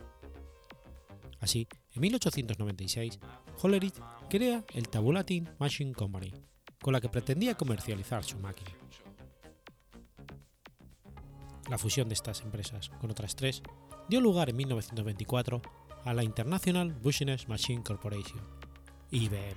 Así, 1.39 1.67
en 1.95 2.01
1896, 2.01 3.17
Hollerith 3.59 3.97
crea 4.29 4.63
el 4.75 4.87
Tabulating 4.87 5.49
Machine 5.57 5.93
Company, 5.93 6.31
con 6.79 6.93
la 6.93 7.01
que 7.01 7.09
pretendía 7.09 7.55
comercializar 7.55 8.23
su 8.23 8.37
máquina. 8.37 8.80
La 11.72 11.78
fusión 11.78 12.09
de 12.09 12.15
estas 12.15 12.41
empresas 12.41 12.89
con 12.99 13.11
otras 13.11 13.34
tres 13.34 13.63
dio 14.09 14.19
lugar 14.19 14.49
en 14.49 14.57
1924 14.57 15.61
a 16.03 16.13
la 16.13 16.22
International 16.22 16.91
Business 17.01 17.47
Machine 17.47 17.82
Corporation, 17.82 18.41
IBM. 19.09 19.55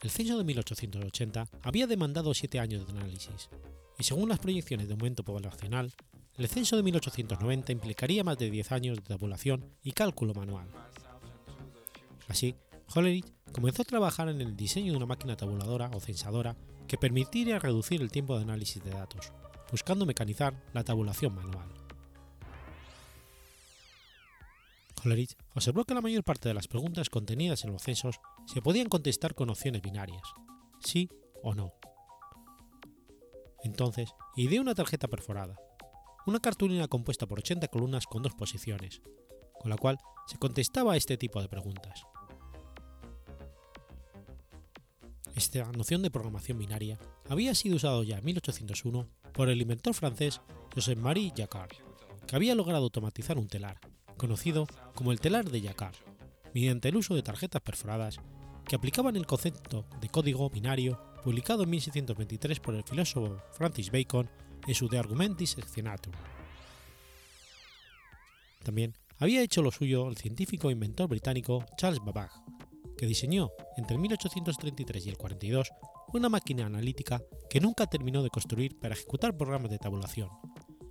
El 0.00 0.08
censo 0.08 0.38
de 0.38 0.44
1880 0.44 1.48
había 1.60 1.86
demandado 1.86 2.32
siete 2.32 2.58
años 2.58 2.86
de 2.86 2.92
análisis, 2.98 3.50
y 3.98 4.04
según 4.04 4.30
las 4.30 4.38
proyecciones 4.38 4.88
de 4.88 4.94
aumento 4.94 5.22
poblacional, 5.22 5.92
el 6.38 6.48
censo 6.48 6.76
de 6.76 6.82
1890 6.82 7.72
implicaría 7.72 8.24
más 8.24 8.38
de 8.38 8.50
10 8.50 8.72
años 8.72 8.96
de 8.96 9.02
tabulación 9.02 9.66
y 9.82 9.92
cálculo 9.92 10.32
manual. 10.32 10.66
Así, 12.28 12.54
Hollerith 12.94 13.30
comenzó 13.52 13.82
a 13.82 13.84
trabajar 13.84 14.30
en 14.30 14.40
el 14.40 14.56
diseño 14.56 14.92
de 14.92 14.96
una 14.96 15.04
máquina 15.04 15.36
tabuladora 15.36 15.90
o 15.92 16.00
censadora 16.00 16.56
que 16.92 16.98
permitiría 16.98 17.58
reducir 17.58 18.02
el 18.02 18.10
tiempo 18.10 18.36
de 18.36 18.42
análisis 18.42 18.84
de 18.84 18.90
datos, 18.90 19.32
buscando 19.70 20.04
mecanizar 20.04 20.62
la 20.74 20.84
tabulación 20.84 21.34
manual. 21.34 21.66
Hollerith 25.02 25.32
observó 25.54 25.86
que 25.86 25.94
la 25.94 26.02
mayor 26.02 26.22
parte 26.22 26.50
de 26.50 26.54
las 26.54 26.68
preguntas 26.68 27.08
contenidas 27.08 27.64
en 27.64 27.72
los 27.72 27.80
censos 27.80 28.20
se 28.44 28.60
podían 28.60 28.90
contestar 28.90 29.34
con 29.34 29.48
opciones 29.48 29.80
binarias, 29.80 30.20
sí 30.80 31.08
o 31.42 31.54
no. 31.54 31.72
Entonces, 33.64 34.10
ideó 34.36 34.60
una 34.60 34.74
tarjeta 34.74 35.08
perforada, 35.08 35.56
una 36.26 36.40
cartulina 36.40 36.88
compuesta 36.88 37.26
por 37.26 37.38
80 37.38 37.68
columnas 37.68 38.04
con 38.04 38.22
dos 38.22 38.34
posiciones, 38.34 39.00
con 39.58 39.70
la 39.70 39.78
cual 39.78 39.96
se 40.26 40.36
contestaba 40.36 40.92
a 40.92 40.96
este 40.98 41.16
tipo 41.16 41.40
de 41.40 41.48
preguntas. 41.48 42.02
Esta 45.34 45.64
noción 45.72 46.02
de 46.02 46.10
programación 46.10 46.58
binaria 46.58 46.98
había 47.28 47.54
sido 47.54 47.76
usado 47.76 48.02
ya 48.02 48.18
en 48.18 48.24
1801 48.24 49.08
por 49.32 49.48
el 49.48 49.62
inventor 49.62 49.94
francés 49.94 50.40
Joseph-Marie 50.74 51.32
Jacquard, 51.34 51.70
que 52.26 52.36
había 52.36 52.54
logrado 52.54 52.84
automatizar 52.84 53.38
un 53.38 53.48
telar, 53.48 53.80
conocido 54.18 54.66
como 54.94 55.10
el 55.10 55.20
telar 55.20 55.50
de 55.50 55.62
Jacquard, 55.62 55.96
mediante 56.54 56.88
el 56.88 56.96
uso 56.96 57.14
de 57.14 57.22
tarjetas 57.22 57.62
perforadas 57.62 58.20
que 58.66 58.76
aplicaban 58.76 59.16
el 59.16 59.26
concepto 59.26 59.86
de 60.00 60.08
código 60.08 60.50
binario 60.50 61.00
publicado 61.24 61.62
en 61.62 61.70
1623 61.70 62.60
por 62.60 62.74
el 62.74 62.84
filósofo 62.84 63.38
Francis 63.52 63.90
Bacon 63.90 64.28
en 64.66 64.74
su 64.74 64.88
De 64.88 64.98
Argumentis 64.98 65.50
Sectionatum. 65.50 66.12
También 68.62 68.94
había 69.18 69.42
hecho 69.42 69.62
lo 69.62 69.70
suyo 69.70 70.08
el 70.08 70.16
científico 70.16 70.68
e 70.68 70.72
inventor 70.72 71.08
británico 71.08 71.64
Charles 71.76 72.00
Babbage, 72.04 72.34
que 72.96 73.06
diseñó 73.06 73.50
entre 73.76 73.94
el 73.94 74.00
1833 74.00 75.06
y 75.06 75.08
el 75.08 75.16
42 75.16 75.70
una 76.12 76.28
máquina 76.28 76.66
analítica 76.66 77.22
que 77.48 77.60
nunca 77.60 77.86
terminó 77.86 78.22
de 78.22 78.30
construir 78.30 78.78
para 78.78 78.94
ejecutar 78.94 79.36
programas 79.36 79.70
de 79.70 79.78
tabulación, 79.78 80.28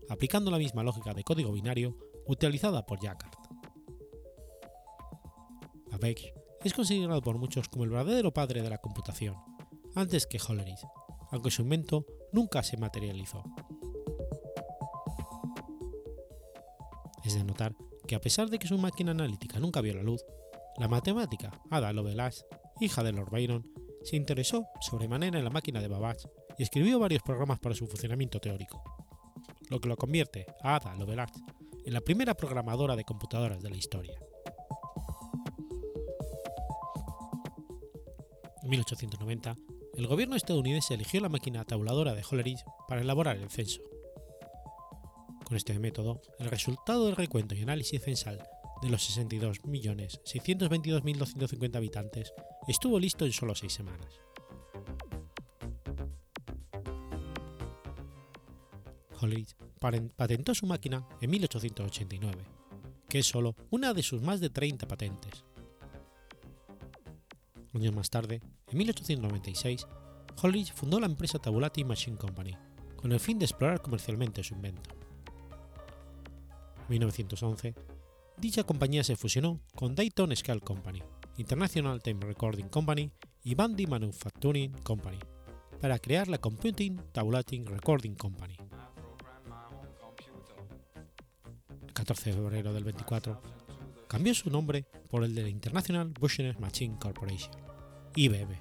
aplicando 0.10 0.52
la 0.52 0.58
misma 0.58 0.84
lógica 0.84 1.14
de 1.14 1.24
código 1.24 1.52
binario 1.52 1.98
utilizada 2.26 2.86
por 2.86 3.00
Jacquard. 3.00 3.34
Babbage 5.92 6.34
es 6.64 6.74
considerado 6.74 7.22
por 7.22 7.38
muchos 7.38 7.70
como 7.70 7.84
el 7.84 7.90
verdadero 7.90 8.34
padre 8.34 8.62
de 8.62 8.70
la 8.70 8.80
computación, 8.80 9.36
antes 9.96 10.26
que 10.26 10.40
Hollerith, 10.40 10.80
aunque 11.32 11.52
su 11.52 11.64
invento 11.64 12.06
nunca 12.32 12.64
se 12.64 12.78
materializó. 12.78 13.44
Es 17.24 17.36
de 17.36 17.44
notar 17.44 17.76
que 18.08 18.16
a 18.16 18.22
pesar 18.22 18.50
de 18.50 18.58
que 18.58 18.68
su 18.68 18.78
máquina 18.78 19.12
analítica 19.12 19.60
nunca 19.60 19.82
vio 19.82 19.94
la 19.94 20.04
luz, 20.04 20.24
la 20.78 20.88
matemática 20.88 21.52
Ada 21.70 21.94
Lovelace, 21.94 22.46
hija 22.80 23.04
de 23.04 23.12
Lord 23.12 23.30
Byron, 23.32 23.66
se 24.04 24.16
interesó 24.16 24.68
sobremanera 24.80 25.38
en 25.38 25.44
la 25.44 25.50
máquina 25.50 25.82
de 25.82 25.88
Babbage 25.88 26.28
y 26.58 26.64
escribió 26.64 27.00
varios 27.00 27.22
programas 27.24 27.60
para 27.60 27.76
su 27.76 27.88
funcionamiento 27.88 28.40
teórico, 28.40 28.84
lo 29.70 29.80
que 29.80 29.90
lo 29.90 29.98
convierte 29.98 30.46
a 30.64 30.76
Ada 30.76 30.96
Lovelace 30.96 31.40
en 31.86 31.94
la 31.94 32.02
primera 32.02 32.36
programadora 32.36 32.96
de 32.96 33.04
computadoras 33.04 33.62
de 33.62 33.70
la 33.70 33.78
historia. 33.78 34.20
En 38.64 38.70
1890, 38.70 39.56
el 39.98 40.08
gobierno 40.08 40.36
estadounidense 40.36 40.94
eligió 40.94 41.20
la 41.20 41.30
máquina 41.30 41.66
tabuladora 41.66 42.14
de 42.14 42.24
Hollerith 42.30 42.62
para 42.88 43.02
elaborar 43.02 43.38
el 43.38 43.50
censo. 43.50 43.82
Con 45.44 45.58
este 45.58 45.78
método, 45.80 46.22
el 46.40 46.50
resultado 46.50 47.08
del 47.08 47.16
recuento 47.16 47.56
y 47.56 47.64
análisis 47.64 48.02
censal 48.02 48.48
de 48.82 48.90
los 48.90 49.18
62.622.250 49.18 51.76
habitantes 51.76 52.34
estuvo 52.68 53.00
listo 53.00 53.26
en 53.26 53.32
solo 53.32 53.56
seis 53.56 53.74
semanas. 53.74 54.20
Hollerith 59.22 59.56
patentó 60.16 60.56
su 60.56 60.66
máquina 60.66 61.08
en 61.22 61.30
1889, 61.30 62.44
que 63.08 63.20
es 63.20 63.28
solo 63.28 63.56
una 63.70 63.94
de 63.94 64.04
sus 64.04 64.22
más 64.22 64.40
de 64.40 64.50
30 64.50 64.88
patentes. 64.88 65.44
Años 67.74 67.96
más 67.96 68.10
tarde, 68.10 68.42
en 68.68 68.78
1896, 68.78 69.88
Hollerith 70.42 70.74
fundó 70.74 71.00
la 71.00 71.06
empresa 71.06 71.40
Tabulati 71.40 71.84
Machine 71.84 72.18
Company, 72.18 72.58
con 72.96 73.12
el 73.12 73.20
fin 73.20 73.40
de 73.40 73.46
explorar 73.46 73.82
comercialmente 73.82 74.44
su 74.44 74.56
invento. 74.56 74.90
En 76.82 76.90
1911, 76.90 77.76
dicha 78.42 78.64
compañía 78.64 79.04
se 79.04 79.16
fusionó 79.16 79.62
con 79.76 79.94
Dayton 79.94 80.36
Scale 80.36 80.62
Company, 80.62 81.04
International 81.38 82.02
Time 82.02 82.26
Recording 82.26 82.70
Company 82.70 83.12
y 83.44 83.54
Bandy 83.54 83.86
Manufacturing 83.86 84.72
Company 84.82 85.20
para 85.80 86.00
crear 86.00 86.28
la 86.28 86.40
Computing 86.40 87.00
Tabulating 87.12 87.68
Recording 87.68 88.16
Company. 88.16 88.58
El 91.86 91.94
14 91.94 92.32
de 92.32 92.36
febrero 92.36 92.74
del 92.74 92.84
24, 92.84 93.40
cambió 94.08 94.34
su 94.34 94.50
nombre 94.50 94.88
por 95.08 95.24
el 95.24 95.36
de 95.36 95.44
la 95.44 95.50
International 95.50 96.12
Business 96.20 96.60
Machine 96.60 96.98
Corporation, 97.00 97.52
IBM, 98.16 98.58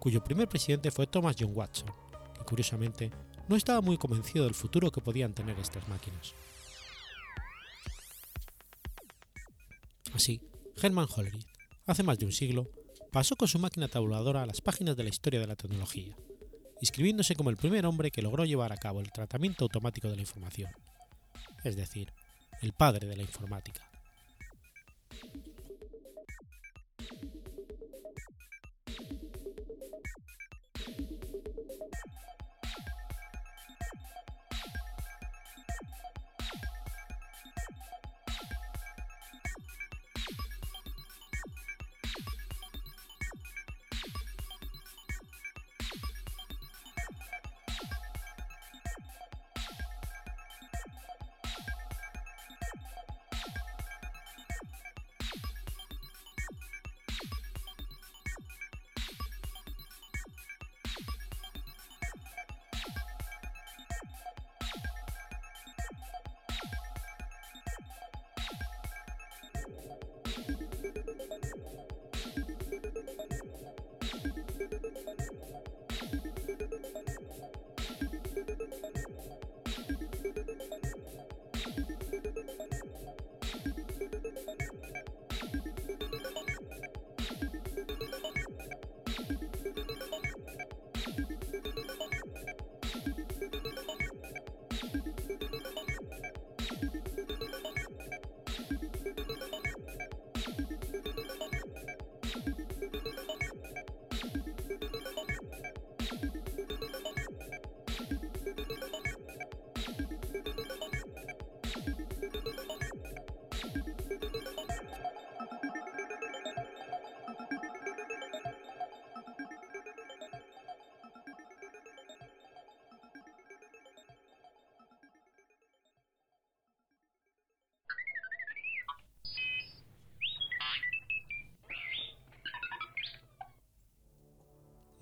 cuyo 0.00 0.24
primer 0.24 0.48
presidente 0.48 0.90
fue 0.90 1.06
Thomas 1.06 1.36
John 1.38 1.52
Watson, 1.54 1.88
que 2.36 2.44
curiosamente 2.44 3.12
no 3.48 3.54
estaba 3.54 3.80
muy 3.80 3.96
convencido 3.96 4.44
del 4.44 4.54
futuro 4.54 4.90
que 4.90 5.00
podían 5.00 5.34
tener 5.34 5.56
estas 5.60 5.88
máquinas. 5.88 6.34
Así, 10.14 10.40
Hermann 10.80 11.08
Hollerith, 11.14 11.44
hace 11.86 12.04
más 12.04 12.20
de 12.20 12.26
un 12.26 12.32
siglo, 12.32 12.70
pasó 13.10 13.34
con 13.34 13.48
su 13.48 13.58
máquina 13.58 13.88
tabuladora 13.88 14.42
a 14.42 14.46
las 14.46 14.60
páginas 14.60 14.96
de 14.96 15.02
la 15.02 15.08
historia 15.08 15.40
de 15.40 15.48
la 15.48 15.56
tecnología, 15.56 16.16
inscribiéndose 16.80 17.34
como 17.34 17.50
el 17.50 17.56
primer 17.56 17.84
hombre 17.84 18.12
que 18.12 18.22
logró 18.22 18.44
llevar 18.44 18.72
a 18.72 18.76
cabo 18.76 19.00
el 19.00 19.10
tratamiento 19.10 19.64
automático 19.64 20.08
de 20.08 20.14
la 20.14 20.22
información, 20.22 20.70
es 21.64 21.74
decir, 21.74 22.12
el 22.62 22.72
padre 22.72 23.08
de 23.08 23.16
la 23.16 23.22
informática. 23.22 23.90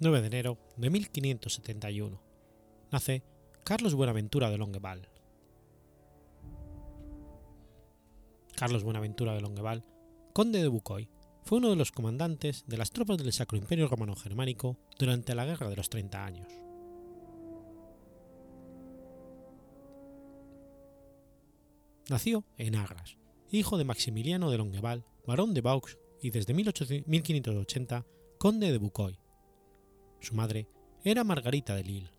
9 0.02 0.20
de 0.20 0.26
enero 0.26 0.58
de 0.76 0.90
1571. 0.90 2.20
Nace 2.90 3.22
Carlos 3.62 3.94
Buenaventura 3.94 4.50
de 4.50 4.58
Longueval. 4.58 5.08
Carlos 8.56 8.82
Buenaventura 8.82 9.32
de 9.34 9.40
Longueval, 9.40 9.84
conde 10.32 10.60
de 10.60 10.66
Bucoy, 10.66 11.08
fue 11.44 11.58
uno 11.58 11.70
de 11.70 11.76
los 11.76 11.92
comandantes 11.92 12.64
de 12.66 12.78
las 12.78 12.90
tropas 12.90 13.18
del 13.18 13.32
Sacro 13.32 13.56
Imperio 13.56 13.86
Romano 13.86 14.16
Germánico 14.16 14.76
durante 14.98 15.36
la 15.36 15.44
Guerra 15.44 15.68
de 15.68 15.76
los 15.76 15.88
Treinta 15.88 16.24
Años. 16.24 16.48
Nació 22.10 22.44
en 22.58 22.74
Agras, 22.74 23.18
hijo 23.52 23.78
de 23.78 23.84
Maximiliano 23.84 24.50
de 24.50 24.58
Longueval, 24.58 25.04
barón 25.28 25.54
de 25.54 25.60
Vaux 25.60 25.96
y 26.20 26.30
desde 26.30 26.54
1580 26.54 28.04
conde 28.38 28.72
de 28.72 28.78
Bucoy, 28.78 29.21
su 30.22 30.34
madre 30.34 30.68
era 31.04 31.24
Margarita 31.24 31.74
de 31.74 31.84
Lille. 31.84 32.10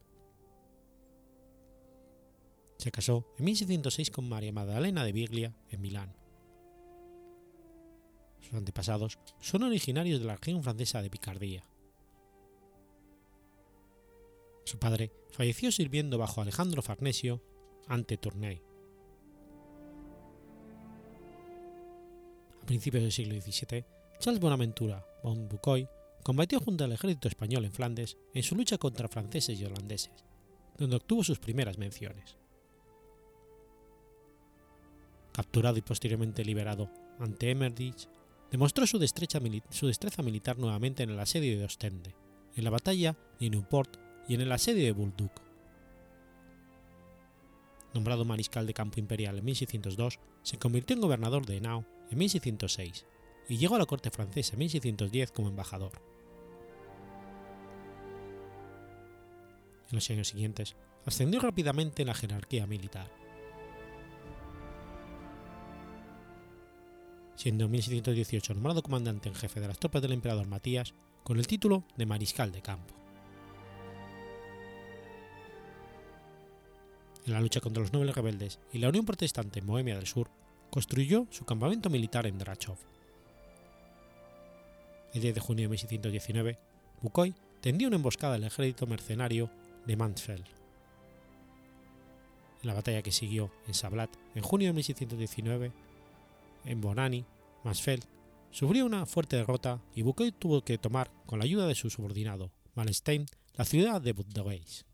Se 2.78 2.92
casó 2.92 3.26
en 3.38 3.46
1606 3.46 4.12
con 4.12 4.28
María 4.28 4.52
Magdalena 4.52 5.06
de 5.06 5.14
Biglia 5.14 5.56
en 5.70 5.82
Milán, 5.82 6.14
Sus 8.42 8.54
antepasados 8.56 9.18
son 9.40 9.64
originarios 9.64 10.20
de 10.20 10.26
la 10.28 10.36
región 10.36 10.62
francesa 10.62 11.02
de 11.02 11.10
Picardía. 11.10 11.66
Su 14.66 14.78
padre 14.80 15.12
falleció 15.32 15.72
sirviendo 15.72 16.18
bajo 16.18 16.42
Alejandro 16.42 16.82
Farnesio 16.82 17.42
ante 17.88 18.18
Tournai. 18.18 18.62
A 22.62 22.66
principios 22.66 23.04
del 23.04 23.12
siglo 23.14 23.40
XVII, 23.40 23.86
Charles 24.20 24.42
Bonaventura 24.42 25.06
von 25.24 25.48
Bucoy 25.48 25.88
combatió 26.24 26.60
junto 26.60 26.86
al 26.86 26.94
ejército 26.94 27.28
español 27.28 27.66
en 27.66 27.74
Flandes 27.74 28.18
en 28.34 28.44
su 28.44 28.56
lucha 28.56 28.78
contra 28.78 29.10
franceses 29.10 29.60
y 29.60 29.66
holandeses, 29.66 30.24
donde 30.78 30.96
obtuvo 30.96 31.24
sus 31.24 31.40
primeras 31.40 31.78
menciones. 31.78 32.38
Capturado 35.34 35.78
y 35.78 35.82
posteriormente 35.82 36.46
liberado 36.46 36.90
ante 37.20 37.52
Emmerich, 37.52 38.08
demostró 38.52 38.86
su, 38.88 39.00
destreza 39.00 39.40
militar 40.24 40.58
nuevamente 40.58 41.04
en 41.04 41.10
el 41.10 41.20
asedio 41.20 41.58
de 41.58 41.66
Ostende, 41.66 42.16
en 42.56 42.64
la 42.64 42.70
batalla 42.70 43.18
de 43.40 43.50
Newport 43.50 43.98
y 44.28 44.36
en 44.36 44.42
el 44.42 44.52
asedio 44.52 44.84
de 44.84 44.92
Bullduk. 44.92 45.32
Nombrado 47.94 48.26
mariscal 48.26 48.66
de 48.66 48.74
campo 48.74 49.00
imperial 49.00 49.38
en 49.38 49.46
1602, 49.46 50.20
se 50.42 50.58
convirtió 50.58 50.96
en 50.96 51.02
gobernador 51.02 51.46
de 51.46 51.58
Henao 51.58 51.86
en 52.10 52.18
1606 52.18 53.06
y 53.50 53.58
llegó 53.58 53.76
a 53.76 53.80
la 53.80 53.86
corte 53.86 54.10
francesa 54.10 54.54
en 54.54 54.60
1610 54.60 55.32
como 55.32 55.50
embajador. 55.50 56.13
En 59.94 59.98
los 59.98 60.10
años 60.10 60.30
siguientes, 60.30 60.76
ascendió 61.06 61.40
rápidamente 61.40 62.02
en 62.02 62.08
la 62.08 62.16
jerarquía 62.16 62.66
militar. 62.66 63.12
Siendo 67.36 67.66
en 67.66 67.72
1618 67.72 68.56
nombrado 68.56 68.82
comandante 68.82 69.30
en 69.30 69.36
jefe 69.36 69.60
de 69.60 69.68
las 69.68 69.78
tropas 69.78 70.02
del 70.02 70.14
emperador 70.14 70.48
Matías 70.48 70.96
con 71.22 71.38
el 71.38 71.46
título 71.46 71.84
de 71.96 72.08
mariscal 72.08 72.52
de 72.52 72.64
campo. 72.64 72.96
En 77.28 77.34
la 77.34 77.40
lucha 77.40 77.62
contra 77.62 77.84
los 77.84 77.94
nobles 77.94 78.16
rebeldes 78.16 78.60
y 78.72 78.80
la 78.80 78.90
Unión 78.90 79.06
Protestante 79.06 79.60
en 79.60 79.68
Bohemia 79.68 79.96
del 79.96 80.08
Sur, 80.08 80.32
construyó 80.72 81.28
su 81.30 81.46
campamento 81.46 81.92
militar 81.92 82.26
en 82.26 82.40
Drachov. 82.40 82.80
El 85.14 85.22
10 85.22 85.36
de 85.36 85.40
junio 85.40 85.66
de 85.66 85.70
1619, 85.70 86.58
Bukoy 87.04 87.36
tendió 87.62 87.90
una 87.90 87.98
emboscada 87.98 88.34
al 88.34 88.44
ejército 88.44 88.88
mercenario 88.88 89.52
de 89.86 89.96
Mansfeld. 89.96 90.46
En 92.62 92.68
la 92.68 92.74
batalla 92.74 93.02
que 93.02 93.12
siguió 93.12 93.52
en 93.68 93.74
Sablat 93.74 94.10
en 94.36 94.44
junio 94.44 94.68
de 94.70 94.74
1619, 94.74 95.72
en 96.66 96.82
Bonani, 96.82 97.26
Mansfeld 97.64 98.06
sufrió 98.52 98.86
una 98.86 99.06
fuerte 99.06 99.36
derrota 99.36 99.82
y 99.96 100.02
Bukoy 100.02 100.32
tuvo 100.32 100.62
que 100.62 100.78
tomar, 100.78 101.12
con 101.26 101.40
la 101.40 101.46
ayuda 101.46 101.68
de 101.68 101.76
su 101.76 101.90
subordinado, 101.90 102.52
Wallenstein, 102.76 103.26
la 103.56 103.66
ciudad 103.66 104.02
de 104.02 104.14
Budweis. 104.14 104.86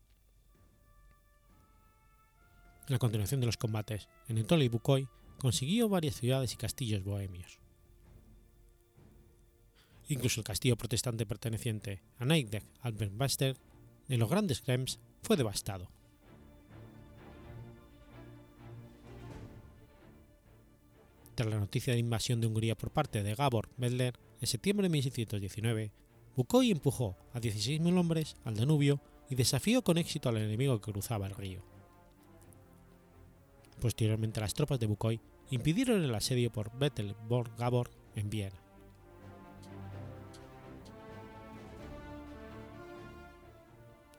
En 2.88 2.94
la 2.94 2.98
continuación 2.98 3.40
de 3.40 3.46
los 3.46 3.56
combates, 3.56 4.08
en 4.28 4.38
Etole 4.38 4.64
y 4.64 4.68
Bukoy 4.68 5.08
consiguió 5.38 5.88
varias 5.88 6.16
ciudades 6.16 6.52
y 6.54 6.56
castillos 6.56 7.04
bohemios. 7.04 7.60
Incluso 10.08 10.40
el 10.40 10.44
castillo 10.44 10.76
protestante 10.76 11.24
perteneciente 11.24 12.02
a 12.18 12.24
Neidek 12.24 12.64
Albenbaster 12.80 13.56
de 14.10 14.18
los 14.18 14.28
grandes 14.28 14.60
Krems 14.60 14.98
fue 15.22 15.36
devastado. 15.36 15.88
Tras 21.36 21.48
la 21.48 21.60
noticia 21.60 21.92
de 21.92 22.00
invasión 22.00 22.40
de 22.40 22.48
Hungría 22.48 22.76
por 22.76 22.90
parte 22.90 23.22
de 23.22 23.36
Gabor 23.36 23.68
Bedler 23.76 24.18
en 24.40 24.48
septiembre 24.48 24.88
de 24.88 24.92
1619, 24.94 25.92
Bukoy 26.34 26.72
empujó 26.72 27.16
a 27.32 27.40
16.000 27.40 27.98
hombres 27.98 28.34
al 28.44 28.56
Danubio 28.56 29.00
y 29.30 29.36
desafió 29.36 29.82
con 29.82 29.96
éxito 29.96 30.28
al 30.28 30.38
enemigo 30.38 30.80
que 30.80 30.90
cruzaba 30.90 31.28
el 31.28 31.36
río. 31.36 31.62
Posteriormente 33.80 34.40
las 34.40 34.54
tropas 34.54 34.80
de 34.80 34.86
Bukoy 34.86 35.20
impidieron 35.50 36.02
el 36.02 36.14
asedio 36.16 36.50
por 36.50 36.76
Bettel 36.76 37.14
Gabor 37.56 37.90
en 38.16 38.28
Viena. 38.28 38.69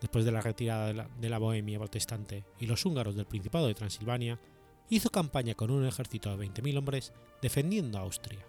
Después 0.02 0.26
de 0.26 0.32
la 0.32 0.42
retirada 0.42 0.88
de 0.88 1.30
la, 1.30 1.38
Bohemia 1.38 1.78
protestante 1.78 2.44
y 2.60 2.66
los 2.66 2.86
húngaros 2.86 3.16
del 3.16 3.28
Principado 3.28 3.68
de 3.68 3.76
Transilvania, 3.76 4.40
hizo 4.90 5.12
campaña 5.12 5.54
con 5.54 5.70
un 5.72 5.86
ejército 5.86 6.36
de 6.36 6.48
20.000 6.48 6.78
hombres 6.78 7.14
defendiendo 7.42 7.98
a 7.98 8.02
Austria. 8.02 8.46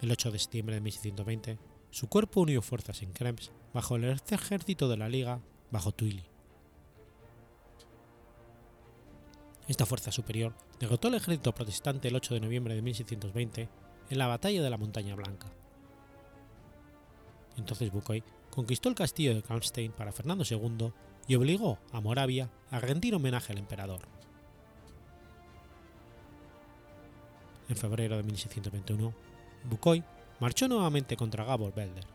El 0.00 0.10
8 0.10 0.30
de 0.32 0.38
septiembre 0.38 0.74
de 0.74 0.80
1620, 0.80 1.58
su 1.90 2.08
cuerpo 2.08 2.40
unió 2.40 2.62
fuerzas 2.62 3.02
en 3.02 3.12
Krems 3.12 3.52
bajo 3.72 3.96
el 3.96 4.04
ejército 4.04 4.88
de 4.88 4.96
la 4.96 5.08
Liga 5.08 5.40
bajo 5.70 5.92
Tuili. 5.92 6.24
Esta 9.68 9.84
fuerza 9.84 10.12
superior 10.12 10.54
derrotó 10.78 11.08
al 11.08 11.14
ejército 11.14 11.54
protestante 11.54 12.08
el 12.08 12.16
8 12.16 12.34
de 12.34 12.40
noviembre 12.40 12.74
de 12.74 12.82
1620 12.82 13.68
en 14.10 14.18
la 14.18 14.26
batalla 14.26 14.62
de 14.62 14.70
la 14.70 14.78
Montaña 14.78 15.14
Blanca. 15.14 15.52
Entonces 17.56 17.90
Bukoy 17.90 18.22
conquistó 18.56 18.88
el 18.88 18.94
castillo 18.94 19.34
de 19.34 19.42
Kalmstein 19.42 19.92
para 19.92 20.12
Fernando 20.12 20.42
II 20.48 20.90
y 21.28 21.34
obligó 21.34 21.78
a 21.92 22.00
Moravia 22.00 22.50
a 22.70 22.80
rendir 22.80 23.14
homenaje 23.14 23.52
al 23.52 23.58
emperador. 23.58 24.08
En 27.68 27.76
febrero 27.76 28.16
de 28.16 28.22
1621, 28.22 29.12
Bukoy 29.68 30.02
marchó 30.40 30.68
nuevamente 30.68 31.18
contra 31.18 31.44
Gabor 31.44 31.74
Belder. 31.74 32.06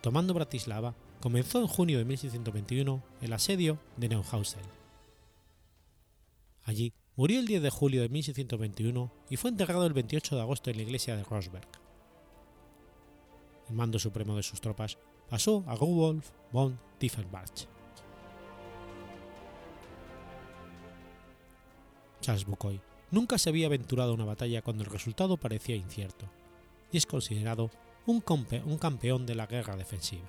Tomando 0.00 0.32
Bratislava, 0.32 0.94
comenzó 1.20 1.60
en 1.60 1.66
junio 1.66 1.98
de 1.98 2.06
1621 2.06 3.02
el 3.20 3.32
asedio 3.34 3.78
de 3.98 4.08
Neuhausen. 4.08 4.62
Allí 6.64 6.94
murió 7.16 7.38
el 7.38 7.46
10 7.46 7.60
de 7.60 7.70
julio 7.70 8.00
de 8.00 8.08
1621 8.08 9.12
y 9.28 9.36
fue 9.36 9.50
enterrado 9.50 9.84
el 9.84 9.92
28 9.92 10.36
de 10.36 10.40
agosto 10.40 10.70
en 10.70 10.76
la 10.78 10.84
iglesia 10.84 11.16
de 11.16 11.24
Rosberg 11.24 11.81
el 13.68 13.74
mando 13.74 13.98
supremo 13.98 14.36
de 14.36 14.42
sus 14.42 14.60
tropas, 14.60 14.98
pasó 15.28 15.64
a 15.66 15.74
Rudolf 15.74 16.30
von 16.52 16.78
Tiefenbach. 16.98 17.66
Charles 22.20 22.46
Bukoy 22.46 22.80
nunca 23.10 23.38
se 23.38 23.50
había 23.50 23.66
aventurado 23.66 24.12
a 24.12 24.14
una 24.14 24.24
batalla 24.24 24.62
cuando 24.62 24.84
el 24.84 24.90
resultado 24.90 25.36
parecía 25.36 25.76
incierto, 25.76 26.26
y 26.90 26.98
es 26.98 27.06
considerado 27.06 27.70
un, 28.06 28.22
un 28.64 28.78
campeón 28.78 29.26
de 29.26 29.34
la 29.34 29.46
guerra 29.46 29.76
defensiva. 29.76 30.28